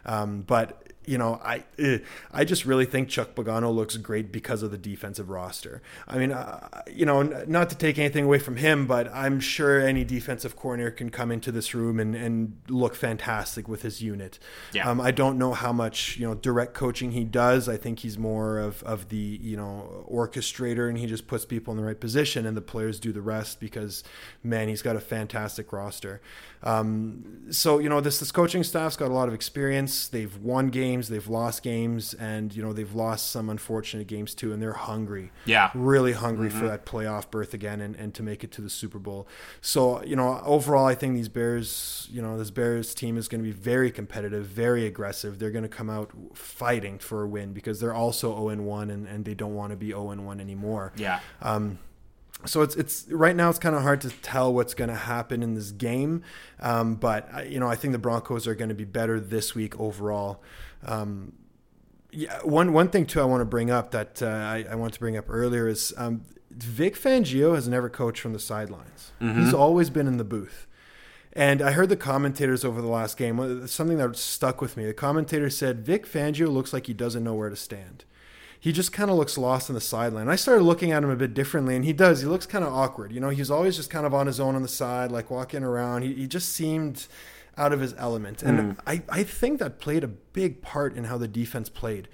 Um, 0.05 0.41
but 0.41 0.90
you 1.05 1.17
know, 1.17 1.41
I 1.43 1.63
eh, 1.79 1.99
I 2.31 2.45
just 2.45 2.65
really 2.65 2.85
think 2.85 3.09
Chuck 3.09 3.33
Pagano 3.35 3.73
looks 3.73 3.97
great 3.97 4.31
because 4.31 4.61
of 4.61 4.71
the 4.71 4.77
defensive 4.77 5.29
roster. 5.29 5.81
I 6.07 6.17
mean, 6.17 6.31
uh, 6.31 6.83
you 6.91 7.05
know, 7.05 7.23
not 7.23 7.69
to 7.71 7.75
take 7.75 7.97
anything 7.97 8.25
away 8.25 8.39
from 8.39 8.57
him, 8.57 8.85
but 8.85 9.11
I'm 9.13 9.39
sure 9.39 9.79
any 9.79 10.03
defensive 10.03 10.55
coordinator 10.55 10.91
can 10.91 11.09
come 11.09 11.31
into 11.31 11.51
this 11.51 11.73
room 11.73 11.99
and, 11.99 12.15
and 12.15 12.57
look 12.67 12.95
fantastic 12.95 13.67
with 13.67 13.81
his 13.81 14.01
unit. 14.01 14.37
Yeah. 14.73 14.89
Um, 14.89 15.01
I 15.01 15.11
don't 15.11 15.37
know 15.37 15.53
how 15.53 15.73
much 15.73 16.17
you 16.17 16.27
know 16.27 16.35
direct 16.35 16.73
coaching 16.73 17.11
he 17.11 17.23
does. 17.23 17.67
I 17.67 17.77
think 17.77 17.99
he's 17.99 18.17
more 18.17 18.59
of 18.59 18.83
of 18.83 19.09
the 19.09 19.39
you 19.41 19.57
know 19.57 20.05
orchestrator, 20.11 20.87
and 20.87 20.97
he 20.97 21.07
just 21.07 21.25
puts 21.27 21.45
people 21.45 21.71
in 21.71 21.77
the 21.77 21.85
right 21.85 21.99
position, 21.99 22.45
and 22.45 22.55
the 22.55 22.61
players 22.61 22.99
do 22.99 23.11
the 23.11 23.21
rest 23.21 23.59
because 23.59 24.03
man, 24.43 24.67
he's 24.67 24.81
got 24.81 24.95
a 24.95 25.01
fantastic 25.01 25.73
roster. 25.73 26.21
Um, 26.63 27.47
so 27.49 27.79
you 27.79 27.89
know 27.89 28.01
this 28.01 28.19
this 28.19 28.31
coaching 28.31 28.63
staff's 28.63 28.95
got 28.95 29.09
a 29.09 29.13
lot 29.13 29.27
of 29.27 29.33
experience. 29.33 30.07
They've 30.07 30.35
won 30.37 30.67
games, 30.67 30.90
they've 30.99 31.27
lost 31.27 31.63
games, 31.63 32.13
and 32.13 32.55
you 32.55 32.61
know 32.61 32.73
they've 32.73 32.93
lost 32.93 33.31
some 33.31 33.49
unfortunate 33.49 34.07
games 34.07 34.35
too. 34.35 34.53
And 34.53 34.61
they're 34.61 34.73
hungry, 34.73 35.31
yeah, 35.45 35.71
really 35.73 36.13
hungry 36.13 36.49
mm-hmm. 36.49 36.59
for 36.59 36.67
that 36.67 36.85
playoff 36.85 37.29
berth 37.29 37.53
again 37.53 37.81
and, 37.81 37.95
and 37.95 38.13
to 38.15 38.23
make 38.23 38.43
it 38.43 38.51
to 38.53 38.61
the 38.61 38.69
Super 38.69 38.99
Bowl. 38.99 39.27
So 39.61 40.03
you 40.03 40.15
know 40.15 40.41
overall, 40.45 40.85
I 40.85 40.95
think 40.95 41.15
these 41.15 41.29
Bears, 41.29 42.07
you 42.11 42.21
know 42.21 42.37
this 42.37 42.51
Bears 42.51 42.93
team 42.93 43.17
is 43.17 43.27
going 43.27 43.41
to 43.41 43.47
be 43.47 43.51
very 43.51 43.91
competitive, 43.91 44.45
very 44.45 44.85
aggressive. 44.85 45.39
They're 45.39 45.51
going 45.51 45.63
to 45.63 45.69
come 45.69 45.89
out 45.89 46.11
fighting 46.33 46.99
for 46.99 47.23
a 47.23 47.27
win 47.27 47.53
because 47.53 47.79
they're 47.79 47.93
also 47.93 48.33
zero 48.33 48.49
and 48.49 48.65
one, 48.65 48.89
and 48.89 49.25
they 49.25 49.33
don't 49.33 49.55
want 49.55 49.71
to 49.71 49.77
be 49.77 49.87
zero 49.87 50.11
and 50.11 50.25
one 50.25 50.39
anymore. 50.39 50.93
Yeah. 50.95 51.19
Um, 51.41 51.79
so 52.45 52.61
it's 52.61 52.75
it's 52.75 53.07
right 53.09 53.35
now 53.35 53.49
it's 53.49 53.59
kind 53.59 53.75
of 53.75 53.81
hard 53.83 54.01
to 54.01 54.09
tell 54.09 54.53
what's 54.53 54.73
going 54.73 54.89
to 54.89 54.95
happen 54.95 55.43
in 55.43 55.53
this 55.53 55.71
game, 55.71 56.23
um, 56.59 56.95
but 56.95 57.49
you 57.49 57.59
know 57.59 57.67
I 57.67 57.75
think 57.75 57.91
the 57.91 57.99
Broncos 57.99 58.47
are 58.47 58.55
going 58.55 58.69
to 58.69 58.75
be 58.75 58.85
better 58.85 59.19
this 59.19 59.53
week 59.53 59.79
overall. 59.79 60.41
Um, 60.85 61.33
yeah, 62.11 62.39
one 62.43 62.73
one 62.73 62.89
thing 62.89 63.05
too 63.05 63.21
I 63.21 63.25
want 63.25 63.41
to 63.41 63.45
bring 63.45 63.71
up 63.71 63.91
that 63.91 64.21
uh, 64.21 64.27
I, 64.27 64.65
I 64.71 64.75
want 64.75 64.93
to 64.93 64.99
bring 64.99 65.15
up 65.15 65.25
earlier 65.29 65.67
is 65.67 65.93
um, 65.97 66.23
Vic 66.49 66.95
Fangio 66.95 67.55
has 67.55 67.67
never 67.67 67.89
coached 67.89 68.21
from 68.21 68.33
the 68.33 68.39
sidelines. 68.39 69.11
Mm-hmm. 69.21 69.45
He's 69.45 69.53
always 69.53 69.89
been 69.89 70.07
in 70.07 70.17
the 70.17 70.23
booth. 70.23 70.67
And 71.33 71.61
I 71.61 71.71
heard 71.71 71.87
the 71.87 71.95
commentators 71.95 72.65
over 72.65 72.81
the 72.81 72.89
last 72.89 73.15
game, 73.15 73.65
something 73.65 73.97
that 73.97 74.17
stuck 74.17 74.59
with 74.59 74.75
me. 74.75 74.85
The 74.85 74.93
commentator 74.93 75.49
said 75.49 75.79
Vic 75.79 76.05
Fangio 76.05 76.49
looks 76.49 76.73
like 76.73 76.87
he 76.87 76.93
doesn't 76.93 77.23
know 77.23 77.33
where 77.33 77.49
to 77.49 77.55
stand 77.55 78.03
he 78.61 78.71
just 78.71 78.93
kind 78.93 79.09
of 79.09 79.17
looks 79.17 79.39
lost 79.39 79.71
on 79.71 79.73
the 79.73 79.81
sideline. 79.81 80.29
I 80.29 80.35
started 80.35 80.61
looking 80.61 80.91
at 80.91 81.03
him 81.03 81.09
a 81.09 81.15
bit 81.15 81.33
differently, 81.33 81.75
and 81.75 81.83
he 81.83 81.93
does. 81.93 82.21
He 82.21 82.27
looks 82.27 82.45
kind 82.45 82.63
of 82.63 82.71
awkward. 82.71 83.11
You 83.11 83.19
know, 83.19 83.29
he's 83.29 83.49
always 83.49 83.75
just 83.75 83.89
kind 83.89 84.05
of 84.05 84.13
on 84.13 84.27
his 84.27 84.39
own 84.39 84.55
on 84.55 84.61
the 84.61 84.67
side, 84.67 85.11
like 85.11 85.31
walking 85.31 85.63
around. 85.63 86.03
He, 86.03 86.13
he 86.13 86.27
just 86.27 86.49
seemed 86.49 87.07
out 87.57 87.73
of 87.73 87.79
his 87.79 87.93
element. 87.97 88.41
And 88.43 88.59
mm. 88.59 88.77
I, 88.87 89.03
I 89.09 89.23
think 89.23 89.59
that 89.59 89.79
played 89.79 90.03
a 90.03 90.07
big 90.07 90.61
part 90.61 90.95
in 90.95 91.05
how 91.05 91.17
the 91.17 91.27
defense 91.27 91.69
played, 91.69 92.07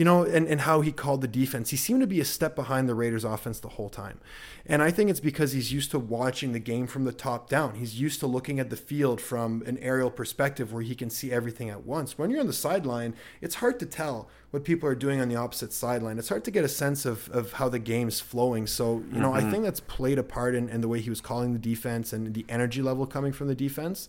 you 0.00 0.04
know, 0.06 0.22
and, 0.22 0.48
and 0.48 0.62
how 0.62 0.80
he 0.80 0.92
called 0.92 1.20
the 1.20 1.28
defense. 1.28 1.68
He 1.68 1.76
seemed 1.76 2.00
to 2.00 2.06
be 2.06 2.20
a 2.20 2.24
step 2.24 2.56
behind 2.56 2.88
the 2.88 2.94
Raiders 2.94 3.22
offense 3.22 3.60
the 3.60 3.68
whole 3.68 3.90
time. 3.90 4.18
And 4.64 4.82
I 4.82 4.90
think 4.90 5.10
it's 5.10 5.20
because 5.20 5.52
he's 5.52 5.74
used 5.74 5.90
to 5.90 5.98
watching 5.98 6.52
the 6.52 6.58
game 6.58 6.86
from 6.86 7.04
the 7.04 7.12
top 7.12 7.50
down. 7.50 7.74
He's 7.74 8.00
used 8.00 8.18
to 8.20 8.26
looking 8.26 8.58
at 8.58 8.70
the 8.70 8.76
field 8.76 9.20
from 9.20 9.62
an 9.66 9.76
aerial 9.76 10.10
perspective 10.10 10.72
where 10.72 10.82
he 10.82 10.94
can 10.94 11.10
see 11.10 11.30
everything 11.30 11.68
at 11.68 11.84
once. 11.84 12.16
When 12.16 12.30
you're 12.30 12.40
on 12.40 12.46
the 12.46 12.54
sideline, 12.54 13.14
it's 13.42 13.56
hard 13.56 13.78
to 13.80 13.84
tell 13.84 14.30
what 14.52 14.64
people 14.64 14.88
are 14.88 14.94
doing 14.94 15.20
on 15.20 15.28
the 15.28 15.36
opposite 15.36 15.70
sideline. 15.70 16.18
It's 16.18 16.30
hard 16.30 16.44
to 16.44 16.50
get 16.50 16.64
a 16.64 16.68
sense 16.68 17.04
of, 17.04 17.28
of 17.28 17.52
how 17.52 17.68
the 17.68 17.78
game's 17.78 18.20
flowing. 18.20 18.66
So, 18.66 19.04
you 19.12 19.20
know, 19.20 19.32
mm-hmm. 19.32 19.46
I 19.46 19.50
think 19.50 19.64
that's 19.64 19.80
played 19.80 20.18
a 20.18 20.22
part 20.22 20.54
in, 20.54 20.70
in, 20.70 20.80
the 20.80 20.88
way 20.88 21.02
he 21.02 21.10
was 21.10 21.20
calling 21.20 21.52
the 21.52 21.58
defense 21.58 22.14
and 22.14 22.32
the 22.32 22.46
energy 22.48 22.80
level 22.80 23.06
coming 23.06 23.32
from 23.32 23.48
the 23.48 23.54
defense. 23.54 24.08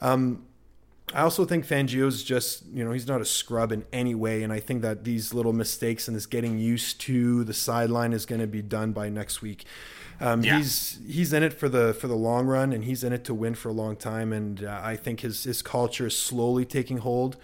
Um, 0.00 0.44
I 1.12 1.22
also 1.22 1.44
think 1.44 1.66
Fangio's 1.66 2.22
just, 2.22 2.64
you 2.72 2.84
know, 2.84 2.92
he's 2.92 3.06
not 3.06 3.20
a 3.20 3.24
scrub 3.24 3.72
in 3.72 3.84
any 3.92 4.14
way. 4.14 4.42
And 4.42 4.52
I 4.52 4.60
think 4.60 4.82
that 4.82 5.04
these 5.04 5.34
little 5.34 5.52
mistakes 5.52 6.06
and 6.06 6.16
this 6.16 6.26
getting 6.26 6.58
used 6.58 7.00
to 7.02 7.44
the 7.44 7.54
sideline 7.54 8.12
is 8.12 8.26
going 8.26 8.40
to 8.40 8.46
be 8.46 8.62
done 8.62 8.92
by 8.92 9.08
next 9.08 9.42
week. 9.42 9.64
Um, 10.20 10.42
yeah. 10.42 10.58
He's 10.58 10.98
he's 11.06 11.32
in 11.32 11.42
it 11.42 11.54
for 11.54 11.68
the 11.68 11.94
for 11.94 12.06
the 12.06 12.14
long 12.14 12.46
run, 12.46 12.72
and 12.72 12.84
he's 12.84 13.02
in 13.02 13.12
it 13.12 13.24
to 13.24 13.34
win 13.34 13.54
for 13.54 13.70
a 13.70 13.72
long 13.72 13.96
time. 13.96 14.32
And 14.32 14.62
uh, 14.62 14.80
I 14.82 14.96
think 14.96 15.20
his 15.20 15.44
his 15.44 15.62
culture 15.62 16.06
is 16.06 16.16
slowly 16.16 16.64
taking 16.64 16.98
hold 16.98 17.36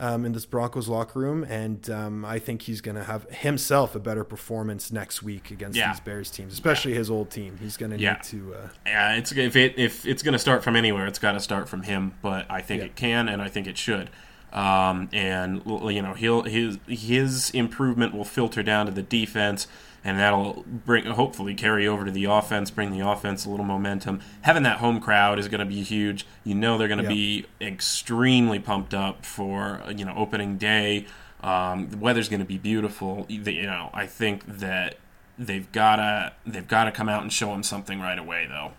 um, 0.00 0.24
in 0.24 0.32
this 0.32 0.46
Broncos 0.46 0.88
locker 0.88 1.18
room, 1.18 1.44
and 1.44 1.88
um, 1.90 2.24
I 2.24 2.38
think 2.38 2.62
he's 2.62 2.80
going 2.80 2.96
to 2.96 3.04
have 3.04 3.24
himself 3.30 3.94
a 3.94 3.98
better 3.98 4.24
performance 4.24 4.92
next 4.92 5.22
week 5.22 5.50
against 5.50 5.76
yeah. 5.76 5.92
these 5.92 6.00
Bears 6.00 6.30
teams, 6.30 6.52
especially 6.52 6.92
yeah. 6.92 6.98
his 6.98 7.10
old 7.10 7.30
team. 7.30 7.58
He's 7.60 7.76
going 7.76 7.90
to 7.90 7.98
yeah. 7.98 8.14
need 8.14 8.22
to. 8.24 8.54
Uh, 8.54 8.68
yeah, 8.86 9.14
it's 9.16 9.32
if 9.32 9.56
it 9.56 9.78
if 9.78 10.06
it's 10.06 10.22
going 10.22 10.32
to 10.32 10.38
start 10.38 10.62
from 10.62 10.76
anywhere, 10.76 11.06
it's 11.06 11.18
got 11.18 11.32
to 11.32 11.40
start 11.40 11.68
from 11.68 11.82
him. 11.82 12.14
But 12.22 12.46
I 12.50 12.60
think 12.62 12.82
it 12.82 12.96
can, 12.96 13.28
and 13.28 13.42
I 13.42 13.48
think 13.48 13.66
it 13.66 13.76
should. 13.76 14.10
Um, 14.52 15.10
and 15.12 15.62
you 15.66 16.02
know, 16.02 16.14
he'll 16.14 16.42
his 16.42 16.78
his 16.86 17.50
improvement 17.50 18.14
will 18.14 18.24
filter 18.24 18.62
down 18.62 18.86
to 18.86 18.92
the 18.92 19.02
defense 19.02 19.66
and 20.08 20.18
that'll 20.18 20.64
bring 20.66 21.04
hopefully 21.04 21.54
carry 21.54 21.86
over 21.86 22.06
to 22.06 22.10
the 22.10 22.24
offense, 22.24 22.70
bring 22.70 22.92
the 22.92 23.06
offense 23.06 23.44
a 23.44 23.50
little 23.50 23.66
momentum. 23.66 24.20
Having 24.40 24.62
that 24.62 24.78
home 24.78 25.00
crowd 25.00 25.38
is 25.38 25.48
going 25.48 25.58
to 25.58 25.66
be 25.66 25.82
huge. 25.82 26.26
You 26.44 26.54
know 26.54 26.78
they're 26.78 26.88
going 26.88 27.04
to 27.04 27.04
yep. 27.04 27.12
be 27.12 27.46
extremely 27.60 28.58
pumped 28.58 28.94
up 28.94 29.26
for 29.26 29.82
you 29.94 30.06
know 30.06 30.14
opening 30.16 30.56
day. 30.56 31.04
Um, 31.42 31.90
the 31.90 31.98
weather's 31.98 32.30
going 32.30 32.40
to 32.40 32.46
be 32.46 32.56
beautiful. 32.56 33.26
You 33.28 33.66
know, 33.66 33.90
I 33.92 34.06
think 34.06 34.46
that 34.46 34.96
they've 35.38 35.70
gotta 35.72 36.32
they've 36.46 36.66
gotta 36.66 36.90
come 36.90 37.10
out 37.10 37.20
and 37.20 37.30
show 37.30 37.48
them 37.48 37.62
something 37.62 38.00
right 38.00 38.18
away, 38.18 38.46
though. 38.48 38.72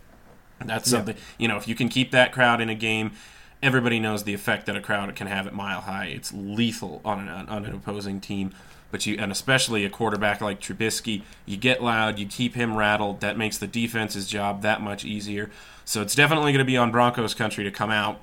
That's 0.65 0.89
something 0.89 1.15
you 1.37 1.47
know. 1.47 1.57
If 1.57 1.67
you 1.67 1.75
can 1.75 1.89
keep 1.89 2.09
that 2.09 2.31
crowd 2.31 2.59
in 2.59 2.69
a 2.69 2.75
game, 2.75 3.11
everybody 3.61 3.99
knows 3.99 4.23
the 4.23 4.33
effect 4.33 4.65
that 4.65 4.75
a 4.75 4.81
crowd 4.81 5.15
can 5.15 5.27
have 5.27 5.45
at 5.45 5.53
Mile 5.53 5.81
High. 5.81 6.07
It's 6.07 6.33
lethal 6.33 7.01
on 7.05 7.19
an 7.19 7.47
on 7.47 7.65
an 7.65 7.75
opposing 7.75 8.19
team. 8.19 8.51
But 8.91 9.05
you 9.05 9.15
and 9.19 9.31
especially 9.31 9.85
a 9.85 9.89
quarterback 9.89 10.41
like 10.41 10.59
Trubisky, 10.59 11.23
you 11.45 11.57
get 11.57 11.83
loud, 11.83 12.17
you 12.17 12.25
keep 12.25 12.55
him 12.55 12.75
rattled. 12.75 13.21
That 13.21 13.37
makes 13.37 13.57
the 13.57 13.67
defense's 13.67 14.27
job 14.27 14.61
that 14.63 14.81
much 14.81 15.05
easier. 15.05 15.49
So 15.85 16.01
it's 16.01 16.15
definitely 16.15 16.51
going 16.51 16.59
to 16.59 16.65
be 16.65 16.77
on 16.77 16.91
Broncos 16.91 17.33
country 17.33 17.63
to 17.63 17.71
come 17.71 17.91
out. 17.91 18.19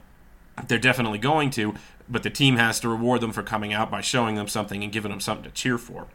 They're 0.66 0.78
definitely 0.78 1.18
going 1.18 1.50
to, 1.50 1.74
but 2.08 2.22
the 2.22 2.30
team 2.30 2.56
has 2.56 2.80
to 2.80 2.88
reward 2.88 3.20
them 3.20 3.32
for 3.32 3.42
coming 3.42 3.72
out 3.72 3.90
by 3.90 4.00
showing 4.00 4.36
them 4.36 4.48
something 4.48 4.82
and 4.82 4.92
giving 4.92 5.10
them 5.10 5.20
something 5.20 5.44
to 5.44 5.50
cheer 5.50 5.78
for. 5.78 6.06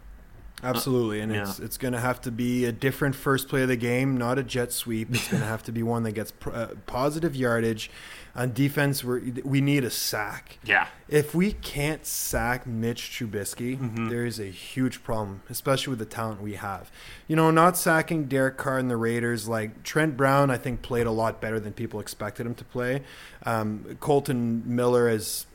Absolutely, 0.64 1.22
and 1.22 1.34
yeah. 1.34 1.42
it's 1.42 1.60
it's 1.60 1.78
going 1.78 1.94
to 1.94 2.00
have 2.00 2.22
to 2.22 2.32
be 2.32 2.66
a 2.66 2.72
different 2.72 3.16
first 3.16 3.48
play 3.48 3.64
of 3.64 3.68
the 3.68 3.76
game, 3.76 4.18
not 4.18 4.38
a 4.38 4.44
jet 4.44 4.72
sweep. 4.72 5.10
It's 5.12 5.28
going 5.28 5.42
to 5.42 5.48
have 5.48 5.64
to 5.64 5.72
be 5.72 5.84
one 5.84 6.04
that 6.04 6.12
gets 6.12 6.32
pr- 6.32 6.52
uh, 6.52 6.68
positive 6.86 7.36
yardage. 7.36 7.90
On 8.34 8.54
defense, 8.54 9.04
we 9.04 9.34
we 9.44 9.60
need 9.60 9.84
a 9.84 9.90
sack. 9.90 10.60
Yeah. 10.64 10.88
If 11.10 11.36
we 11.36 11.52
can't 11.52 12.06
sack 12.06 12.66
Mitch 12.66 13.02
Trubisky, 13.12 14.10
there 14.10 14.26
is 14.26 14.40
a 14.40 14.46
huge 14.46 15.04
problem, 15.04 15.42
especially 15.50 15.92
with 15.92 16.00
the 16.00 16.06
talent 16.06 16.42
we 16.42 16.54
have. 16.54 16.90
You 17.28 17.36
know, 17.36 17.52
not 17.52 17.78
sacking 17.78 18.26
Derek 18.26 18.58
Carr 18.58 18.78
and 18.78 18.90
the 18.90 18.96
Raiders, 18.96 19.50
like 19.50 19.84
Trent 19.84 20.16
Brown, 20.16 20.50
I 20.50 20.58
think 20.58 20.82
played 20.82 21.08
a 21.08 21.12
lot 21.12 21.42
better 21.42 21.60
than 21.60 21.74
people 21.74 22.00
expected 22.00 22.46
him 22.46 22.56
to 22.56 22.64
play. 22.64 23.04
Um, 23.46 23.98
Kolton 24.00 24.64
Miller 24.66 25.10
is 25.10 25.46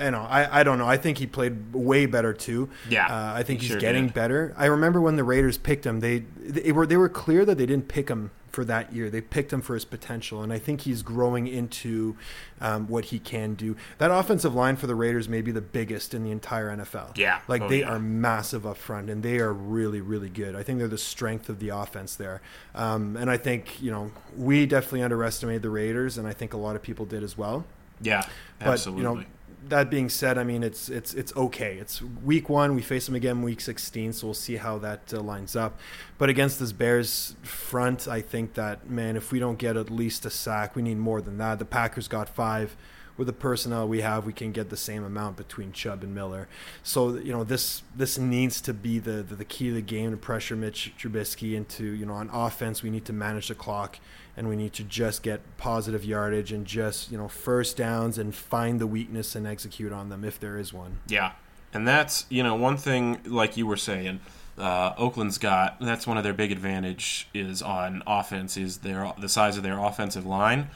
you 0.00 0.10
know, 0.10 0.22
I, 0.22 0.60
I 0.60 0.62
don't 0.62 0.78
know. 0.78 0.86
I 0.88 0.96
think 0.96 1.18
he 1.18 1.26
played 1.26 1.74
way 1.74 2.06
better 2.06 2.32
too. 2.32 2.70
Yeah, 2.88 3.06
uh, 3.06 3.34
I 3.34 3.42
think 3.42 3.60
he 3.60 3.66
he's 3.66 3.72
sure 3.72 3.80
getting 3.80 4.06
did. 4.06 4.14
better. 4.14 4.54
I 4.56 4.66
remember 4.66 5.00
when 5.00 5.16
the 5.16 5.24
Raiders 5.24 5.58
picked 5.58 5.84
him, 5.86 6.00
they 6.00 6.20
they 6.38 6.72
were 6.72 6.86
they 6.86 6.96
were 6.96 7.08
clear 7.08 7.44
that 7.44 7.58
they 7.58 7.66
didn't 7.66 7.88
pick 7.88 8.08
him 8.08 8.30
for 8.50 8.64
that 8.66 8.92
year. 8.92 9.08
They 9.08 9.22
picked 9.22 9.50
him 9.50 9.62
for 9.62 9.72
his 9.72 9.86
potential, 9.86 10.42
and 10.42 10.52
I 10.52 10.58
think 10.58 10.82
he's 10.82 11.02
growing 11.02 11.46
into 11.46 12.16
um, 12.60 12.86
what 12.86 13.06
he 13.06 13.18
can 13.18 13.54
do. 13.54 13.76
That 13.96 14.10
offensive 14.10 14.54
line 14.54 14.76
for 14.76 14.86
the 14.86 14.94
Raiders 14.94 15.26
may 15.26 15.40
be 15.40 15.52
the 15.52 15.62
biggest 15.62 16.12
in 16.12 16.22
the 16.22 16.30
entire 16.30 16.68
NFL. 16.76 17.16
Yeah. 17.16 17.40
like 17.48 17.62
Oh, 17.62 17.68
they 17.68 17.80
yeah. 17.80 17.90
are 17.92 17.98
massive 17.98 18.66
up 18.66 18.76
front, 18.76 19.08
and 19.08 19.22
they 19.22 19.38
are 19.38 19.52
really 19.54 20.00
really 20.02 20.28
good. 20.28 20.54
I 20.54 20.62
think 20.62 20.78
they're 20.78 20.88
the 20.88 20.98
strength 20.98 21.48
of 21.48 21.60
the 21.60 21.70
offense 21.70 22.14
there, 22.16 22.40
um, 22.74 23.16
and 23.16 23.30
I 23.30 23.36
think 23.38 23.80
you 23.82 23.90
know 23.90 24.10
we 24.36 24.66
definitely 24.66 25.02
underestimated 25.02 25.62
the 25.62 25.70
Raiders, 25.70 26.18
and 26.18 26.26
I 26.28 26.32
think 26.32 26.52
a 26.52 26.58
lot 26.58 26.76
of 26.76 26.82
people 26.82 27.04
did 27.06 27.22
as 27.22 27.36
well. 27.38 27.64
Yeah, 28.00 28.26
But 28.58 28.68
absolutely. 28.68 29.02
you 29.04 29.08
know, 29.14 29.24
that 29.68 29.90
being 29.90 30.08
said, 30.08 30.38
I 30.38 30.44
mean 30.44 30.62
it's 30.62 30.88
it's 30.88 31.14
it's 31.14 31.34
okay. 31.36 31.76
It's 31.78 32.02
week 32.02 32.48
one. 32.48 32.74
We 32.74 32.82
face 32.82 33.06
them 33.06 33.14
again 33.14 33.42
week 33.42 33.60
sixteen, 33.60 34.12
so 34.12 34.28
we'll 34.28 34.34
see 34.34 34.56
how 34.56 34.78
that 34.78 35.12
uh, 35.12 35.20
lines 35.20 35.56
up. 35.56 35.78
But 36.18 36.28
against 36.28 36.58
this 36.58 36.72
Bears 36.72 37.36
front, 37.42 38.08
I 38.08 38.20
think 38.20 38.54
that 38.54 38.88
man, 38.88 39.16
if 39.16 39.32
we 39.32 39.38
don't 39.38 39.58
get 39.58 39.76
at 39.76 39.90
least 39.90 40.26
a 40.26 40.30
sack, 40.30 40.76
we 40.76 40.82
need 40.82 40.98
more 40.98 41.20
than 41.20 41.38
that. 41.38 41.58
The 41.58 41.64
Packers 41.64 42.08
got 42.08 42.28
five. 42.28 42.76
With 43.18 43.26
the 43.26 43.34
personnel 43.34 43.86
we 43.86 44.00
have, 44.00 44.24
we 44.24 44.32
can 44.32 44.52
get 44.52 44.70
the 44.70 44.76
same 44.76 45.04
amount 45.04 45.36
between 45.36 45.72
Chubb 45.72 46.02
and 46.02 46.14
Miller. 46.14 46.48
So 46.82 47.16
you 47.16 47.30
know 47.30 47.44
this 47.44 47.82
this 47.94 48.16
needs 48.16 48.60
to 48.62 48.72
be 48.72 48.98
the 48.98 49.22
the, 49.22 49.34
the 49.36 49.44
key 49.44 49.68
of 49.68 49.74
the 49.74 49.82
game 49.82 50.12
to 50.12 50.16
pressure 50.16 50.56
Mitch 50.56 50.94
Trubisky 50.98 51.54
into 51.54 51.84
you 51.84 52.06
know 52.06 52.14
on 52.14 52.30
offense. 52.32 52.82
We 52.82 52.88
need 52.88 53.04
to 53.04 53.12
manage 53.12 53.48
the 53.48 53.54
clock 53.54 53.98
and 54.36 54.48
we 54.48 54.56
need 54.56 54.72
to 54.74 54.84
just 54.84 55.22
get 55.22 55.40
positive 55.58 56.04
yardage 56.04 56.52
and 56.52 56.66
just 56.66 57.10
you 57.10 57.18
know 57.18 57.28
first 57.28 57.76
downs 57.76 58.18
and 58.18 58.34
find 58.34 58.80
the 58.80 58.86
weakness 58.86 59.34
and 59.34 59.46
execute 59.46 59.92
on 59.92 60.08
them 60.08 60.24
if 60.24 60.38
there 60.40 60.58
is 60.58 60.72
one. 60.72 60.98
Yeah, 61.08 61.32
and 61.72 61.86
that's 61.86 62.26
you 62.28 62.42
know 62.42 62.54
one 62.54 62.76
thing 62.76 63.20
like 63.24 63.56
you 63.56 63.66
were 63.66 63.76
saying. 63.76 64.20
Uh, 64.58 64.92
Oakland's 64.98 65.38
got 65.38 65.80
that's 65.80 66.06
one 66.06 66.18
of 66.18 66.24
their 66.24 66.34
big 66.34 66.52
advantage 66.52 67.26
is 67.32 67.62
on 67.62 68.02
offense 68.06 68.56
is 68.56 68.78
their 68.78 69.12
the 69.18 69.28
size 69.28 69.56
of 69.56 69.62
their 69.62 69.78
offensive 69.78 70.26
line. 70.26 70.68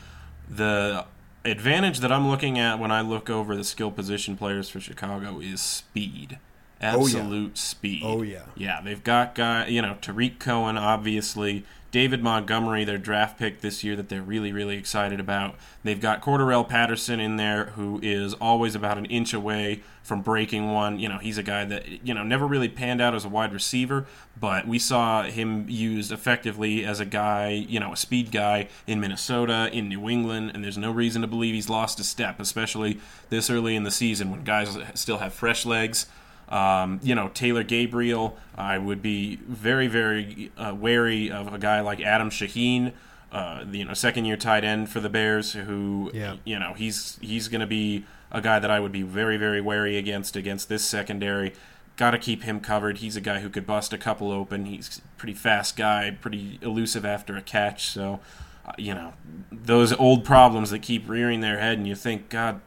The 0.48 1.04
advantage 1.44 2.00
that 2.00 2.10
I'm 2.10 2.28
looking 2.28 2.58
at 2.58 2.78
when 2.78 2.90
I 2.90 3.00
look 3.02 3.30
over 3.30 3.56
the 3.56 3.64
skill 3.64 3.90
position 3.90 4.36
players 4.36 4.68
for 4.68 4.80
Chicago 4.80 5.40
is 5.40 5.60
speed. 5.60 6.38
Oh, 6.82 7.06
yeah. 7.06 7.18
Absolute 7.18 7.56
speed. 7.58 8.02
Oh, 8.04 8.22
yeah. 8.22 8.42
Yeah, 8.54 8.80
they've 8.82 9.02
got 9.02 9.34
guy, 9.34 9.66
you 9.66 9.80
know, 9.80 9.96
Tarik 10.00 10.38
Cohen, 10.38 10.76
obviously, 10.76 11.64
David 11.90 12.22
Montgomery, 12.22 12.84
their 12.84 12.98
draft 12.98 13.38
pick 13.38 13.62
this 13.62 13.82
year 13.82 13.96
that 13.96 14.10
they're 14.10 14.20
really, 14.20 14.52
really 14.52 14.76
excited 14.76 15.18
about. 15.18 15.54
They've 15.82 16.00
got 16.00 16.20
Cordarrelle 16.20 16.68
Patterson 16.68 17.20
in 17.20 17.36
there, 17.36 17.66
who 17.76 17.98
is 18.02 18.34
always 18.34 18.74
about 18.74 18.98
an 18.98 19.06
inch 19.06 19.32
away 19.32 19.82
from 20.02 20.20
breaking 20.20 20.70
one. 20.70 20.98
You 20.98 21.08
know, 21.08 21.16
he's 21.16 21.38
a 21.38 21.42
guy 21.42 21.64
that 21.64 22.06
you 22.06 22.12
know 22.12 22.22
never 22.22 22.46
really 22.46 22.68
panned 22.68 23.00
out 23.00 23.14
as 23.14 23.24
a 23.24 23.30
wide 23.30 23.52
receiver, 23.52 24.04
but 24.38 24.68
we 24.68 24.78
saw 24.78 25.22
him 25.22 25.64
used 25.70 26.12
effectively 26.12 26.84
as 26.84 27.00
a 27.00 27.06
guy, 27.06 27.48
you 27.48 27.80
know, 27.80 27.94
a 27.94 27.96
speed 27.96 28.30
guy 28.30 28.68
in 28.86 29.00
Minnesota, 29.00 29.70
in 29.72 29.88
New 29.88 30.10
England, 30.10 30.50
and 30.52 30.62
there's 30.62 30.76
no 30.76 30.90
reason 30.90 31.22
to 31.22 31.28
believe 31.28 31.54
he's 31.54 31.70
lost 31.70 31.98
a 31.98 32.04
step, 32.04 32.40
especially 32.40 33.00
this 33.30 33.48
early 33.48 33.74
in 33.74 33.84
the 33.84 33.90
season 33.90 34.30
when 34.30 34.44
guys 34.44 34.76
still 34.94 35.18
have 35.18 35.32
fresh 35.32 35.64
legs. 35.64 36.06
Um, 36.48 37.00
you 37.02 37.14
know, 37.14 37.28
Taylor 37.28 37.62
Gabriel, 37.64 38.36
I 38.56 38.78
would 38.78 39.02
be 39.02 39.36
very, 39.48 39.88
very 39.88 40.52
uh, 40.56 40.74
wary 40.74 41.30
of 41.30 41.52
a 41.52 41.58
guy 41.58 41.80
like 41.80 42.00
Adam 42.00 42.30
Shaheen, 42.30 42.92
uh, 43.32 43.64
the, 43.64 43.78
you 43.78 43.84
know, 43.84 43.94
second 43.94 44.26
year 44.26 44.36
tight 44.36 44.62
end 44.64 44.88
for 44.88 45.00
the 45.00 45.08
Bears, 45.08 45.52
who, 45.54 46.10
Yeah. 46.14 46.36
you 46.44 46.58
know, 46.58 46.72
he's 46.74 47.18
he's 47.20 47.48
going 47.48 47.60
to 47.62 47.66
be 47.66 48.04
a 48.30 48.40
guy 48.40 48.58
that 48.60 48.70
I 48.70 48.78
would 48.80 48.92
be 48.92 49.02
very, 49.02 49.36
very 49.36 49.60
wary 49.60 49.96
against 49.96 50.36
against 50.36 50.68
this 50.68 50.84
secondary. 50.84 51.52
Got 51.96 52.12
to 52.12 52.18
keep 52.18 52.44
him 52.44 52.60
covered. 52.60 52.98
He's 52.98 53.16
a 53.16 53.20
guy 53.20 53.40
who 53.40 53.48
could 53.48 53.66
bust 53.66 53.92
a 53.92 53.98
couple 53.98 54.30
open. 54.30 54.66
He's 54.66 54.98
a 54.98 55.18
pretty 55.18 55.34
fast 55.34 55.76
guy, 55.76 56.16
pretty 56.20 56.58
elusive 56.62 57.04
after 57.04 57.36
a 57.36 57.42
catch. 57.42 57.86
So, 57.86 58.20
uh, 58.66 58.72
you 58.78 58.94
know, 58.94 59.14
those 59.50 59.92
old 59.94 60.24
problems 60.24 60.70
that 60.70 60.80
keep 60.82 61.08
rearing 61.08 61.40
their 61.40 61.58
head, 61.58 61.78
and 61.78 61.88
you 61.88 61.94
think, 61.94 62.28
God, 62.28 62.60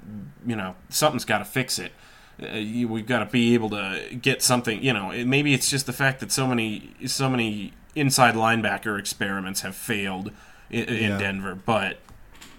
you 0.45 0.55
know, 0.55 0.75
something's 0.89 1.25
got 1.25 1.37
to 1.39 1.45
fix 1.45 1.77
it. 1.79 1.91
Uh, 2.41 2.57
you, 2.57 2.87
we've 2.87 3.07
got 3.07 3.19
to 3.19 3.25
be 3.25 3.53
able 3.53 3.69
to 3.71 4.17
get 4.21 4.41
something. 4.41 4.81
You 4.83 4.93
know, 4.93 5.11
it, 5.11 5.25
maybe 5.25 5.53
it's 5.53 5.69
just 5.69 5.85
the 5.85 5.93
fact 5.93 6.19
that 6.19 6.31
so 6.31 6.47
many, 6.47 6.91
so 7.05 7.29
many 7.29 7.73
inside 7.95 8.35
linebacker 8.35 8.97
experiments 8.99 9.61
have 9.61 9.75
failed 9.75 10.31
in, 10.69 10.85
in 10.85 11.11
Yeah. 11.11 11.17
Denver, 11.17 11.55
but 11.55 11.99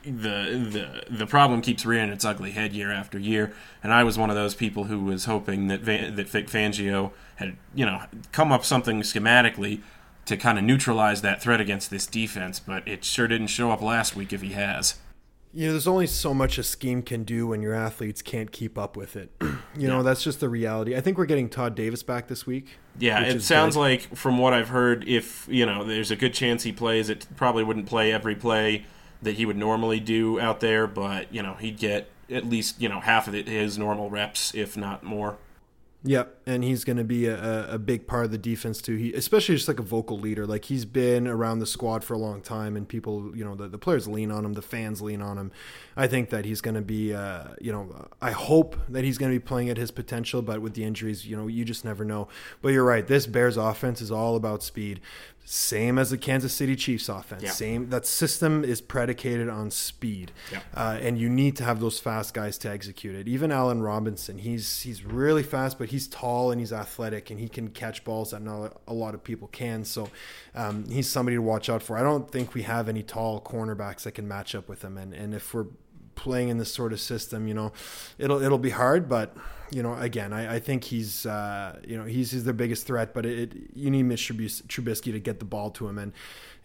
the 0.02 1.04
the 1.08 1.14
the 1.14 1.26
problem 1.26 1.60
keeps 1.60 1.84
rearing 1.84 2.10
its 2.10 2.24
ugly 2.24 2.52
head 2.52 2.72
year 2.72 2.90
after 2.90 3.18
year, 3.18 3.52
and 3.82 3.92
I 3.92 4.02
was 4.02 4.16
one 4.16 4.30
of 4.30 4.36
those 4.36 4.54
people 4.54 4.84
who 4.84 5.00
was 5.00 5.26
hoping 5.26 5.68
that 5.68 5.80
Van, 5.80 6.16
that 6.16 6.28
Vic 6.28 6.48
Fangio 6.48 7.12
had 7.36 7.56
you 7.74 7.84
know 7.84 8.02
come 8.32 8.50
up 8.50 8.64
something 8.64 9.02
schematically 9.02 9.80
to 10.26 10.36
kind 10.36 10.58
of 10.58 10.64
neutralize 10.64 11.22
that 11.22 11.42
threat 11.42 11.60
against 11.60 11.90
this 11.90 12.06
defense, 12.06 12.58
but 12.60 12.86
it 12.88 13.04
sure 13.04 13.26
didn't 13.28 13.48
show 13.48 13.70
up 13.70 13.82
last 13.82 14.16
week 14.16 14.32
if 14.32 14.40
he 14.42 14.50
has. 14.52 14.94
You 15.52 15.66
know, 15.66 15.72
there's 15.72 15.88
only 15.88 16.06
so 16.06 16.32
much 16.32 16.58
a 16.58 16.62
scheme 16.62 17.02
can 17.02 17.24
do 17.24 17.48
when 17.48 17.60
your 17.60 17.74
athletes 17.74 18.22
can't 18.22 18.52
keep 18.52 18.78
up 18.78 18.96
with 18.96 19.16
it. 19.16 19.32
you 19.76 19.88
know, 19.88 20.02
that's 20.02 20.22
just 20.22 20.40
the 20.40 20.48
reality. 20.48 20.96
I 20.96 21.00
think 21.00 21.18
we're 21.18 21.26
getting 21.26 21.48
Todd 21.48 21.74
Davis 21.74 22.02
back 22.02 22.28
this 22.28 22.46
week. 22.46 22.78
Yeah, 22.98 23.20
it 23.22 23.42
sounds 23.42 23.74
good. 23.74 23.80
like 23.80 24.16
from 24.16 24.38
what 24.38 24.52
I've 24.52 24.68
heard, 24.68 25.06
if 25.06 25.46
you 25.48 25.66
know, 25.66 25.84
there's 25.84 26.10
a 26.10 26.16
good 26.16 26.34
chance 26.34 26.62
he 26.62 26.72
plays. 26.72 27.08
It 27.08 27.26
probably 27.36 27.64
wouldn't 27.64 27.86
play 27.86 28.12
every 28.12 28.34
play 28.34 28.86
that 29.22 29.36
he 29.36 29.46
would 29.46 29.56
normally 29.56 30.00
do 30.00 30.40
out 30.40 30.60
there, 30.60 30.86
but 30.86 31.32
you 31.32 31.42
know, 31.42 31.54
he'd 31.54 31.78
get 31.78 32.10
at 32.30 32.48
least 32.48 32.80
you 32.80 32.88
know 32.88 33.00
half 33.00 33.28
of 33.28 33.34
it, 33.34 33.46
his 33.48 33.78
normal 33.78 34.10
reps, 34.10 34.54
if 34.54 34.76
not 34.76 35.02
more. 35.02 35.36
Yep, 36.02 36.40
and 36.46 36.64
he's 36.64 36.84
going 36.84 36.96
to 36.96 37.04
be 37.04 37.26
a, 37.26 37.74
a- 37.74 37.78
big 37.78 38.06
part 38.06 38.24
of 38.24 38.30
the 38.30 38.38
defense 38.38 38.80
too. 38.80 38.96
He, 38.96 39.12
especially 39.12 39.54
just 39.56 39.68
like 39.68 39.78
a 39.78 39.82
vocal 39.82 40.18
leader. 40.18 40.46
Like 40.46 40.64
he's 40.64 40.86
been 40.86 41.28
around 41.28 41.58
the 41.58 41.66
squad 41.66 42.02
for 42.04 42.14
a 42.14 42.18
long 42.18 42.40
time, 42.40 42.74
and 42.74 42.88
people, 42.88 43.36
you 43.36 43.44
know, 43.44 43.54
the, 43.54 43.68
the 43.68 43.76
players 43.76 44.08
lean 44.08 44.30
on 44.30 44.42
him, 44.42 44.54
the 44.54 44.62
fans 44.62 45.02
lean 45.02 45.20
on 45.20 45.36
him. 45.36 45.52
I 45.98 46.06
think 46.06 46.30
that 46.30 46.46
he's 46.46 46.62
going 46.62 46.76
to 46.76 46.80
be, 46.80 47.12
uh, 47.12 47.48
you 47.60 47.70
know, 47.70 48.08
I 48.22 48.30
hope 48.30 48.76
that 48.88 49.04
he's 49.04 49.18
going 49.18 49.30
to 49.30 49.38
be 49.38 49.44
playing 49.44 49.68
at 49.68 49.76
his 49.76 49.90
potential. 49.90 50.40
But 50.40 50.62
with 50.62 50.72
the 50.72 50.84
injuries, 50.84 51.26
you 51.26 51.36
know, 51.36 51.48
you 51.48 51.66
just 51.66 51.84
never 51.84 52.02
know. 52.02 52.28
But 52.62 52.70
you're 52.70 52.84
right. 52.84 53.06
This 53.06 53.26
Bears 53.26 53.58
offense 53.58 54.00
is 54.00 54.10
all 54.10 54.36
about 54.36 54.62
speed. 54.62 55.00
Same 55.52 55.98
as 55.98 56.10
the 56.10 56.16
Kansas 56.16 56.52
City 56.52 56.76
Chiefs 56.76 57.08
offense. 57.08 57.42
Yeah. 57.42 57.50
Same. 57.50 57.90
That 57.90 58.06
system 58.06 58.62
is 58.62 58.80
predicated 58.80 59.48
on 59.48 59.72
speed, 59.72 60.30
Yeah. 60.52 60.60
uh, 60.76 60.96
and 61.02 61.18
you 61.18 61.28
need 61.28 61.56
to 61.56 61.64
have 61.64 61.80
those 61.80 61.98
fast 61.98 62.34
guys 62.34 62.56
to 62.58 62.70
execute 62.70 63.16
it. 63.16 63.26
Even 63.26 63.50
Allen 63.50 63.82
Robinson, 63.82 64.38
he's 64.38 64.82
he's 64.82 65.04
really 65.04 65.42
fast, 65.42 65.76
but 65.76 65.88
he's 65.88 66.06
tall 66.06 66.52
and 66.52 66.60
he's 66.60 66.72
athletic, 66.72 67.30
and 67.32 67.40
he 67.40 67.48
can 67.48 67.70
catch 67.70 68.04
balls 68.04 68.30
that 68.30 68.42
not 68.42 68.80
a 68.86 68.94
lot 68.94 69.12
of 69.12 69.24
people 69.24 69.48
can. 69.48 69.84
So 69.84 70.08
um, 70.54 70.88
he's 70.88 71.08
somebody 71.08 71.36
to 71.36 71.42
watch 71.42 71.68
out 71.68 71.82
for. 71.82 71.98
I 71.98 72.02
don't 72.04 72.30
think 72.30 72.54
we 72.54 72.62
have 72.62 72.88
any 72.88 73.02
tall 73.02 73.40
cornerbacks 73.40 74.02
that 74.04 74.12
can 74.12 74.28
match 74.28 74.54
up 74.54 74.68
with 74.68 74.82
him, 74.84 74.96
and 74.96 75.12
and 75.12 75.34
if 75.34 75.52
we're 75.52 75.66
playing 76.22 76.48
in 76.50 76.58
this 76.58 76.72
sort 76.72 76.92
of 76.92 77.00
system, 77.00 77.48
you 77.48 77.54
know, 77.54 77.72
it'll 78.18 78.42
it'll 78.42 78.58
be 78.58 78.70
hard, 78.70 79.08
but 79.08 79.36
you 79.70 79.82
know, 79.82 79.94
again, 79.94 80.32
I, 80.32 80.56
I 80.56 80.58
think 80.58 80.82
he's, 80.82 81.24
uh, 81.26 81.78
you 81.86 81.96
know, 81.96 82.04
he's, 82.04 82.32
he's 82.32 82.42
their 82.42 82.52
biggest 82.52 82.86
threat. 82.88 83.14
But 83.14 83.24
it, 83.24 83.38
it 83.38 83.56
you 83.74 83.90
need 83.90 84.02
Mitch 84.02 84.28
Trubisky 84.28 85.12
to 85.12 85.20
get 85.20 85.38
the 85.38 85.44
ball 85.44 85.70
to 85.70 85.86
him, 85.88 85.96
and 85.96 86.12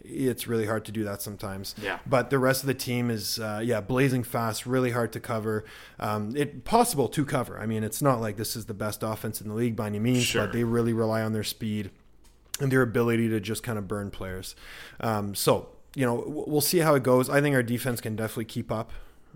it's 0.04 0.46
really 0.48 0.66
hard 0.66 0.84
to 0.86 0.92
do 0.92 1.04
that 1.04 1.22
sometimes. 1.22 1.74
Yeah. 1.80 1.98
But 2.04 2.30
the 2.30 2.38
rest 2.38 2.62
of 2.62 2.66
the 2.66 2.74
team 2.74 3.10
is, 3.10 3.38
uh, 3.38 3.60
yeah, 3.64 3.80
blazing 3.80 4.24
fast, 4.24 4.66
really 4.66 4.90
hard 4.90 5.12
to 5.12 5.20
cover. 5.20 5.64
Um, 6.00 6.36
it 6.36 6.64
possible 6.64 7.08
to 7.08 7.24
cover. 7.24 7.58
I 7.60 7.66
mean, 7.66 7.84
it's 7.84 8.02
not 8.02 8.20
like 8.20 8.36
this 8.36 8.56
is 8.56 8.66
the 8.66 8.74
best 8.74 9.02
offense 9.04 9.40
in 9.40 9.48
the 9.48 9.54
league 9.54 9.76
by 9.76 9.86
any 9.86 10.00
means, 10.00 10.24
Sure. 10.24 10.42
but 10.44 10.52
they 10.52 10.64
really 10.64 10.92
rely 10.92 11.22
on 11.22 11.32
their 11.32 11.44
speed 11.44 11.90
and 12.60 12.72
their 12.72 12.82
ability 12.82 13.28
to 13.28 13.38
just 13.40 13.62
kind 13.62 13.78
of 13.78 13.86
burn 13.86 14.10
players. 14.10 14.56
Um, 15.00 15.34
so 15.34 15.68
you 15.94 16.04
know, 16.04 16.22
we'll 16.26 16.60
see 16.60 16.80
how 16.80 16.94
it 16.94 17.02
goes. 17.02 17.30
I 17.30 17.40
think 17.40 17.54
our 17.54 17.62
defense 17.62 18.02
can 18.02 18.16
definitely 18.16 18.44
keep 18.44 18.70
up. 18.70 18.92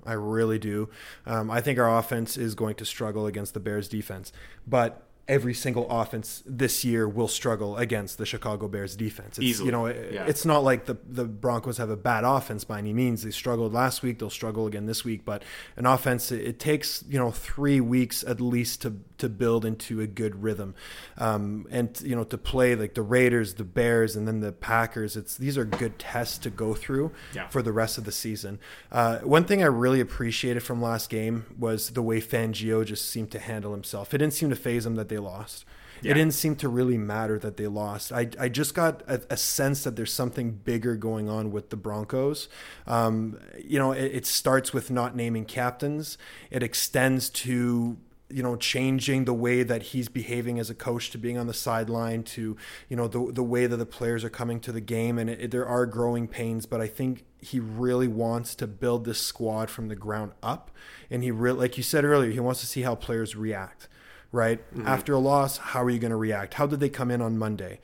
I 0.07 0.13
really 0.15 0.59
do. 0.59 0.89
Um, 1.27 1.51
I 1.51 1.61
think 1.61 1.79
our 1.79 1.99
offense 1.99 2.37
is 2.37 2.55
going 2.55 2.75
to 2.77 2.85
struggle 2.85 3.27
against 3.27 3.55
the 3.55 3.61
Bears 3.61 3.89
defense, 3.89 4.33
but 4.67 5.03
every 5.29 5.55
single 5.55 5.89
offense 5.89 6.43
this 6.45 6.85
year 6.85 7.09
will 7.09 7.29
struggle 7.29 7.77
against 7.77 8.19
the 8.19 8.27
Chicago 8.27 8.67
Bears 8.67 8.97
defense. 8.97 9.39
It's, 9.39 9.47
Easily. 9.47 9.67
You 9.67 9.73
know, 9.73 9.87
it- 9.87 10.13
Yeah. 10.13 10.27
it's 10.27 10.45
not 10.45 10.65
like 10.65 10.87
the 10.87 10.97
the 11.09 11.25
Broncos 11.25 11.77
have 11.79 11.89
a 11.91 11.97
bad 11.97 12.25
offense 12.25 12.65
by 12.65 12.79
any 12.79 12.93
means. 12.93 13.23
They 13.23 13.31
struggled 13.31 13.73
last 13.73 14.03
week; 14.03 14.19
they'll 14.19 14.29
struggle 14.31 14.67
again 14.67 14.87
this 14.87 15.05
week. 15.05 15.25
But 15.25 15.45
an 15.77 15.87
offense, 15.87 16.33
it, 16.33 16.41
it 16.41 16.59
takes 16.59 17.05
you 17.09 17.19
know 17.19 17.31
three 17.31 17.81
weeks 17.81 18.25
at 18.27 18.41
least 18.41 18.83
to 18.83 18.91
to 19.21 19.29
build 19.29 19.64
into 19.64 20.01
a 20.01 20.07
good 20.07 20.43
rhythm, 20.43 20.75
um, 21.18 21.66
and 21.71 22.01
you 22.03 22.14
know 22.14 22.25
to 22.25 22.37
play 22.39 22.75
like 22.75 22.95
the 22.95 23.03
Raiders, 23.03 23.55
the 23.55 23.64
Bears, 23.64 24.16
and 24.16 24.27
then 24.27 24.41
the 24.41 24.53
Packers. 24.53 25.16
It's 25.16 25.37
these 25.37 25.57
are 25.57 25.64
good 25.64 25.99
tests 25.99 26.39
to 26.39 26.51
go 26.51 26.75
through 26.75 27.12
Yeah. 27.35 27.49
for 27.49 27.62
the 27.62 27.73
rest 27.73 27.99
of 27.99 28.05
the 28.05 28.12
season. 28.12 28.59
Uh, 28.91 29.18
one 29.18 29.45
thing 29.45 29.62
I 29.62 29.66
really 29.66 30.01
appreciated 30.01 30.62
from 30.62 30.83
last 30.83 31.09
game 31.11 31.47
was 31.59 31.91
the 31.91 32.03
way 32.03 32.21
Fangio 32.21 32.85
just 32.85 33.09
seemed 33.09 33.31
to 33.33 33.39
handle 33.39 33.73
himself. 33.73 34.12
It 34.12 34.18
didn't 34.18 34.35
seem 34.35 34.51
to 34.51 34.57
faze 34.57 34.85
him 34.87 34.97
that 34.97 35.09
they 35.09 35.18
lost. 35.18 35.64
Yeah. 36.03 36.12
It 36.12 36.14
didn't 36.14 36.33
seem 36.33 36.57
to 36.57 36.68
really 36.71 36.97
matter 36.97 37.39
that 37.41 37.59
they 37.59 37.66
lost. 37.66 38.11
I, 38.11 38.31
I 38.39 38.49
just 38.49 38.75
got 38.75 39.03
a, 39.07 39.21
a 39.29 39.37
sense 39.37 39.85
that 39.85 39.97
there's 39.97 40.12
something 40.12 40.53
bigger 40.53 40.97
going 40.97 41.29
on 41.29 41.51
with 41.51 41.68
the 41.68 41.77
Broncos. 41.77 42.49
Um, 42.87 43.39
you 43.62 43.79
know, 43.79 43.93
it, 43.93 44.05
it 44.14 44.27
starts 44.27 44.73
with 44.73 44.91
not 44.91 45.14
naming 45.14 45.45
captains. 45.45 46.16
It 46.51 46.62
extends 46.62 47.29
to 47.45 47.99
you 48.31 48.43
know 48.43 48.57
changing 48.57 49.24
the 49.24 49.35
way 49.35 49.62
that 49.62 49.83
he's 49.83 50.09
behaving 50.09 50.59
as 50.59 50.70
a 50.70 50.74
coach 50.74 51.11
to 51.11 51.18
being 51.18 51.39
on 51.39 51.47
the 51.47 51.55
sideline 51.55 52.22
to 52.22 52.57
you 52.89 52.97
know 52.97 53.09
the 53.09 53.33
the 53.33 53.43
way 53.43 53.66
that 53.66 53.76
the 53.76 53.87
players 53.87 54.24
are 54.24 54.31
coming 54.31 54.61
to 54.61 54.72
the 54.72 54.81
game. 54.81 55.18
And 55.18 55.31
it, 55.31 55.51
there 55.51 55.66
are 55.66 55.87
growing 55.87 56.28
pains 56.28 56.66
but 56.66 56.81
I 56.81 56.87
think 56.87 57.24
he 57.41 57.59
really 57.59 58.09
wants 58.09 58.55
to 58.57 58.66
build 58.66 59.05
this 59.05 59.20
squad 59.20 59.70
from 59.70 59.89
the 59.89 59.97
ground 59.97 60.33
up. 60.43 60.70
And 61.11 61.22
he 61.22 61.31
really 61.31 61.59
like 61.59 61.76
you 61.76 61.83
said 61.83 62.05
earlier 62.05 62.31
he 62.31 62.41
wants 62.41 62.61
to 62.61 62.66
see 62.66 62.83
how 62.83 62.95
players 62.95 63.37
react 63.37 63.89
right? 64.33 64.61
Mm-hmm. 64.72 64.87
After 64.87 65.14
a 65.14 65.18
loss 65.18 65.59
how 65.59 65.83
are 65.83 65.91
you 65.91 65.99
going 65.99 66.12
to 66.12 66.16
react? 66.16 66.55
How 66.55 66.66
did 66.66 66.81
they 66.81 66.89
come 66.89 67.11
in 67.11 67.20
on 67.20 67.39
Monday 67.39 67.81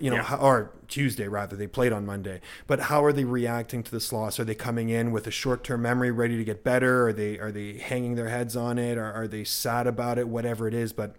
you 0.00 0.10
know, 0.10 0.16
Yeah. 0.16 0.22
how, 0.22 0.36
or 0.38 0.70
Tuesday 0.88 1.28
rather. 1.28 1.54
They 1.56 1.66
played 1.66 1.92
on 1.92 2.04
Monday, 2.06 2.40
but 2.66 2.80
how 2.80 3.04
are 3.04 3.12
they 3.12 3.24
reacting 3.24 3.82
to 3.84 3.90
this 3.90 4.12
loss? 4.12 4.40
Are 4.40 4.44
they 4.44 4.54
coming 4.54 4.88
in 4.88 5.12
with 5.12 5.26
a 5.26 5.30
short-term 5.30 5.82
memory, 5.82 6.10
ready 6.10 6.36
to 6.36 6.44
get 6.44 6.64
better? 6.64 7.08
Are 7.08 7.12
they 7.12 7.38
are 7.38 7.52
they 7.52 7.74
hanging 7.78 8.14
their 8.16 8.28
heads 8.28 8.56
on 8.56 8.78
it? 8.78 8.98
Or 8.98 9.12
are 9.12 9.28
they 9.28 9.44
sad 9.44 9.86
about 9.86 10.18
it? 10.18 10.28
Whatever 10.28 10.66
it 10.66 10.74
is, 10.74 10.92
but 10.92 11.14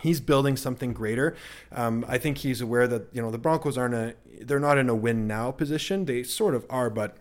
he's 0.00 0.20
building 0.20 0.56
something 0.56 0.92
greater. 0.92 1.34
Um, 1.72 2.04
I 2.08 2.18
think 2.18 2.38
he's 2.38 2.60
aware 2.60 2.86
that 2.88 3.08
you 3.12 3.20
know 3.20 3.30
the 3.30 3.38
Broncos 3.38 3.76
aren't 3.76 3.94
a 3.94 4.14
they're 4.40 4.60
not 4.60 4.78
in 4.78 4.88
a 4.88 4.94
win 4.94 5.26
now 5.26 5.50
position. 5.50 6.04
They 6.06 6.22
sort 6.22 6.54
of 6.54 6.66
are, 6.70 6.90
but 6.90 7.18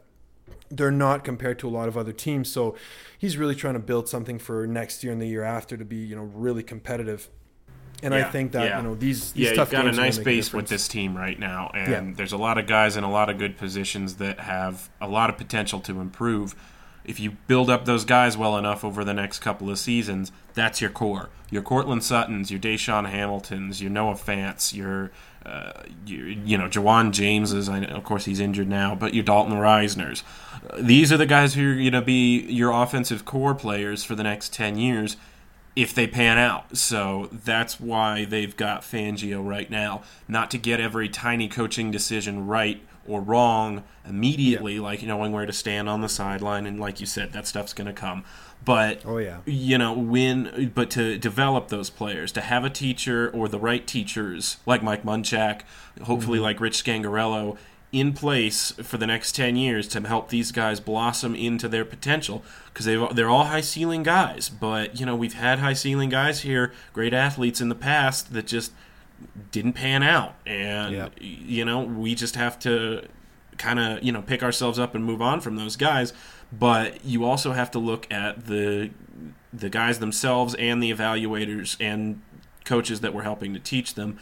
they're 0.70 0.92
not 0.92 1.24
compared 1.24 1.60
to 1.60 1.68
a 1.68 1.70
lot 1.72 1.88
of 1.88 1.98
other 1.98 2.12
teams. 2.12 2.52
So 2.52 2.76
he's 3.18 3.38
really 3.38 3.56
trying 3.56 3.76
to 3.76 3.80
build 3.80 4.10
something 4.10 4.40
for 4.40 4.66
next 4.66 5.04
year 5.04 5.14
and 5.14 5.22
the 5.22 5.28
year 5.28 5.44
after 5.44 5.78
to 5.78 5.86
be 5.86 5.98
you 5.98 6.16
know 6.16 6.24
really 6.24 6.64
competitive. 6.64 7.30
And 8.04 8.14
I 8.14 8.24
think 8.24 8.52
that 8.52 8.66
yeah. 8.66 8.78
you 8.78 8.84
know 8.84 8.96
these, 8.96 9.32
these 9.32 9.48
yeah, 9.50 9.54
tough 9.54 9.72
you've 9.72 9.72
got 9.72 9.82
a 9.82 9.90
games 9.90 9.98
are 9.98 10.02
nice 10.02 10.18
base 10.18 10.46
difference. 10.46 10.54
with 10.54 10.70
this 10.70 10.88
team 10.88 11.16
right 11.18 11.40
now, 11.40 11.72
and 11.74 11.92
Yeah. 11.92 12.14
there's 12.16 12.34
a 12.34 12.38
lot 12.38 12.58
of 12.58 12.68
guys 12.68 12.98
in 12.98 13.04
a 13.04 13.12
lot 13.12 13.30
of 13.30 13.38
good 13.38 13.58
positions 13.58 14.16
that 14.16 14.40
have 14.42 14.90
a 15.02 15.08
lot 15.08 15.30
of 15.30 15.38
potential 15.38 15.80
to 15.82 16.00
improve. 16.02 16.56
If 17.06 17.20
you 17.20 17.32
build 17.48 17.70
up 17.70 17.84
those 17.84 18.06
guys 18.06 18.38
well 18.38 18.58
enough 18.58 18.84
over 18.86 19.04
the 19.04 19.14
next 19.14 19.40
couple 19.40 19.70
of 19.70 19.78
seasons, 19.78 20.32
that's 20.54 20.80
your 20.80 20.90
core. 20.90 21.30
Your 21.52 21.62
Courtland 21.62 22.02
Suttons, 22.04 22.50
your 22.50 22.62
DaeSean 22.62 23.10
Hamiltons, 23.10 23.82
your 23.82 23.92
Noah 23.92 24.14
Fants, 24.14 24.74
your, 24.74 25.12
uh, 25.46 25.74
your 26.06 26.28
you 26.30 26.58
know, 26.58 26.70
Ja'Wuan 26.70 27.12
Jameses. 27.12 27.68
I 27.68 27.80
know, 27.82 27.88
of 27.90 28.06
course, 28.06 28.24
he's 28.24 28.40
injured 28.40 28.70
now, 28.70 28.96
but 28.96 29.14
your 29.14 29.24
Dalton 29.26 29.58
Risners. 29.58 30.24
Uh, 30.70 30.78
these 30.80 31.12
are 31.12 31.18
the 31.18 31.26
guys 31.26 31.56
who 31.56 31.72
are 31.74 31.76
going 31.76 31.92
to 31.92 32.02
be 32.02 32.40
your 32.44 32.72
offensive 32.72 33.26
core 33.26 33.54
players 33.54 34.06
for 34.06 34.16
the 34.16 34.24
next 34.24 34.54
ten 34.54 34.78
years 34.78 35.18
if 35.76 35.94
they 35.94 36.06
pan 36.08 36.38
out. 36.38 36.78
So 36.78 37.30
that's 37.32 37.80
why 37.80 38.26
they've 38.26 38.56
got 38.56 38.82
Fangio 38.82 39.46
right 39.46 39.70
now. 39.70 40.04
Not 40.28 40.52
to 40.52 40.58
get 40.58 40.80
every 40.80 41.10
tiny 41.10 41.48
coaching 41.48 41.90
decision 41.92 42.46
right 42.48 42.82
or 43.08 43.20
wrong 43.22 43.84
immediately, 44.08 44.80
like 44.80 45.04
knowing 45.04 45.32
where 45.32 45.46
to 45.46 45.52
stand 45.54 45.90
on 45.90 46.02
the 46.02 46.08
sideline, 46.10 46.66
and 46.66 46.80
like 46.80 47.00
you 47.00 47.06
said, 47.06 47.34
that 47.34 47.46
stuff's 47.48 47.74
going 47.74 47.88
to 47.88 47.94
come. 47.94 48.24
But 48.64 49.02
Oh, 49.06 49.18
yeah. 49.18 49.40
you 49.46 49.78
know 49.78 49.92
when, 49.92 50.72
but 50.74 50.90
to 50.92 51.18
develop 51.18 51.68
those 51.68 51.90
players, 51.90 52.32
to 52.32 52.40
have 52.42 52.64
a 52.64 52.70
teacher 52.70 53.30
or 53.32 53.50
the 53.50 53.60
right 53.60 53.86
teachers 53.86 54.56
like 54.66 54.82
Mike 54.82 55.04
Munchak, 55.04 55.62
hopefully 56.04 56.38
Mm-hmm. 56.38 56.44
like 56.46 56.60
Rich 56.62 56.82
Scangarello. 56.84 57.58
In 57.94 58.12
place 58.14 58.72
for 58.72 58.98
the 58.98 59.08
next 59.08 59.34
ten 59.36 59.56
years 59.56 59.88
to 59.90 60.02
help 60.02 60.30
these 60.30 60.52
guys 60.52 60.80
blossom 60.80 61.36
into 61.36 61.70
their 61.70 61.86
potential 61.86 62.44
because 62.66 62.86
they 62.86 62.96
they're 63.14 63.30
all 63.30 63.46
high 63.46 63.62
ceiling 63.62 64.02
guys. 64.02 64.50
But 64.50 65.00
you 65.00 65.06
know 65.06 65.16
we've 65.16 65.36
had 65.36 65.60
high 65.60 65.74
ceiling 65.74 66.10
guys 66.10 66.42
here, 66.42 66.74
great 66.92 67.14
athletes 67.14 67.62
in 67.62 67.70
the 67.70 67.76
past 67.76 68.34
that 68.34 68.48
just 68.48 68.72
didn't 69.52 69.74
pan 69.74 70.02
out, 70.02 70.34
and 70.46 71.12
you 71.22 71.64
know 71.64 71.84
we 71.84 72.16
just 72.16 72.36
have 72.36 72.58
to 72.60 73.08
kind 73.58 73.80
of 73.80 74.04
you 74.04 74.12
know 74.12 74.24
pick 74.24 74.42
ourselves 74.42 74.80
up 74.80 74.96
and 74.96 75.06
move 75.06 75.22
on 75.22 75.40
from 75.40 75.56
those 75.56 75.76
guys. 75.76 76.14
But 76.52 77.06
you 77.06 77.26
also 77.26 77.52
have 77.52 77.70
to 77.72 77.80
look 77.80 78.12
at 78.12 78.48
the 78.48 78.90
the 79.54 79.70
guys 79.70 80.00
themselves 80.00 80.56
and 80.56 80.82
the 80.82 80.92
evaluators 80.92 81.78
and 81.80 82.22
coaches 82.66 83.02
that 83.02 83.14
were 83.14 83.24
helping 83.24 83.54
to 83.54 83.60
teach 83.60 83.94
them. 83.94 84.18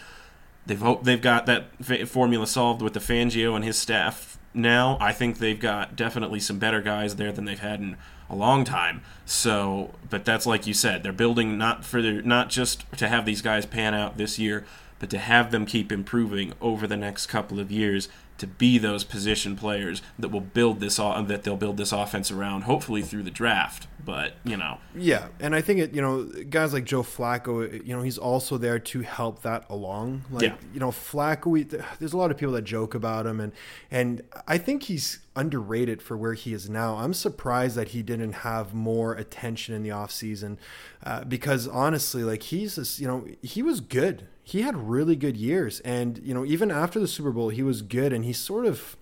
They've 0.65 0.79
hope 0.79 1.03
they've 1.03 1.21
got 1.21 1.45
that 1.47 1.65
formula 2.07 2.47
solved 2.47 2.81
with 2.81 2.93
the 2.93 2.99
Fangio 2.99 3.55
and 3.55 3.65
his 3.65 3.77
staff 3.77 4.37
now. 4.53 4.97
I 4.99 5.11
think 5.11 5.39
they've 5.39 5.59
got 5.59 5.95
definitely 5.95 6.39
some 6.39 6.59
better 6.59 6.81
guys 6.81 7.15
there 7.15 7.31
than 7.31 7.45
they've 7.45 7.59
had 7.59 7.79
in 7.79 7.97
a 8.29 8.35
long 8.35 8.63
time. 8.63 9.01
So, 9.25 9.91
but 10.09 10.23
that's 10.23 10.45
like 10.45 10.67
you 10.67 10.73
said, 10.73 11.03
they're 11.03 11.11
building 11.11 11.57
not 11.57 11.83
for 11.83 12.01
their, 12.01 12.21
not 12.21 12.49
just 12.49 12.85
to 12.97 13.07
have 13.07 13.25
these 13.25 13.41
guys 13.41 13.65
pan 13.65 13.93
out 13.93 14.17
this 14.17 14.37
year, 14.39 14.65
but 14.99 15.09
to 15.09 15.17
have 15.17 15.51
them 15.51 15.65
keep 15.65 15.91
improving 15.91 16.53
over 16.61 16.85
the 16.85 16.97
next 16.97 17.27
couple 17.27 17.59
of 17.59 17.71
years 17.71 18.07
to 18.41 18.47
be 18.47 18.79
those 18.79 19.03
position 19.03 19.55
players 19.55 20.01
that 20.17 20.29
will 20.29 20.41
build 20.41 20.79
this 20.79 20.97
that 20.97 21.43
they'll 21.43 21.55
build 21.55 21.77
this 21.77 21.91
offense 21.91 22.31
around 22.31 22.63
hopefully 22.63 23.03
through 23.03 23.21
the 23.21 23.29
draft 23.31 23.87
but 24.05 24.33
you 24.43 24.57
know 24.57 24.79
Yeah, 24.95 25.27
and 25.39 25.55
I 25.55 25.61
think 25.61 25.79
it. 25.79 25.93
You 25.93 26.01
know, 26.01 26.23
guys 26.49 26.73
like 26.73 26.85
Joe 26.85 27.03
Flacco. 27.03 27.71
You 27.85 27.95
know, 27.95 28.01
he's 28.01 28.17
also 28.17 28.57
there 28.57 28.79
to 28.79 29.01
help 29.01 29.41
that 29.43 29.65
along. 29.69 30.23
Like, 30.31 30.43
Yeah. 30.43 30.55
you 30.73 30.79
know, 30.79 30.89
Flacco. 30.89 31.47
We, 31.47 31.63
there's 31.63 32.13
a 32.13 32.17
lot 32.17 32.31
of 32.31 32.37
people 32.37 32.53
that 32.53 32.63
joke 32.63 32.95
about 32.95 33.25
him, 33.25 33.39
and 33.39 33.51
and 33.89 34.21
I 34.47 34.57
think 34.57 34.83
he's 34.83 35.19
underrated 35.35 36.01
for 36.01 36.17
where 36.17 36.33
he 36.33 36.53
is 36.53 36.69
now. 36.69 36.95
I'm 36.95 37.13
surprised 37.13 37.75
that 37.77 37.89
he 37.89 38.01
didn't 38.01 38.33
have 38.33 38.73
more 38.73 39.13
attention 39.13 39.75
in 39.75 39.83
the 39.83 39.89
offseason, 39.89 40.57
uh, 41.05 41.23
because 41.23 41.67
honestly, 41.67 42.23
like 42.23 42.43
he's 42.43 42.75
this. 42.75 42.99
You 42.99 43.07
know, 43.07 43.27
he 43.41 43.61
was 43.61 43.81
good. 43.81 44.27
He 44.43 44.61
had 44.63 44.75
really 44.75 45.15
good 45.15 45.37
years, 45.37 45.79
and 45.81 46.19
you 46.23 46.33
know, 46.33 46.45
even 46.45 46.71
after 46.71 46.99
the 46.99 47.07
Super 47.07 47.31
Bowl, 47.31 47.49
he 47.49 47.63
was 47.63 47.81
good, 47.81 48.11
and 48.11 48.25
he 48.25 48.33
sort 48.33 48.65
of 48.65 48.97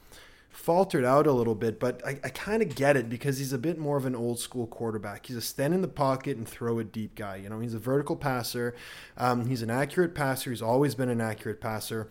faltered 0.60 1.06
out 1.06 1.26
a 1.26 1.32
little 1.32 1.56
bit, 1.56 1.80
but 1.80 2.06
I, 2.06 2.20
I 2.24 2.30
kind 2.30 2.62
of 2.62 2.76
get 2.76 2.98
it 2.98 3.10
because 3.10 3.38
he's 3.38 3.54
a 3.54 3.58
bit 3.58 3.78
more 3.78 3.98
of 3.98 4.06
an 4.06 4.16
old 4.16 4.40
school 4.40 4.68
quarterback. 4.68 5.26
He's 5.26 5.38
a 5.38 5.42
stand 5.42 5.74
in 5.74 5.82
the 5.82 5.88
pocket 5.88 6.38
and 6.38 6.48
throw 6.48 6.80
a 6.80 6.84
deep 6.84 7.16
guy. 7.16 7.38
You 7.38 7.50
know, 7.50 7.60
he's 7.60 7.74
a 7.74 7.80
vertical 7.80 8.16
passer. 8.16 8.76
Um, 9.18 9.46
he's 9.46 9.62
an 9.62 9.70
accurate 9.70 10.14
passer. 10.14 10.50
He's 10.50 10.62
always 10.62 10.96
been 10.96 11.10
an 11.10 11.22
accurate 11.22 11.62
passer. 11.62 12.10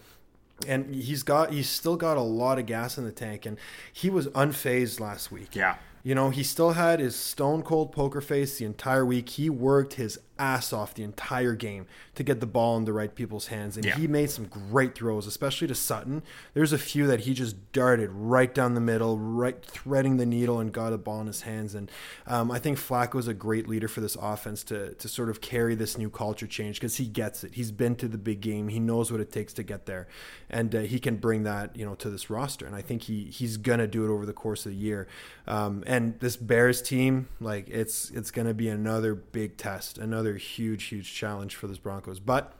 And 0.67 0.95
he's 0.95 1.23
got 1.23 1.53
he's 1.53 1.69
still 1.69 1.97
got 1.97 2.17
a 2.17 2.23
lot 2.23 2.59
of 2.59 2.67
gas 2.67 2.99
in 2.99 3.05
the 3.05 3.13
tank, 3.13 3.47
and 3.47 3.59
he 3.93 4.11
was 4.11 4.27
unfazed 4.29 4.99
last 4.99 5.31
week. 5.31 5.55
Yeah. 5.55 5.77
You 6.03 6.15
know, 6.15 6.31
he 6.31 6.43
still 6.43 6.73
had 6.73 7.01
his 7.01 7.15
stone 7.15 7.63
cold 7.63 7.93
poker 7.93 8.21
face 8.21 8.59
the 8.59 8.65
entire 8.65 9.05
week. 9.05 9.29
He 9.29 9.51
worked 9.51 9.95
his 9.95 10.19
ass 10.39 10.73
off 10.73 10.95
the 10.95 11.03
entire 11.03 11.55
game 11.55 11.87
to 12.15 12.23
get 12.23 12.41
the 12.41 12.47
ball 12.47 12.77
in 12.77 12.85
the 12.85 12.93
right 12.93 13.15
people's 13.15 13.49
hands. 13.49 13.77
And 13.77 13.85
Yeah. 13.85 13.97
he 13.97 14.07
made 14.07 14.31
some 14.31 14.47
great 14.47 14.95
throws, 14.95 15.27
especially 15.27 15.69
to 15.69 15.75
Sutton. 15.75 16.23
There's 16.55 16.73
a 16.73 16.79
few 16.79 17.07
that 17.07 17.21
he 17.21 17.35
just 17.35 17.73
darted 17.73 18.11
right 18.11 18.55
down 18.55 18.75
the 18.75 18.81
middle, 18.81 19.19
right 19.19 19.63
threading 19.65 20.17
the 20.17 20.27
needle, 20.27 20.61
and 20.61 20.73
got 20.73 20.93
a 20.93 20.99
ball 20.99 21.21
in 21.21 21.27
his 21.27 21.43
hands. 21.43 21.75
And 21.75 21.91
um, 22.27 22.51
I 22.51 22.59
think 22.59 22.79
Flacco's 22.79 23.29
a 23.29 23.35
great 23.35 23.69
leader 23.69 23.89
for 23.89 24.01
this 24.01 24.17
offense 24.21 24.63
to 24.65 24.95
to 24.95 25.09
sort 25.09 25.29
of 25.29 25.41
carry 25.41 25.75
this 25.75 25.97
new 25.99 26.11
culture 26.11 26.47
change 26.47 26.77
because 26.81 26.97
he 26.97 27.07
gets 27.07 27.45
it. 27.45 27.55
He's 27.55 27.71
been 27.73 27.97
to 27.97 28.09
the 28.09 28.19
big 28.19 28.41
game. 28.41 28.69
He 28.69 28.81
knows 28.81 29.11
what 29.13 29.21
it 29.21 29.31
takes 29.33 29.53
to 29.55 29.63
get 29.63 29.87
there, 29.87 30.09
and 30.51 30.75
uh, 30.75 30.81
he 30.81 30.99
can 30.99 31.17
bring 31.17 31.43
that 31.45 31.77
you 31.77 31.85
know 31.85 31.95
to 31.97 32.11
this 32.11 32.31
roster. 32.31 32.67
And 32.67 32.75
I 32.75 32.83
think 32.83 33.03
he 33.03 33.25
he's 33.25 33.57
gonna 33.57 33.87
do 33.87 34.05
it 34.05 34.11
over 34.13 34.25
the 34.27 34.33
course 34.33 34.67
of 34.67 34.73
the 34.73 34.79
year. 34.79 35.07
Um, 35.47 35.83
and 35.87 36.19
this 36.21 36.37
Bears 36.37 36.83
team, 36.83 37.29
like 37.41 37.69
it's 37.69 38.11
it's 38.11 38.31
gonna 38.31 38.55
be 38.55 38.69
another 38.69 39.15
big 39.15 39.57
test, 39.57 39.99
another 39.99 40.28
huge 40.37 40.85
huge 40.85 41.13
challenge 41.15 41.55
for 41.57 41.67
this 41.67 41.79
Broncos. 41.79 42.21
But 42.21 42.53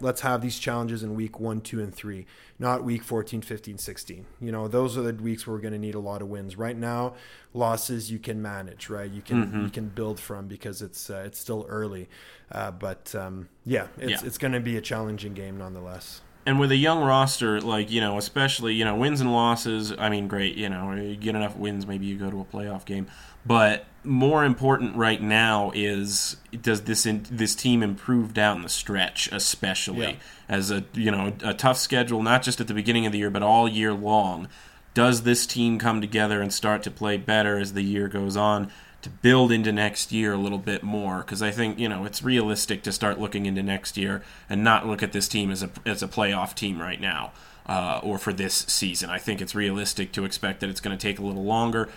let's 0.00 0.22
have 0.22 0.40
these 0.40 0.58
challenges 0.58 1.02
in 1.02 1.14
week 1.14 1.38
1 1.38 1.60
2 1.60 1.78
and 1.78 1.94
3 1.94 2.24
not 2.58 2.82
week 2.82 3.02
14 3.02 3.42
15 3.42 3.76
16 3.76 4.24
you 4.40 4.50
know 4.50 4.66
those 4.66 4.96
are 4.96 5.02
the 5.02 5.12
weeks 5.22 5.46
where 5.46 5.54
we're 5.54 5.60
going 5.60 5.74
to 5.74 5.78
need 5.78 5.94
a 5.94 5.98
lot 5.98 6.22
of 6.22 6.28
wins 6.28 6.56
right 6.56 6.78
now 6.78 7.12
losses 7.52 8.10
you 8.10 8.18
can 8.18 8.40
manage 8.40 8.88
right 8.88 9.10
you 9.10 9.20
can 9.20 9.44
Mm-hmm. 9.44 9.64
you 9.64 9.68
can 9.70 9.88
build 9.88 10.18
from 10.18 10.46
because 10.48 10.80
it's 10.80 11.10
uh, 11.10 11.22
it's 11.26 11.38
still 11.38 11.66
early 11.68 12.08
uh, 12.52 12.70
but 12.70 13.14
um, 13.14 13.50
yeah 13.66 13.88
it's 13.98 14.22
Yeah. 14.22 14.26
it's 14.26 14.38
going 14.38 14.52
to 14.54 14.60
be 14.60 14.78
a 14.78 14.80
challenging 14.80 15.34
game 15.34 15.58
nonetheless 15.58 16.22
and 16.46 16.58
with 16.58 16.70
a 16.72 16.76
young 16.76 17.02
roster, 17.02 17.60
like 17.60 17.90
you 17.90 18.00
know, 18.00 18.18
especially 18.18 18.74
you 18.74 18.84
know, 18.84 18.96
wins 18.96 19.20
and 19.20 19.32
losses. 19.32 19.92
I 19.98 20.08
mean, 20.08 20.28
great. 20.28 20.56
You 20.56 20.68
know, 20.68 20.92
you 20.92 21.16
get 21.16 21.34
enough 21.34 21.56
wins, 21.56 21.86
maybe 21.86 22.06
you 22.06 22.16
go 22.18 22.30
to 22.30 22.40
a 22.40 22.44
playoff 22.44 22.84
game. 22.84 23.06
But 23.44 23.86
more 24.04 24.44
important 24.44 24.96
right 24.96 25.20
now 25.22 25.70
is 25.74 26.36
does 26.60 26.82
this 26.82 27.06
in, 27.06 27.24
this 27.30 27.54
team 27.54 27.82
improve 27.82 28.34
down 28.34 28.62
the 28.62 28.68
stretch, 28.68 29.28
especially 29.32 30.06
Yeah. 30.06 30.14
as 30.48 30.70
a 30.70 30.84
you 30.94 31.10
know 31.10 31.32
a 31.44 31.54
tough 31.54 31.78
schedule, 31.78 32.22
not 32.22 32.42
just 32.42 32.60
at 32.60 32.68
the 32.68 32.74
beginning 32.74 33.06
of 33.06 33.12
the 33.12 33.18
year, 33.18 33.30
but 33.30 33.42
all 33.42 33.68
year 33.68 33.92
long. 33.92 34.48
Does 34.94 35.22
this 35.22 35.46
team 35.46 35.78
come 35.78 36.00
together 36.02 36.42
and 36.42 36.52
start 36.52 36.82
to 36.82 36.90
play 36.90 37.16
better 37.16 37.56
as 37.58 37.72
the 37.72 37.82
year 37.82 38.08
goes 38.08 38.36
on? 38.36 38.70
To 39.02 39.10
build 39.10 39.52
into 39.52 39.72
next 39.72 40.12
year 40.12 40.32
a 40.32 40.36
little 40.36 40.58
bit 40.58 40.82
more 40.82 41.18
because 41.18 41.42
I 41.42 41.50
think 41.50 41.78
you 41.78 41.88
know 41.88 42.04
it's 42.04 42.22
realistic 42.22 42.82
to 42.84 42.92
start 42.92 43.18
looking 43.20 43.46
into 43.46 43.62
next 43.62 43.96
year 43.96 44.22
and 44.48 44.64
not 44.64 44.86
look 44.86 45.02
at 45.02 45.12
this 45.12 45.28
team 45.28 45.50
as 45.50 45.62
a 45.62 45.70
as 45.84 46.02
a 46.02 46.08
playoff 46.08 46.54
team 46.54 46.80
right 46.80 47.00
now 47.00 47.32
uh, 47.66 48.00
or 48.02 48.18
for 48.18 48.32
this 48.32 48.54
season. 48.68 49.10
I 49.10 49.18
think 49.18 49.40
it's 49.40 49.54
realistic 49.54 50.12
to 50.12 50.24
expect 50.24 50.60
that 50.60 50.70
it's 50.70 50.80
going 50.80 50.96
to 50.96 51.02
take 51.02 51.18
a 51.18 51.22
little 51.22 51.44
longer. 51.44 51.88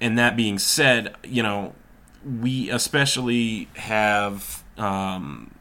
And 0.00 0.18
that 0.18 0.36
being 0.36 0.58
said, 0.58 1.14
you 1.24 1.42
know 1.42 1.74
we 2.24 2.70
especially 2.70 3.68
have 3.76 4.62
um, 4.76 5.54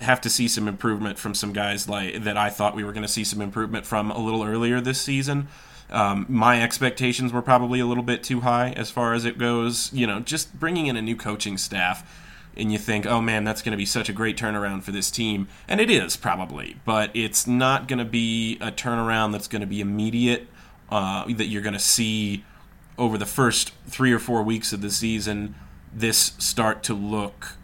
have 0.00 0.20
to 0.20 0.30
see 0.30 0.48
some 0.48 0.68
improvement 0.68 1.18
from 1.18 1.34
some 1.34 1.52
guys 1.52 1.88
like 1.88 2.22
that 2.22 2.36
I 2.36 2.50
thought 2.50 2.76
we 2.76 2.84
were 2.84 2.92
going 2.92 3.02
to 3.02 3.12
see 3.12 3.24
some 3.24 3.40
improvement 3.40 3.84
from 3.84 4.10
a 4.10 4.18
little 4.18 4.44
earlier 4.44 4.80
this 4.80 5.00
season. 5.00 5.48
Um, 5.90 6.26
my 6.28 6.62
expectations 6.62 7.32
were 7.32 7.42
probably 7.42 7.80
a 7.80 7.86
little 7.86 8.02
bit 8.02 8.22
too 8.22 8.40
high 8.40 8.72
as 8.72 8.90
far 8.90 9.14
as 9.14 9.24
it 9.24 9.38
goes. 9.38 9.92
You 9.92 10.06
know, 10.06 10.20
just 10.20 10.58
bringing 10.58 10.86
in 10.86 10.96
a 10.96 11.02
new 11.02 11.16
coaching 11.16 11.56
staff, 11.56 12.26
and 12.56 12.70
you 12.70 12.78
think, 12.78 13.06
oh 13.06 13.20
man, 13.20 13.44
that's 13.44 13.62
going 13.62 13.72
to 13.72 13.78
be 13.78 13.86
such 13.86 14.08
a 14.08 14.12
great 14.12 14.36
turnaround 14.36 14.82
for 14.82 14.90
this 14.90 15.10
team, 15.10 15.48
and 15.66 15.80
it 15.80 15.90
is 15.90 16.16
probably, 16.16 16.76
but 16.84 17.10
it's 17.14 17.46
not 17.46 17.88
going 17.88 17.98
to 17.98 18.04
be 18.04 18.58
a 18.60 18.70
turnaround 18.70 19.32
that's 19.32 19.48
going 19.48 19.60
to 19.60 19.66
be 19.66 19.80
immediate. 19.80 20.46
Uh, 20.90 21.26
that 21.34 21.48
you're 21.48 21.60
going 21.60 21.74
to 21.74 21.78
see 21.78 22.44
over 22.96 23.18
the 23.18 23.26
first 23.26 23.72
three 23.86 24.10
or 24.10 24.18
four 24.18 24.42
weeks 24.42 24.72
of 24.72 24.80
the 24.80 24.90
season. 24.90 25.54
This 25.92 26.32
start 26.38 26.82
to 26.84 26.94
look 26.94 27.56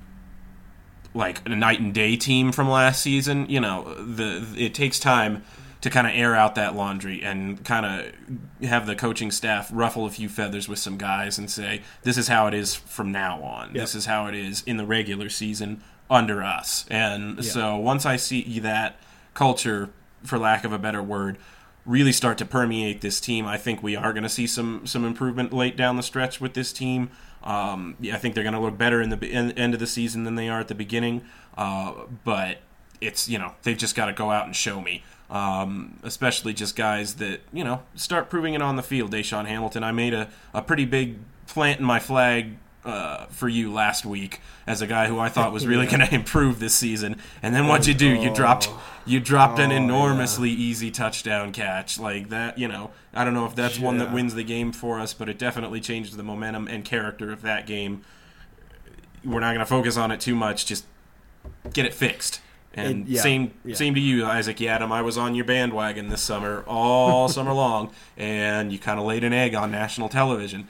like 1.15 1.47
a 1.47 1.57
night 1.57 1.81
and 1.81 1.95
day 1.95 2.17
team 2.17 2.53
from 2.53 2.69
last 2.69 3.03
season. 3.03 3.47
You 3.49 3.61
know, 3.61 3.95
the 3.95 4.47
it 4.57 4.75
takes 4.75 4.99
time 4.99 5.43
to 5.85 5.91
kind 5.91 6.07
of 6.07 6.15
air 6.15 6.35
out 6.35 6.55
that 6.55 6.75
laundry 6.75 7.23
and 7.23 7.63
kind 7.63 7.85
of 7.85 8.67
have 8.67 8.87
the 8.87 8.97
coaching 8.97 9.31
staff 9.31 9.69
ruffle 9.71 10.07
a 10.07 10.11
few 10.11 10.31
feathers 10.31 10.67
with 10.67 10.79
some 10.79 10.97
guys 10.97 11.37
and 11.37 11.51
say, 11.51 11.83
"This 12.05 12.17
is 12.17 12.27
how 12.27 12.47
it 12.47 12.55
is 12.55 12.75
from 12.75 13.13
now 13.13 13.43
on. 13.43 13.75
This 13.75 13.95
is 13.95 14.07
how 14.07 14.27
it 14.27 14.35
is 14.35 14.63
in 14.63 14.79
the 14.79 14.87
regular 14.87 15.29
season 15.29 15.83
under 16.09 16.43
us." 16.43 16.87
And 16.89 17.45
so 17.45 17.77
once 17.77 18.07
I 18.07 18.17
see 18.17 18.59
that 18.61 18.99
culture, 19.35 19.91
for 20.23 20.39
lack 20.39 20.65
of 20.65 20.73
a 20.73 20.79
better 20.79 21.03
word. 21.03 21.37
Really 21.85 22.13
start 22.13 22.39
to 22.39 22.47
permeate 22.47 23.03
this 23.03 23.21
team. 23.21 23.45
I 23.45 23.59
think 23.59 23.83
we 23.83 23.95
are 23.95 24.15
going 24.15 24.23
to 24.23 24.31
see 24.31 24.47
some 24.47 24.87
some 24.87 25.05
improvement 25.05 25.53
late 25.53 25.77
down 25.77 25.97
the 25.97 26.03
stretch 26.03 26.41
with 26.41 26.55
this 26.55 26.73
team. 26.73 27.11
Um, 27.43 27.97
yeah, 28.01 28.15
I 28.15 28.19
think 28.19 28.35
they're 28.35 28.43
going 28.43 28.55
to 28.55 28.61
look 28.61 28.79
better 28.79 29.03
in 29.03 29.11
the 29.11 29.19
in, 29.23 29.53
end 29.53 29.75
of 29.75 29.81
the 29.81 29.87
season 29.87 30.25
than 30.25 30.35
they 30.35 30.49
are 30.49 30.61
at 30.61 30.69
the 30.69 30.75
beginning. 30.75 31.21
Uh, 31.59 31.93
but 32.25 32.61
it's 33.07 33.29
you 33.29 33.39
know 33.39 33.55
they've 33.63 33.77
just 33.77 33.95
got 33.95 34.07
to 34.07 34.13
go 34.13 34.31
out 34.31 34.47
and 34.47 34.55
show 34.55 34.81
me. 34.81 35.03
Um, 35.31 35.99
especially 36.03 36.53
just 36.53 36.77
guys 36.77 37.15
that 37.15 37.41
you 37.53 37.65
know 37.65 37.83
start 37.95 38.29
proving 38.29 38.55
it 38.55 38.63
on 38.63 38.77
the 38.77 38.83
field. 38.83 39.11
DaeSean 39.11 39.47
Hamilton, 39.47 39.83
I 39.83 39.91
made 39.91 40.15
a, 40.15 40.29
a 40.53 40.63
pretty 40.63 40.85
big 40.85 41.17
plant 41.47 41.81
in 41.81 41.87
my 41.87 41.99
flag 41.99 42.57
uh, 42.85 43.27
for 43.27 43.49
you 43.49 43.73
last 43.73 44.05
week 44.05 44.41
as 44.67 44.83
a 44.83 44.87
guy 44.87 45.07
who 45.07 45.19
I 45.19 45.29
thought 45.29 45.53
was 45.53 45.67
really 45.67 45.87
going 45.95 46.01
to 46.01 46.15
improve 46.15 46.61
this 46.61 46.75
season. 46.75 47.17
And 47.43 47.55
then 47.55 47.67
what'd 47.67 47.87
you 47.87 47.95
do? 47.95 48.09
You 48.09 48.33
dropped 48.35 48.69
you 49.07 49.21
dropped 49.21 49.59
an 49.59 49.71
enormously 49.71 50.51
easy 50.51 50.91
touchdown 50.91 51.53
catch 51.53 51.99
like 51.99 52.31
that. 52.31 52.59
You 52.59 52.69
know, 52.69 52.91
I 53.13 53.25
don't 53.25 53.35
know 53.35 53.47
if 53.47 53.55
that's 53.55 53.79
one 53.79 53.99
that 53.99 54.13
wins 54.13 54.35
the 54.35 54.45
game 54.45 54.73
for 54.73 55.01
us, 55.01 55.15
but 55.15 55.29
it 55.29 55.39
definitely 55.39 55.81
changed 55.81 56.17
the 56.17 56.23
momentum 56.23 56.69
and 56.69 56.85
character 56.85 57.33
of 57.33 57.43
that 57.43 57.67
game. 57.67 58.03
We're 59.25 59.41
not 59.41 59.51
going 59.51 59.61
to 59.61 59.67
focus 59.67 59.97
on 59.97 60.11
it 60.11 60.21
too 60.21 60.35
much. 60.35 60.67
Just 60.67 60.85
get 61.73 61.87
it 61.87 61.95
fixed. 61.95 62.41
And 62.77 62.87
And- 62.89 63.09
yeah, 63.09 63.21
same 63.23 63.53
yeah. 63.65 63.75
same 63.77 63.95
to 63.95 64.01
you, 64.01 64.27
Isaac 64.27 64.57
Yiadom. 64.57 64.91
I 64.91 65.03
was 65.03 65.17
on 65.17 65.35
your 65.35 65.45
bandwagon 65.45 66.09
this 66.09 66.21
summer, 66.23 66.65
all 66.67 67.29
summer 67.39 67.53
long, 67.53 67.91
and 68.17 68.73
you 68.73 68.79
kind 68.79 68.99
of 68.99 69.07
laid 69.07 69.23
an 69.25 69.33
egg 69.33 69.55
on 69.55 69.71
national 69.71 70.09
television. 70.09 70.67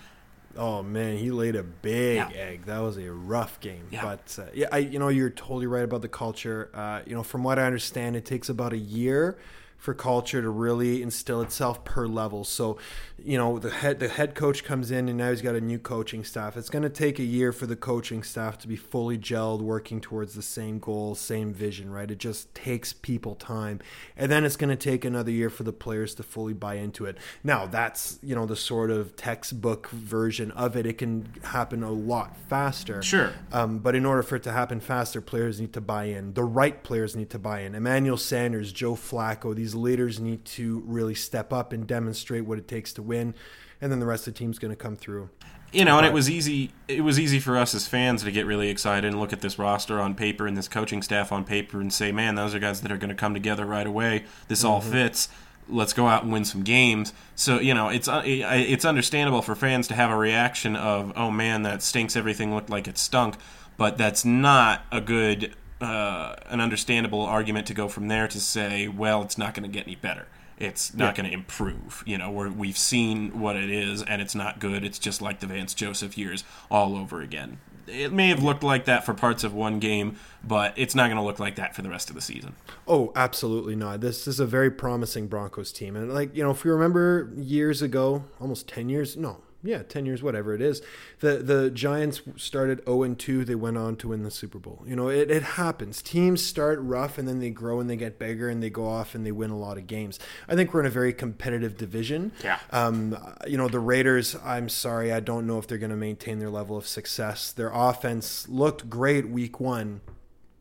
Oh 0.57 0.82
man, 0.84 1.16
he 1.16 1.30
laid 1.32 1.57
a 1.57 1.62
big 1.64 2.16
Yeah. 2.16 2.28
egg. 2.32 2.66
That 2.66 2.78
was 2.80 2.96
a 2.98 3.11
rough 3.11 3.59
game. 3.61 3.88
Yeah. 3.90 4.02
But 4.02 4.38
uh, 4.38 4.50
yeah, 4.55 4.66
I 4.70 4.78
you 4.78 4.98
know 4.98 5.09
you're 5.09 5.30
totally 5.30 5.66
right 5.66 5.82
about 5.82 6.02
the 6.02 6.09
culture. 6.09 6.70
Uh, 6.74 7.00
you 7.07 7.14
know, 7.14 7.22
from 7.24 7.42
what 7.42 7.59
I 7.59 7.64
understand, 7.64 8.14
it 8.16 8.24
takes 8.24 8.48
about 8.48 8.72
a 8.72 8.78
year 8.78 9.36
for 9.85 9.93
culture 9.93 10.41
to 10.41 10.49
really 10.49 11.03
instill 11.03 11.43
itself 11.43 11.85
per 11.85 12.07
level. 12.07 12.43
So, 12.43 12.78
you 13.22 13.37
know, 13.37 13.59
the 13.59 13.68
head 13.68 14.01
the 14.01 14.09
head 14.09 14.35
coach 14.35 14.64
comes 14.64 14.91
in 14.91 15.11
and 15.11 15.18
now 15.18 15.28
he's 15.28 15.43
got 15.43 15.55
a 15.55 15.61
new 15.61 15.78
coaching 15.78 16.24
staff. 16.24 16.57
It's 16.57 16.70
going 16.70 16.85
to 16.85 16.89
take 16.89 17.18
a 17.18 17.22
year 17.22 17.53
for 17.53 17.66
the 17.66 17.76
coaching 17.76 18.22
staff 18.22 18.57
to 18.61 18.68
be 18.68 18.76
fully 18.76 19.18
gelled, 19.18 19.61
working 19.61 20.01
towards 20.01 20.32
the 20.32 20.41
same 20.41 20.78
goal, 20.78 21.14
same 21.14 21.53
vision. 21.53 21.93
Right? 21.93 22.11
It 22.11 22.16
just 22.16 22.55
takes 22.55 22.95
people 22.95 23.35
time, 23.35 23.80
and 24.16 24.32
then 24.32 24.47
it's 24.47 24.57
going 24.57 24.70
to 24.70 24.91
take 24.91 25.05
another 25.05 25.30
year 25.30 25.51
for 25.51 25.64
the 25.64 25.72
players 25.72 26.14
to 26.14 26.22
fully 26.22 26.55
buy 26.55 26.76
into 26.76 27.05
it. 27.05 27.18
Now, 27.43 27.66
that's 27.66 28.18
you 28.22 28.35
know 28.35 28.47
the 28.47 28.57
sort 28.57 28.91
of 28.91 29.14
textbook 29.16 29.91
version 29.91 30.51
of 30.53 30.78
it. 30.78 30.87
It 30.87 30.97
can 30.97 31.28
happen 31.43 31.82
a 31.82 31.93
lot 31.93 32.39
faster. 32.49 33.03
Sure. 33.03 33.35
Um, 33.53 33.80
but 33.80 33.95
in 33.95 34.07
order 34.07 34.22
for 34.22 34.37
it 34.37 34.45
to 34.45 34.53
happen 34.53 34.80
faster, 34.80 35.20
players 35.20 35.61
need 35.61 35.74
to 35.74 35.82
buy 35.82 36.05
in. 36.05 36.32
The 36.32 36.43
right 36.43 36.82
players 36.82 37.14
need 37.14 37.28
to 37.28 37.39
buy 37.39 37.61
in. 37.61 37.74
Emmanuel 37.74 38.16
Sanders, 38.16 38.72
Joe 38.72 38.95
Flacco, 38.95 39.55
these 39.55 39.74
leaders 39.75 40.20
need 40.20 40.45
to 40.47 40.83
really 40.87 41.14
step 41.14 41.53
up 41.53 41.72
and 41.72 41.87
demonstrate 41.87 42.45
what 42.45 42.59
it 42.59 42.68
takes 42.68 42.93
to 42.95 43.03
win. 43.03 43.35
And 43.81 43.91
then 43.93 44.01
the 44.01 44.07
rest 44.07 44.27
of 44.27 44.35
the 44.35 44.39
team's 44.39 44.59
going 44.59 44.70
to 44.70 44.77
come 44.77 44.97
through. 44.97 45.31
You 45.72 45.85
know, 45.85 45.99
and 45.99 46.07
it 46.07 46.12
was 46.12 46.31
easy. 46.31 46.70
It 46.87 47.01
was 47.01 47.18
easy 47.18 47.41
for 47.41 47.57
us 47.57 47.75
as 47.75 47.89
fans 47.89 48.22
to 48.22 48.31
get 48.31 48.47
really 48.47 48.68
excited 48.68 49.05
and 49.09 49.18
look 49.18 49.33
at 49.33 49.41
this 49.41 49.59
roster 49.59 50.01
on 50.01 50.14
paper 50.14 50.47
and 50.47 50.57
this 50.57 50.68
coaching 50.68 51.03
staff 51.03 51.33
on 51.33 51.45
paper 51.45 51.81
and 51.81 51.93
say, 51.93 52.12
"Man, 52.12 52.37
those 52.37 52.55
are 52.55 52.61
guys 52.61 52.81
that 52.83 52.93
are 52.93 52.97
going 52.97 53.09
to 53.09 53.16
come 53.16 53.35
together 53.35 53.66
right 53.66 53.87
away. 53.87 54.25
This 54.47 54.62
all 54.62 54.81
Mm-hmm. 54.81 54.93
fits. 54.93 55.29
Let's 55.68 55.93
go 55.93 56.07
out 56.07 56.22
and 56.22 56.33
win 56.33 56.45
some 56.45 56.62
games." 56.62 57.12
So 57.35 57.59
you 57.59 57.75
know, 57.75 57.89
it's 57.89 58.07
uh, 58.07 58.22
it's 58.25 58.85
understandable 58.85 59.43
for 59.43 59.57
fans 59.57 59.89
to 59.89 59.95
have 59.95 60.12
a 60.12 60.16
reaction 60.16 60.77
of, 60.77 61.12
"Oh 61.16 61.33
man, 61.33 61.62
that 61.64 61.83
stinks. 61.83 62.14
Everything 62.14 62.55
looked 62.55 62.70
like 62.70 62.87
it 62.87 62.97
stunk," 62.97 63.35
but 63.77 63.99
that's 63.99 64.25
not 64.25 64.83
a 64.93 65.01
good, 65.01 65.57
uh, 65.81 66.37
an 66.47 66.61
understandable 66.61 67.22
argument 67.22 67.66
to 67.66 67.75
go 67.75 67.89
from 67.89 68.09
there 68.09 68.29
to 68.29 68.41
say, 68.41 68.89
"Well, 68.89 69.22
it's 69.22 69.39
not 69.39 69.55
going 69.55 69.68
to 69.70 69.72
get 69.72 69.87
any 69.87 69.97
better." 69.97 70.27
It's 70.59 70.95
not 70.95 71.14
going 71.14 71.29
to 71.29 71.35
improve. 71.35 72.03
You 72.07 72.18
know, 72.18 72.31
we're, 72.31 72.49
we've 72.49 72.79
seen 72.79 73.41
what 73.41 73.57
it 73.57 73.70
is, 73.70 74.03
and 74.03 74.22
it's 74.22 74.35
not 74.35 74.61
good. 74.61 74.85
It's 74.85 74.99
just 74.99 75.20
like 75.20 75.41
the 75.41 75.47
Vance 75.47 75.75
Joseph 75.75 76.16
years 76.16 76.45
all 76.70 76.97
over 76.97 77.20
again. 77.20 77.59
It 77.87 78.12
may 78.12 78.29
have 78.29 78.43
looked 78.43 78.62
like 78.62 78.87
that 78.87 79.05
for 79.05 79.12
parts 79.12 79.45
of 79.45 79.53
one 79.53 79.79
game, 79.79 80.16
but 80.43 80.72
it's 80.77 80.95
not 80.95 81.09
going 81.09 81.16
to 81.16 81.22
look 81.22 81.39
like 81.39 81.57
that 81.57 81.75
for 81.75 81.83
the 81.83 81.91
rest 81.91 82.09
of 82.09 82.14
the 82.14 82.22
season. 82.22 82.55
Oh, 82.89 83.12
absolutely 83.14 83.77
not. 83.77 84.01
This 84.01 84.27
is 84.27 84.41
a 84.41 84.47
very 84.47 84.70
promising 84.70 85.27
Broncos 85.27 85.70
team. 85.70 85.97
And, 85.97 86.12
like, 86.12 86.35
you 86.35 86.43
know, 86.43 86.51
if 86.51 86.64
you 86.64 86.72
remember 86.72 87.31
years 87.37 87.83
ago, 87.83 88.25
almost 88.41 88.68
10 88.68 88.89
years, 88.89 89.16
no, 89.16 89.43
yeah, 89.64 89.82
10 89.82 90.04
years, 90.04 90.22
whatever 90.22 90.54
it 90.54 90.60
is, 90.60 90.82
the, 91.20 91.38
the 91.38 91.70
Giants 91.70 92.20
started 92.36 92.84
0 92.84 93.14
2. 93.14 93.44
They 93.44 93.54
went 93.54 93.78
on 93.78 93.96
to 93.96 94.08
win 94.08 94.22
the 94.22 94.30
Super 94.30 94.58
Bowl. 94.58 94.84
You 94.86 94.94
know, 94.94 95.08
it, 95.08 95.30
it 95.30 95.42
happens. 95.42 96.02
Teams 96.02 96.44
start 96.44 96.78
rough 96.80 97.16
and 97.16 97.26
then 97.26 97.40
they 97.40 97.50
grow 97.50 97.80
and 97.80 97.88
they 97.88 97.96
get 97.96 98.18
bigger 98.18 98.48
and 98.48 98.62
they 98.62 98.70
go 98.70 98.86
off 98.86 99.14
and 99.14 99.24
they 99.24 99.32
win 99.32 99.50
a 99.50 99.58
lot 99.58 99.78
of 99.78 99.86
games. 99.86 100.18
I 100.48 100.54
think 100.54 100.74
we're 100.74 100.80
in 100.80 100.86
a 100.86 100.90
very 100.90 101.14
competitive 101.14 101.78
division. 101.78 102.32
Yeah. 102.42 102.58
Um, 102.70 103.16
you 103.46 103.56
know, 103.56 103.68
the 103.68 103.80
Raiders, 103.80 104.36
I'm 104.44 104.68
sorry, 104.68 105.12
I 105.12 105.20
don't 105.20 105.46
know 105.46 105.58
if 105.58 105.66
they're 105.66 105.78
going 105.78 105.90
to 105.90 105.96
maintain 105.96 106.38
their 106.38 106.50
level 106.50 106.76
of 106.76 106.86
success. 106.86 107.50
Their 107.50 107.70
offense 107.72 108.46
looked 108.48 108.90
great 108.90 109.28
week 109.28 109.58
one 109.58 110.02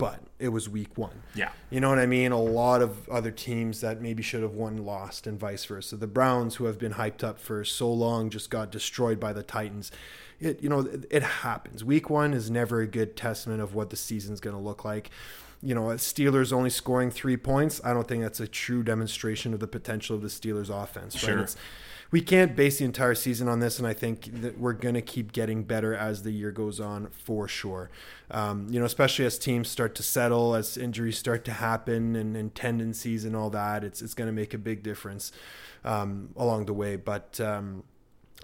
but 0.03 0.19
it 0.43 0.49
was 0.49 0.67
week 0.67 0.97
one. 0.97 1.23
Yeah. 1.35 1.51
You 1.69 1.79
know 1.79 1.87
what 1.87 1.99
I 1.99 2.05
mean? 2.05 2.33
A 2.33 2.41
lot 2.41 2.81
of 2.81 3.07
other 3.07 3.31
teams 3.31 3.79
that 3.79 4.01
maybe 4.01 4.21
should 4.21 4.41
have 4.41 4.55
won 4.55 4.85
lost, 4.85 5.25
and 5.25 5.39
vice 5.39 5.63
versa. 5.63 5.95
The 5.95 6.05
Browns, 6.05 6.55
who 6.55 6.65
have 6.65 6.77
been 6.77 6.95
hyped 6.95 7.23
up 7.23 7.39
for 7.39 7.63
so 7.63 7.91
long, 7.91 8.29
just 8.29 8.49
got 8.49 8.69
destroyed 8.69 9.21
by 9.21 9.31
the 9.31 9.41
Titans. 9.41 9.89
It 10.41 10.61
you 10.61 10.67
know 10.67 10.81
it, 10.81 11.05
it 11.09 11.23
happens. 11.23 11.85
Week 11.85 12.09
one 12.09 12.33
is 12.33 12.51
never 12.51 12.81
a 12.81 12.87
good 12.87 13.15
testament 13.15 13.61
of 13.61 13.73
what 13.73 13.89
the 13.89 13.95
season's 13.95 14.41
going 14.41 14.55
to 14.55 14.61
look 14.61 14.83
like. 14.83 15.11
You 15.61 15.73
know, 15.75 15.83
Steelers 15.91 16.51
only 16.51 16.69
scoring 16.69 17.09
three 17.09 17.37
points. 17.37 17.79
I 17.85 17.93
don't 17.93 18.05
think 18.05 18.21
that's 18.21 18.41
a 18.41 18.47
true 18.47 18.83
demonstration 18.83 19.53
of 19.53 19.61
the 19.61 19.67
potential 19.67 20.17
of 20.17 20.21
the 20.21 20.27
Steelers' 20.27 20.69
offense. 20.69 21.15
Right? 21.15 21.21
Sure. 21.21 21.39
It's, 21.39 21.55
we 22.13 22.21
can't 22.21 22.55
base 22.55 22.77
the 22.77 22.85
entire 22.85 23.15
season 23.15 23.47
on 23.47 23.59
this, 23.59 23.79
and 23.79 23.87
I 23.87 23.93
think 23.93 24.41
that 24.41 24.59
we're 24.59 24.73
going 24.73 24.93
to 24.93 25.01
keep 25.01 25.31
getting 25.31 25.63
better 25.63 25.95
as 25.95 26.21
the 26.21 26.29
year 26.29 26.51
goes 26.51 26.79
on 26.79 27.07
for 27.07 27.47
sure. 27.47 27.89
Um, 28.29 28.67
you 28.69 28.79
know, 28.79 28.85
especially 28.85 29.25
as 29.25 29.39
teams 29.39 29.67
start 29.67 29.95
to 29.95 30.03
settle, 30.03 30.53
as 30.53 30.77
injuries 30.77 31.17
start 31.17 31.43
to 31.45 31.51
happen, 31.51 32.15
and, 32.15 32.37
and 32.37 32.53
tendencies 32.53 33.25
and 33.25 33.35
all 33.35 33.49
that, 33.49 33.83
it's 33.83 34.03
it's 34.03 34.13
going 34.13 34.27
to 34.27 34.31
make 34.31 34.53
a 34.53 34.59
big 34.59 34.83
difference 34.83 35.31
um, 35.83 36.29
along 36.35 36.67
the 36.67 36.73
way. 36.73 36.97
But 36.97 37.39
um, 37.39 37.81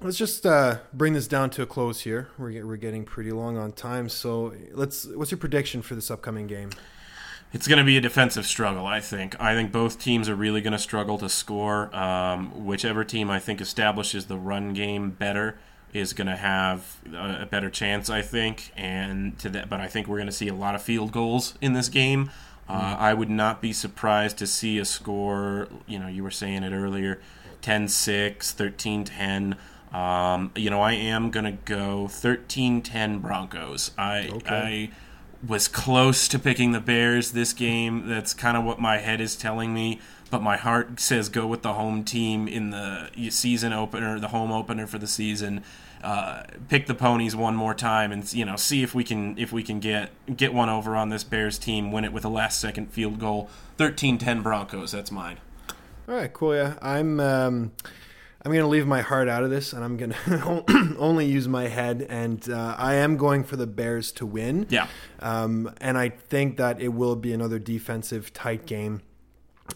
let's 0.01 0.17
just 0.17 0.47
uh, 0.47 0.79
bring 0.91 1.13
this 1.13 1.27
down 1.27 1.51
to 1.51 1.61
a 1.61 1.67
close 1.67 2.01
here. 2.01 2.29
We're 2.39 2.65
we're 2.65 2.75
getting 2.75 3.05
pretty 3.05 3.31
long 3.31 3.55
on 3.59 3.71
time, 3.73 4.09
so 4.09 4.51
let's. 4.71 5.05
What's 5.05 5.29
your 5.29 5.37
prediction 5.37 5.83
for 5.83 5.93
this 5.93 6.09
upcoming 6.09 6.47
game? 6.47 6.71
It's 7.51 7.67
going 7.67 7.79
to 7.79 7.83
be 7.83 7.97
a 7.97 8.01
defensive 8.01 8.45
struggle, 8.45 8.85
I 8.85 8.99
think. 8.99 9.39
I 9.41 9.55
think 9.55 9.71
both 9.71 9.99
teams 9.99 10.29
are 10.29 10.35
really 10.35 10.61
going 10.61 10.73
to 10.73 10.79
struggle 10.79 11.17
to 11.17 11.29
score. 11.29 11.93
Um, 11.95 12.65
whichever 12.65 13.03
team 13.03 13.31
I 13.31 13.39
think 13.39 13.59
establishes 13.59 14.27
the 14.27 14.37
run 14.37 14.73
game 14.73 15.09
better 15.09 15.57
is 15.91 16.13
going 16.13 16.27
to 16.27 16.35
have 16.35 16.97
a, 17.11 17.41
a 17.41 17.45
better 17.47 17.71
chance, 17.71 18.07
I 18.09 18.21
think. 18.21 18.71
And 18.77 19.37
to 19.39 19.49
that, 19.49 19.67
but 19.67 19.79
I 19.79 19.87
think 19.87 20.07
we're 20.07 20.17
going 20.17 20.27
to 20.27 20.33
see 20.33 20.47
a 20.47 20.53
lot 20.53 20.75
of 20.75 20.83
field 20.83 21.11
goals 21.11 21.55
in 21.59 21.73
this 21.73 21.89
game. 21.89 22.29
Uh, 22.67 22.95
I 22.99 23.15
would 23.15 23.31
not 23.31 23.61
be 23.61 23.73
surprised 23.73 24.37
to 24.37 24.47
see 24.47 24.77
a 24.77 24.85
score. 24.85 25.67
You 25.87 25.97
know, 25.97 26.07
you 26.07 26.23
were 26.23 26.29
saying 26.29 26.61
it 26.61 26.71
earlier, 26.71 27.19
10-6, 27.63 28.37
13-10. 28.37 29.57
Um, 29.91 30.51
you 30.55 30.69
know, 30.69 30.81
I 30.81 30.93
am 30.93 31.31
going 31.31 31.45
to 31.45 31.57
go 31.65 32.05
13-10 32.07 33.21
Broncos. 33.21 33.89
I 33.97 34.39
I 34.45 34.91
was 35.47 35.67
close 35.67 36.27
to 36.27 36.39
picking 36.39 36.71
the 36.71 36.79
Bears 36.79 37.31
this 37.31 37.53
game. 37.53 38.07
That's 38.07 38.33
kind 38.33 38.57
of 38.57 38.63
what 38.63 38.79
my 38.79 38.97
head 38.97 39.21
is 39.21 39.35
telling 39.35 39.73
me. 39.73 39.99
But 40.29 40.41
my 40.41 40.57
heart 40.57 40.99
says 40.99 41.29
go 41.29 41.47
with 41.47 41.63
the 41.63 41.73
home 41.73 42.03
team 42.03 42.47
in 42.47 42.69
the 42.69 43.09
season 43.29 43.73
opener, 43.73 44.19
the 44.19 44.27
home 44.27 44.51
opener 44.51 44.85
for 44.85 44.99
the 44.99 45.07
season. 45.07 45.63
Uh, 46.03 46.43
pick 46.69 46.85
the 46.85 46.93
ponies 46.93 47.35
one 47.35 47.55
more 47.55 47.73
time, 47.73 48.11
and 48.11 48.31
you 48.31 48.45
know 48.45 48.55
see 48.55 48.83
if 48.83 48.93
we 48.95 49.03
can 49.03 49.37
if 49.37 49.51
we 49.51 49.63
can 49.63 49.79
get 49.79 50.11
get 50.37 50.53
one 50.53 50.69
over 50.69 50.95
on 50.95 51.09
this 51.09 51.23
Bears 51.23 51.57
team. 51.57 51.91
Win 51.91 52.05
it 52.05 52.13
with 52.13 52.23
a 52.23 52.29
last 52.29 52.59
second 52.61 52.91
field 52.91 53.19
goal. 53.19 53.49
13-10 53.77 54.43
Broncos. 54.43 54.91
That's 54.91 55.11
mine. 55.11 55.37
All 56.07 56.15
right, 56.15 56.31
cool. 56.31 56.55
Yeah, 56.55 56.75
I'm. 56.81 57.19
Um, 57.19 57.71
I'm 58.45 58.51
going 58.51 58.63
to 58.63 58.69
leave 58.69 58.87
my 58.87 59.01
heart 59.01 59.27
out 59.27 59.43
of 59.43 59.49
this, 59.49 59.73
and 59.73 59.83
I'm 59.83 59.97
going 59.97 60.11
to 60.25 60.95
only 60.97 61.25
use 61.25 61.47
my 61.47 61.67
head. 61.67 62.05
And 62.09 62.49
uh, 62.49 62.75
I 62.77 62.95
am 62.95 63.17
going 63.17 63.43
for 63.43 63.57
the 63.57 63.67
Bears 63.67 64.11
to 64.13 64.25
win. 64.25 64.65
Yeah. 64.69 64.87
Um, 65.19 65.73
and 65.81 65.97
I 65.97 66.09
think 66.09 66.57
that 66.57 66.79
it 66.81 66.89
will 66.89 67.17
be 67.17 67.33
another 67.33 67.59
defensive 67.59 68.33
tight 68.33 68.65
game. 68.65 69.01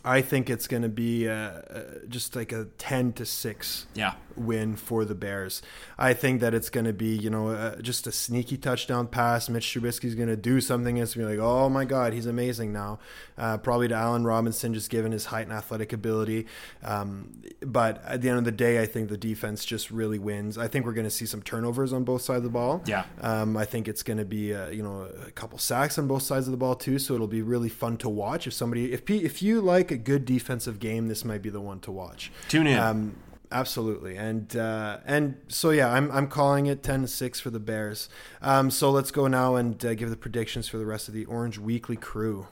I 0.05 0.21
think 0.21 0.49
it's 0.49 0.67
going 0.67 0.83
to 0.83 0.89
be 0.89 1.27
uh, 1.27 1.33
uh, 1.33 1.81
just 2.07 2.35
like 2.35 2.51
a 2.51 2.65
ten 2.77 3.13
to 3.13 3.25
six 3.25 3.85
Yeah. 3.93 4.15
Win 4.35 4.75
for 4.75 5.05
the 5.05 5.15
Bears. 5.15 5.61
I 5.97 6.13
think 6.13 6.41
that 6.41 6.53
it's 6.53 6.69
going 6.69 6.85
to 6.85 6.93
be, 6.93 7.15
you 7.15 7.29
know, 7.29 7.49
uh, 7.49 7.81
just 7.81 8.07
a 8.07 8.11
sneaky 8.11 8.57
touchdown 8.57 9.07
pass. 9.07 9.49
Mitch 9.49 9.65
Trubisky's 9.65 10.15
going 10.15 10.29
to 10.29 10.35
do 10.35 10.61
something. 10.61 10.97
It's 10.97 11.15
going 11.15 11.27
to 11.27 11.33
be 11.33 11.39
like, 11.39 11.47
oh 11.47 11.69
my 11.69 11.85
God, 11.85 12.13
he's 12.13 12.25
amazing 12.25 12.73
now. 12.73 12.99
Uh, 13.37 13.57
probably 13.57 13.87
to 13.87 13.95
Allen 13.95 14.23
Robinson, 14.23 14.73
just 14.73 14.89
given 14.89 15.11
his 15.11 15.25
height 15.25 15.47
and 15.47 15.53
athletic 15.53 15.93
ability. 15.93 16.47
Um, 16.83 17.41
but 17.61 18.03
at 18.05 18.21
the 18.21 18.29
end 18.29 18.37
of 18.37 18.45
the 18.45 18.51
day, 18.51 18.81
I 18.81 18.85
think 18.85 19.09
the 19.09 19.17
defense 19.17 19.65
just 19.65 19.91
really 19.91 20.19
wins. 20.19 20.57
I 20.57 20.67
think 20.67 20.85
we're 20.85 20.93
going 20.93 21.05
to 21.05 21.11
see 21.11 21.25
some 21.25 21.41
turnovers 21.41 21.93
on 21.93 22.03
both 22.03 22.21
sides 22.21 22.37
of 22.37 22.43
the 22.43 22.49
ball. 22.49 22.83
Yeah. 22.85 23.05
Um, 23.21 23.57
I 23.57 23.65
think 23.65 23.87
it's 23.87 24.03
going 24.03 24.17
to 24.17 24.25
be, 24.25 24.53
uh, 24.53 24.69
you 24.69 24.83
know, 24.83 25.09
a 25.25 25.31
couple 25.31 25.57
sacks 25.57 25.97
on 25.97 26.07
both 26.07 26.23
sides 26.23 26.47
of 26.47 26.51
the 26.51 26.57
ball 26.57 26.75
too. 26.75 26.99
So 26.99 27.15
it'll 27.15 27.27
be 27.27 27.41
really 27.41 27.69
fun 27.69 27.97
to 27.97 28.09
watch. 28.09 28.47
If 28.47 28.53
somebody, 28.53 28.91
if 28.93 29.05
P- 29.05 29.23
if 29.23 29.41
you 29.41 29.61
like 29.61 29.91
a 29.91 29.97
good 29.97 30.25
defensive 30.25 30.79
game, 30.79 31.07
this 31.07 31.25
might 31.25 31.41
be 31.41 31.49
the 31.49 31.61
one 31.61 31.79
to 31.81 31.91
watch. 31.91 32.31
Tune 32.49 32.67
in. 32.67 32.79
Um, 32.79 33.15
absolutely, 33.53 34.17
and 34.17 34.55
uh, 34.57 34.97
and 35.05 35.37
so 35.47 35.69
yeah, 35.69 35.89
I'm 35.91 36.11
I'm 36.11 36.27
calling 36.27 36.65
it 36.65 36.83
ten 36.83 37.01
to 37.01 37.07
six 37.07 37.39
for 37.39 37.49
the 37.49 37.59
Bears. 37.59 38.09
Um, 38.41 38.71
so 38.71 38.91
let's 38.91 39.11
go 39.11 39.27
now 39.27 39.55
and 39.55 39.83
uh, 39.85 39.93
give 39.93 40.09
the 40.09 40.17
predictions 40.17 40.67
for 40.67 40.77
the 40.77 40.85
rest 40.85 41.07
of 41.07 41.13
the 41.13 41.25
Orange 41.25 41.57
Weekly 41.57 41.95
crew. 41.95 42.47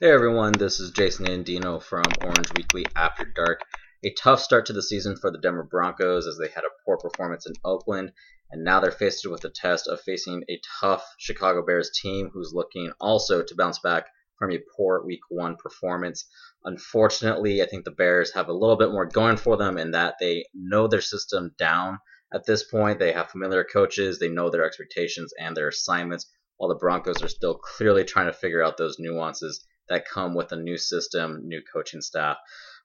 Hey 0.00 0.10
everyone, 0.10 0.52
this 0.52 0.80
is 0.80 0.90
Jason 0.90 1.26
Andino 1.26 1.82
from 1.82 2.04
Orange 2.22 2.52
Weekly 2.56 2.84
After 2.96 3.24
Dark. 3.24 3.60
A 4.04 4.12
tough 4.12 4.40
start 4.40 4.66
to 4.66 4.72
the 4.72 4.82
season 4.82 5.16
for 5.16 5.30
the 5.30 5.38
Denver 5.38 5.62
Broncos 5.62 6.26
as 6.26 6.36
they 6.38 6.48
had 6.48 6.64
a 6.64 6.84
poor 6.84 6.98
performance 6.98 7.46
in 7.46 7.54
Oakland, 7.64 8.12
and 8.50 8.62
now 8.62 8.80
they're 8.80 8.90
faced 8.90 9.26
with 9.26 9.40
the 9.40 9.50
test 9.50 9.88
of 9.88 10.00
facing 10.00 10.44
a 10.50 10.60
tough 10.80 11.02
Chicago 11.18 11.64
Bears 11.64 11.90
team 11.90 12.30
who's 12.32 12.52
looking 12.52 12.92
also 13.00 13.42
to 13.42 13.54
bounce 13.54 13.78
back 13.78 14.06
from 14.38 14.52
a 14.52 14.60
poor 14.76 15.02
Week 15.04 15.22
1 15.30 15.56
performance. 15.56 16.26
Unfortunately, 16.66 17.62
I 17.62 17.66
think 17.66 17.84
the 17.84 17.92
Bears 17.92 18.34
have 18.34 18.48
a 18.48 18.52
little 18.52 18.76
bit 18.76 18.90
more 18.90 19.06
going 19.06 19.36
for 19.36 19.56
them 19.56 19.78
in 19.78 19.92
that 19.92 20.16
they 20.18 20.46
know 20.52 20.88
their 20.88 21.00
system 21.00 21.54
down 21.56 22.00
at 22.34 22.44
this 22.44 22.64
point. 22.64 22.98
They 22.98 23.12
have 23.12 23.30
familiar 23.30 23.62
coaches, 23.62 24.18
they 24.18 24.28
know 24.28 24.50
their 24.50 24.64
expectations 24.64 25.32
and 25.38 25.56
their 25.56 25.68
assignments, 25.68 26.28
while 26.56 26.68
the 26.68 26.74
Broncos 26.74 27.22
are 27.22 27.28
still 27.28 27.54
clearly 27.54 28.04
trying 28.04 28.26
to 28.26 28.32
figure 28.32 28.64
out 28.64 28.78
those 28.78 28.98
nuances 28.98 29.64
that 29.88 30.08
come 30.08 30.34
with 30.34 30.50
a 30.50 30.56
new 30.56 30.76
system, 30.76 31.42
new 31.44 31.62
coaching 31.72 32.00
staff. 32.00 32.36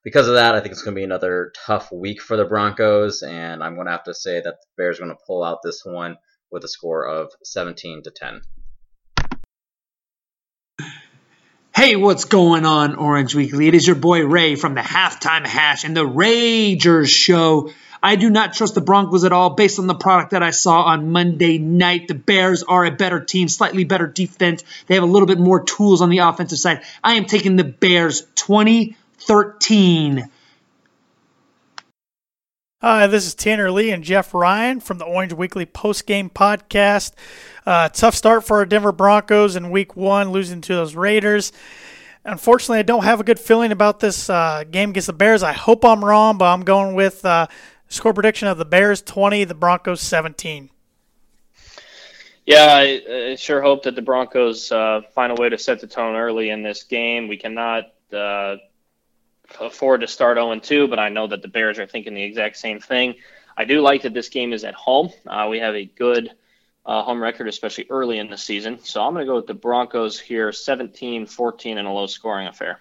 Because 0.04 0.28
of 0.28 0.36
that, 0.36 0.54
I 0.54 0.60
think 0.60 0.74
it's 0.74 0.84
going 0.84 0.94
to 0.94 1.00
be 1.00 1.04
another 1.04 1.52
tough 1.66 1.92
week 1.92 2.22
for 2.22 2.38
the 2.38 2.46
Broncos, 2.46 3.24
and 3.24 3.64
I'm 3.64 3.74
going 3.74 3.88
to 3.88 3.94
have 3.94 4.04
to 4.04 4.14
say 4.14 4.36
that 4.36 4.44
the 4.44 4.68
Bears 4.78 5.00
are 5.00 5.06
going 5.06 5.16
to 5.16 5.24
pull 5.26 5.44
out 5.44 5.60
this 5.64 5.82
one 5.84 6.18
with 6.52 6.64
a 6.64 6.68
score 6.68 7.08
of 7.08 7.32
17 7.44 8.04
to 8.04 8.12
10. 8.12 8.42
Hey, 11.82 11.96
what's 11.96 12.26
going 12.26 12.64
on, 12.68 12.94
Orange 12.94 13.34
Weekly? 13.34 13.68
It 13.68 13.74
is 13.74 13.88
your 13.88 13.96
boy 13.96 14.24
Ray 14.24 14.56
from 14.56 14.76
the 14.76 14.82
Halftime 14.82 15.48
Hash 15.48 15.84
and 15.84 15.98
the 15.98 16.06
Ragers 16.06 17.10
Show. 17.10 17.72
I 18.04 18.18
do 18.18 18.30
not 18.30 18.54
trust 18.54 18.76
the 18.76 18.82
Broncos 18.82 19.24
at 19.24 19.32
all 19.32 19.56
based 19.56 19.80
on 19.80 19.88
the 19.88 19.96
product 19.96 20.30
that 20.30 20.44
I 20.44 20.52
saw 20.52 20.84
on 20.84 21.12
Monday 21.12 21.58
night. 21.58 22.08
The 22.08 22.14
Bears 22.14 22.62
are 22.62 22.86
a 22.86 22.92
better 22.92 23.20
team, 23.20 23.48
slightly 23.48 23.84
better 23.84 24.06
defense. 24.06 24.64
They 24.86 24.94
have 24.94 25.04
a 25.04 25.08
little 25.08 25.26
bit 25.26 25.40
more 25.40 25.64
tools 25.64 26.04
on 26.04 26.12
the 26.12 26.20
offensive 26.20 26.60
side. 26.60 26.84
I 27.04 27.16
am 27.16 27.26
taking 27.26 27.56
the 27.56 27.64
Bears 27.64 28.28
2013. 28.36 30.30
Hi, 32.84 33.06
this 33.06 33.28
is 33.28 33.36
Tanner 33.36 33.70
Lee 33.70 33.92
and 33.92 34.04
Jeff 34.04 34.34
Ryan 34.34 34.80
from 34.80 34.98
the 34.98 35.06
Orange 35.06 35.34
Weekly 35.34 35.68
Post 35.68 36.08
Game 36.08 36.32
Podcast. 36.32 37.14
Uh, 37.64 37.90
tough 37.90 38.16
start 38.16 38.44
for 38.44 38.58
our 38.58 38.66
Denver 38.66 38.92
Broncos 38.92 39.56
in 39.56 39.70
Week 39.70 39.96
One, 39.96 40.32
losing 40.32 40.62
to 40.62 40.74
those 40.74 40.96
Raiders. 40.96 41.52
Unfortunately, 42.26 42.80
I 42.80 42.82
don't 42.82 43.04
have 43.04 43.20
a 43.20 43.24
good 43.24 43.38
feeling 43.38 43.72
about 43.72 44.00
this 44.00 44.32
uh, 44.32 44.64
game 44.64 44.90
against 44.90 45.06
the 45.06 45.14
Bears. 45.14 45.44
I 45.44 45.54
hope 45.54 45.86
I'm 45.86 46.04
wrong, 46.04 46.40
but 46.40 46.46
I'm 46.46 46.64
going 46.64 46.96
with 46.96 47.24
uh, 47.24 47.46
score 47.88 48.16
prediction 48.16 48.48
of 48.48 48.58
the 48.58 48.66
Bears 48.66 49.04
20, 49.04 49.44
the 49.44 49.54
Broncos 49.54 50.02
17. 50.02 50.72
Yeah, 52.48 52.66
I, 52.66 53.30
I 53.34 53.36
sure 53.36 53.62
hope 53.62 53.84
that 53.84 53.94
the 53.94 54.02
Broncos 54.02 54.72
uh, 54.72 55.02
find 55.14 55.32
a 55.32 55.40
way 55.40 55.50
to 55.50 55.58
set 55.60 55.82
the 55.82 55.88
tone 55.88 56.16
early 56.16 56.50
in 56.50 56.64
this 56.64 56.82
game. 56.82 57.28
We 57.28 57.38
cannot 57.38 57.94
uh, 58.12 58.56
afford 59.60 60.02
to 60.02 60.08
start 60.08 60.38
0 60.38 60.60
2, 60.60 60.88
but 60.88 61.00
I 61.00 61.10
know 61.10 61.28
that 61.28 61.42
the 61.42 61.48
Bears 61.48 61.80
are 61.80 61.86
thinking 61.86 62.14
the 62.14 62.24
exact 62.24 62.58
same 62.58 62.80
thing. 62.80 63.16
I 63.58 63.66
do 63.66 63.82
like 63.82 64.04
that 64.04 64.14
this 64.14 64.30
game 64.30 64.54
is 64.54 64.64
at 64.64 64.74
home. 64.74 65.12
Uh, 65.28 65.48
we 65.50 65.60
have 65.60 65.76
a 65.76 65.86
good 65.86 66.32
uh, 66.86 67.04
home 67.04 67.22
record, 67.22 67.48
especially 67.48 67.88
early 67.90 68.18
in 68.18 68.30
the 68.30 68.38
season. 68.38 68.80
So 68.84 69.02
I'm 69.02 69.14
going 69.14 69.26
to 69.26 69.30
go 69.30 69.36
with 69.36 69.48
the 69.48 69.54
Broncos 69.54 70.20
here 70.20 70.52
17 70.52 71.26
14 71.26 71.78
in 71.78 71.86
a 71.86 71.94
low 71.94 72.08
scoring 72.08 72.48
affair. 72.48 72.80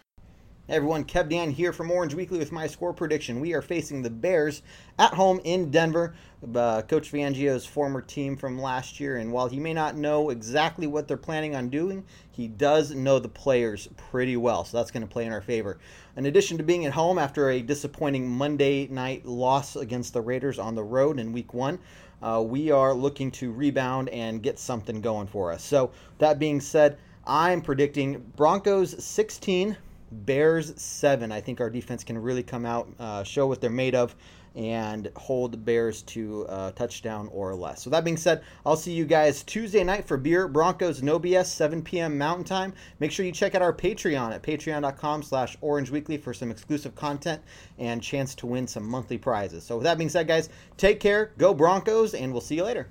Hey 0.71 0.77
everyone, 0.77 1.03
Kev 1.03 1.29
Dan 1.29 1.51
here 1.51 1.73
from 1.73 1.91
Orange 1.91 2.15
Weekly 2.15 2.39
with 2.39 2.53
my 2.53 2.69
score 2.69 2.93
prediction. 2.93 3.41
We 3.41 3.55
are 3.55 3.61
facing 3.61 4.03
the 4.03 4.09
Bears 4.09 4.63
at 5.01 5.13
home 5.13 5.41
in 5.43 5.73
Denver, 5.73 6.15
uh, 6.55 6.83
Coach 6.83 7.11
Fangio's 7.11 7.67
former 7.67 8.01
team 8.01 8.37
from 8.37 8.57
last 8.57 9.01
year. 9.01 9.17
And 9.17 9.33
while 9.33 9.49
he 9.49 9.59
may 9.59 9.75
not 9.75 9.97
know 9.97 10.31
exactly 10.31 10.87
what 10.87 11.09
they're 11.09 11.17
planning 11.17 11.57
on 11.57 11.71
doing, 11.71 12.05
he 12.31 12.47
does 12.47 12.93
know 12.93 13.19
the 13.19 13.29
players 13.29 13.89
pretty 13.97 14.37
well. 14.37 14.65
So 14.65 14.77
that's 14.77 14.93
going 14.93 15.03
to 15.03 15.13
play 15.13 15.27
in 15.27 15.33
our 15.33 15.41
favor. 15.41 15.81
In 16.17 16.27
addition 16.27 16.57
to 16.59 16.63
being 16.63 16.87
at 16.87 16.93
home 16.93 17.19
after 17.19 17.51
a 17.51 17.63
disappointing 17.63 18.29
Monday 18.29 18.87
night 18.87 19.27
loss 19.27 19.75
against 19.75 20.13
the 20.13 20.21
Raiders 20.21 20.61
on 20.61 20.77
the 20.77 20.85
road 20.85 21.19
in 21.19 21.33
week 21.33 21.53
one, 21.53 21.81
uh, 22.23 22.45
we 22.47 22.71
are 22.71 22.95
looking 22.95 23.33
to 23.33 23.51
rebound 23.51 24.09
and 24.11 24.41
get 24.41 24.57
something 24.57 25.01
going 25.01 25.27
for 25.27 25.51
us. 25.51 25.65
So, 25.65 25.91
that 26.19 26.39
being 26.39 26.61
said, 26.61 26.97
I'm 27.27 27.61
predicting 27.61 28.21
Broncos 28.37 29.03
16, 29.03 29.77
Bears 30.11 30.81
7. 30.81 31.31
I 31.33 31.41
think 31.41 31.61
our 31.61 31.71
defense 31.71 32.05
can 32.05 32.19
really 32.19 32.43
come 32.43 32.67
out, 32.67 32.89
uh, 32.99 33.23
show 33.25 33.47
what 33.47 33.61
they're 33.61 33.71
made 33.71 33.95
of. 33.95 34.15
and 34.57 35.11
hold 35.15 35.53
the 35.53 35.57
Bears 35.57 36.03
to 36.03 36.45
a 36.49 36.73
touchdown 36.75 37.29
or 37.33 37.55
less. 37.55 37.83
So 37.83 37.91
that 37.91 38.03
being 38.03 38.17
said, 38.17 38.43
I'll 38.67 38.77
see 38.77 38.93
you 38.93 39.05
guys 39.05 39.43
Tuesday 39.45 39.85
night 39.85 40.05
for 40.07 40.17
Beer 40.17 40.49
Broncos 40.49 41.03
No 41.03 41.21
BS 41.21 41.47
7 41.47 41.83
p.m. 41.83 42.19
Mountain 42.19 42.45
Time. 42.45 42.73
Make 42.99 43.13
sure 43.13 43.25
you 43.25 43.33
check 43.33 43.55
out 43.55 43.63
our 43.63 43.73
Patreon 43.73 44.33
at 44.33 44.43
patreon.com 44.43 45.23
slash 45.23 45.57
orange 45.61 45.91
weekly 45.91 46.17
for 46.17 46.35
some 46.35 46.51
exclusive 46.51 46.95
content 46.97 47.41
and 47.79 48.03
chance 48.03 48.35
to 48.35 48.47
win 48.47 48.67
some 48.67 48.89
monthly 48.89 49.19
prizes. 49.19 49.65
So 49.65 49.77
with 49.77 49.85
that 49.85 49.99
being 49.99 50.11
said, 50.11 50.27
guys, 50.27 50.49
take 50.77 50.99
care, 50.99 51.33
go 51.39 51.55
Broncos, 51.55 52.15
and 52.15 52.33
we'll 52.33 52.41
see 52.41 52.57
you 52.57 52.65
later. 52.65 52.89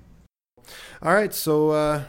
All 1.02 1.12
right, 1.12 1.34
so 1.34 1.70
uh, 1.70 2.04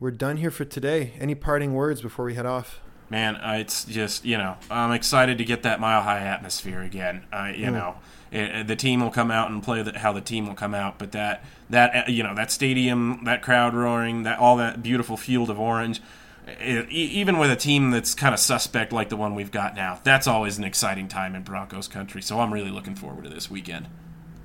we're 0.00 0.10
done 0.10 0.36
here 0.36 0.50
for 0.50 0.64
today. 0.66 1.14
Any 1.18 1.34
parting 1.34 1.72
words 1.72 2.02
before 2.02 2.26
we 2.26 2.34
head 2.34 2.46
off? 2.46 2.80
Man, 3.12 3.36
uh, 3.36 3.56
it's 3.58 3.84
just 3.84 4.24
you 4.24 4.38
know 4.38 4.56
I'm 4.70 4.90
excited 4.92 5.36
to 5.36 5.44
get 5.44 5.64
that 5.64 5.80
mile 5.80 6.00
high 6.00 6.20
atmosphere 6.20 6.80
again. 6.80 7.24
Uh, 7.30 7.52
you 7.54 7.70
know, 7.70 7.96
it, 8.30 8.66
the 8.66 8.74
team 8.74 9.02
will 9.02 9.10
come 9.10 9.30
out 9.30 9.50
and 9.50 9.62
play 9.62 9.82
the, 9.82 9.98
how 9.98 10.14
the 10.14 10.22
team 10.22 10.46
will 10.46 10.54
come 10.54 10.72
out, 10.72 10.98
but 10.98 11.12
that 11.12 11.44
that 11.68 11.94
uh, 11.94 12.10
you 12.10 12.22
know 12.22 12.34
that 12.34 12.50
stadium, 12.50 13.24
that 13.24 13.42
crowd 13.42 13.74
roaring, 13.74 14.22
that 14.22 14.38
all 14.38 14.56
that 14.56 14.82
beautiful 14.82 15.18
field 15.18 15.50
of 15.50 15.60
orange. 15.60 16.00
It, 16.46 16.88
even 16.88 17.36
with 17.36 17.50
a 17.50 17.56
team 17.56 17.90
that's 17.90 18.14
kind 18.14 18.32
of 18.32 18.40
suspect 18.40 18.94
like 18.94 19.10
the 19.10 19.16
one 19.18 19.34
we've 19.34 19.52
got 19.52 19.76
now, 19.76 20.00
that's 20.02 20.26
always 20.26 20.56
an 20.56 20.64
exciting 20.64 21.06
time 21.06 21.34
in 21.34 21.42
Broncos 21.42 21.88
country. 21.88 22.22
So 22.22 22.40
I'm 22.40 22.50
really 22.50 22.70
looking 22.70 22.94
forward 22.94 23.24
to 23.24 23.30
this 23.30 23.50
weekend. 23.50 23.88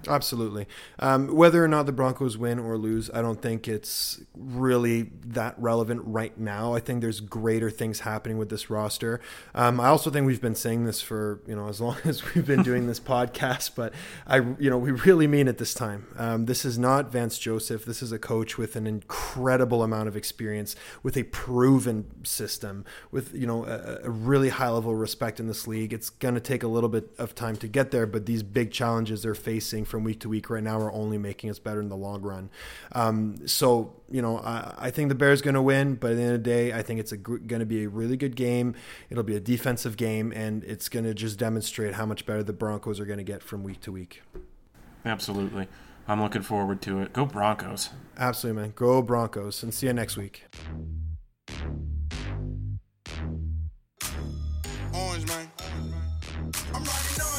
Absolutely. 0.07 0.67
Um, 0.99 1.35
whether 1.35 1.63
or 1.63 1.67
not 1.67 1.85
the 1.85 1.91
Broncos 1.91 2.37
win 2.37 2.59
or 2.59 2.77
lose, 2.77 3.09
I 3.13 3.21
don't 3.21 3.41
think 3.41 3.67
it's 3.67 4.21
really 4.35 5.11
that 5.25 5.55
relevant 5.57 6.01
right 6.05 6.37
now. 6.37 6.73
I 6.73 6.79
think 6.79 7.01
there's 7.01 7.19
greater 7.19 7.69
things 7.69 8.01
happening 8.01 8.37
with 8.37 8.49
this 8.49 8.69
roster. 8.69 9.19
Um, 9.53 9.79
I 9.79 9.87
also 9.87 10.09
think 10.09 10.25
we've 10.25 10.41
been 10.41 10.55
saying 10.55 10.85
this 10.85 11.01
for 11.01 11.41
you 11.47 11.55
know 11.55 11.67
as 11.67 11.81
long 11.81 11.97
as 12.05 12.23
we've 12.33 12.45
been 12.45 12.63
doing 12.63 12.87
this 12.87 12.99
podcast, 12.99 13.71
but 13.75 13.93
I 14.25 14.37
you 14.37 14.69
know 14.69 14.77
we 14.77 14.91
really 14.91 15.27
mean 15.27 15.47
it 15.47 15.57
this 15.57 15.73
time. 15.73 16.07
Um, 16.17 16.45
this 16.45 16.65
is 16.65 16.77
not 16.77 17.11
Vance 17.11 17.37
Joseph. 17.37 17.85
This 17.85 18.01
is 18.01 18.11
a 18.11 18.19
coach 18.19 18.57
with 18.57 18.75
an 18.75 18.87
incredible 18.87 19.83
amount 19.83 20.07
of 20.07 20.15
experience, 20.15 20.75
with 21.03 21.17
a 21.17 21.23
proven 21.23 22.05
system, 22.23 22.85
with 23.11 23.33
you 23.33 23.47
know 23.47 23.65
a, 23.65 24.05
a 24.05 24.09
really 24.09 24.49
high 24.49 24.69
level 24.69 24.91
of 24.91 24.97
respect 24.97 25.39
in 25.39 25.47
this 25.47 25.67
league. 25.67 25.93
It's 25.93 26.09
going 26.09 26.35
to 26.35 26.41
take 26.41 26.63
a 26.63 26.67
little 26.67 26.89
bit 26.89 27.09
of 27.17 27.35
time 27.35 27.55
to 27.57 27.67
get 27.67 27.91
there, 27.91 28.05
but 28.05 28.25
these 28.25 28.43
big 28.43 28.71
challenges 28.71 29.23
they're 29.23 29.35
facing 29.35 29.85
from 29.85 29.96
week 30.03 30.19
to 30.21 30.29
week 30.29 30.49
right 30.49 30.63
now 30.63 30.79
are 30.79 30.91
only 30.91 31.17
making 31.17 31.49
us 31.49 31.59
better 31.59 31.79
in 31.79 31.89
the 31.89 31.97
long 31.97 32.21
run. 32.21 32.49
Um, 32.91 33.47
so 33.47 33.97
you 34.09 34.21
know, 34.21 34.39
I, 34.39 34.73
I 34.77 34.91
think 34.91 35.09
the 35.09 35.15
Bears 35.15 35.41
going 35.41 35.55
to 35.55 35.61
win, 35.61 35.95
but 35.95 36.11
at 36.11 36.17
the 36.17 36.21
end 36.23 36.33
of 36.33 36.43
the 36.43 36.49
day, 36.49 36.73
I 36.73 36.81
think 36.81 36.99
it's 36.99 37.11
going 37.11 37.59
to 37.59 37.65
be 37.65 37.83
a 37.83 37.89
really 37.89 38.17
good 38.17 38.35
game. 38.35 38.75
It'll 39.09 39.23
be 39.23 39.35
a 39.35 39.39
defensive 39.39 39.97
game, 39.97 40.31
and 40.35 40.63
it's 40.63 40.89
going 40.89 41.05
to 41.05 41.13
just 41.13 41.37
demonstrate 41.37 41.95
how 41.95 42.05
much 42.05 42.25
better 42.25 42.43
the 42.43 42.53
Broncos 42.53 42.99
are 42.99 43.05
going 43.05 43.17
to 43.17 43.23
get 43.23 43.43
from 43.43 43.63
week 43.63 43.81
to 43.81 43.91
week. 43.91 44.21
Absolutely. 45.05 45.67
I'm 46.07 46.21
looking 46.21 46.41
forward 46.41 46.81
to 46.83 47.01
it. 47.01 47.11
Go 47.11 47.25
Broncos. 47.25 47.89
Absolutely, 48.17 48.61
man. 48.61 48.73
Go 48.75 49.01
Broncos, 49.01 49.61
and 49.61 49.73
see 49.73 49.87
you 49.87 49.93
next 49.93 50.15
week. 50.15 50.45
Orange, 54.93 55.27
man. 55.27 55.51
I'm 56.73 56.83
rocking 56.83 57.21
orange, 57.21 57.33
man. 57.33 57.36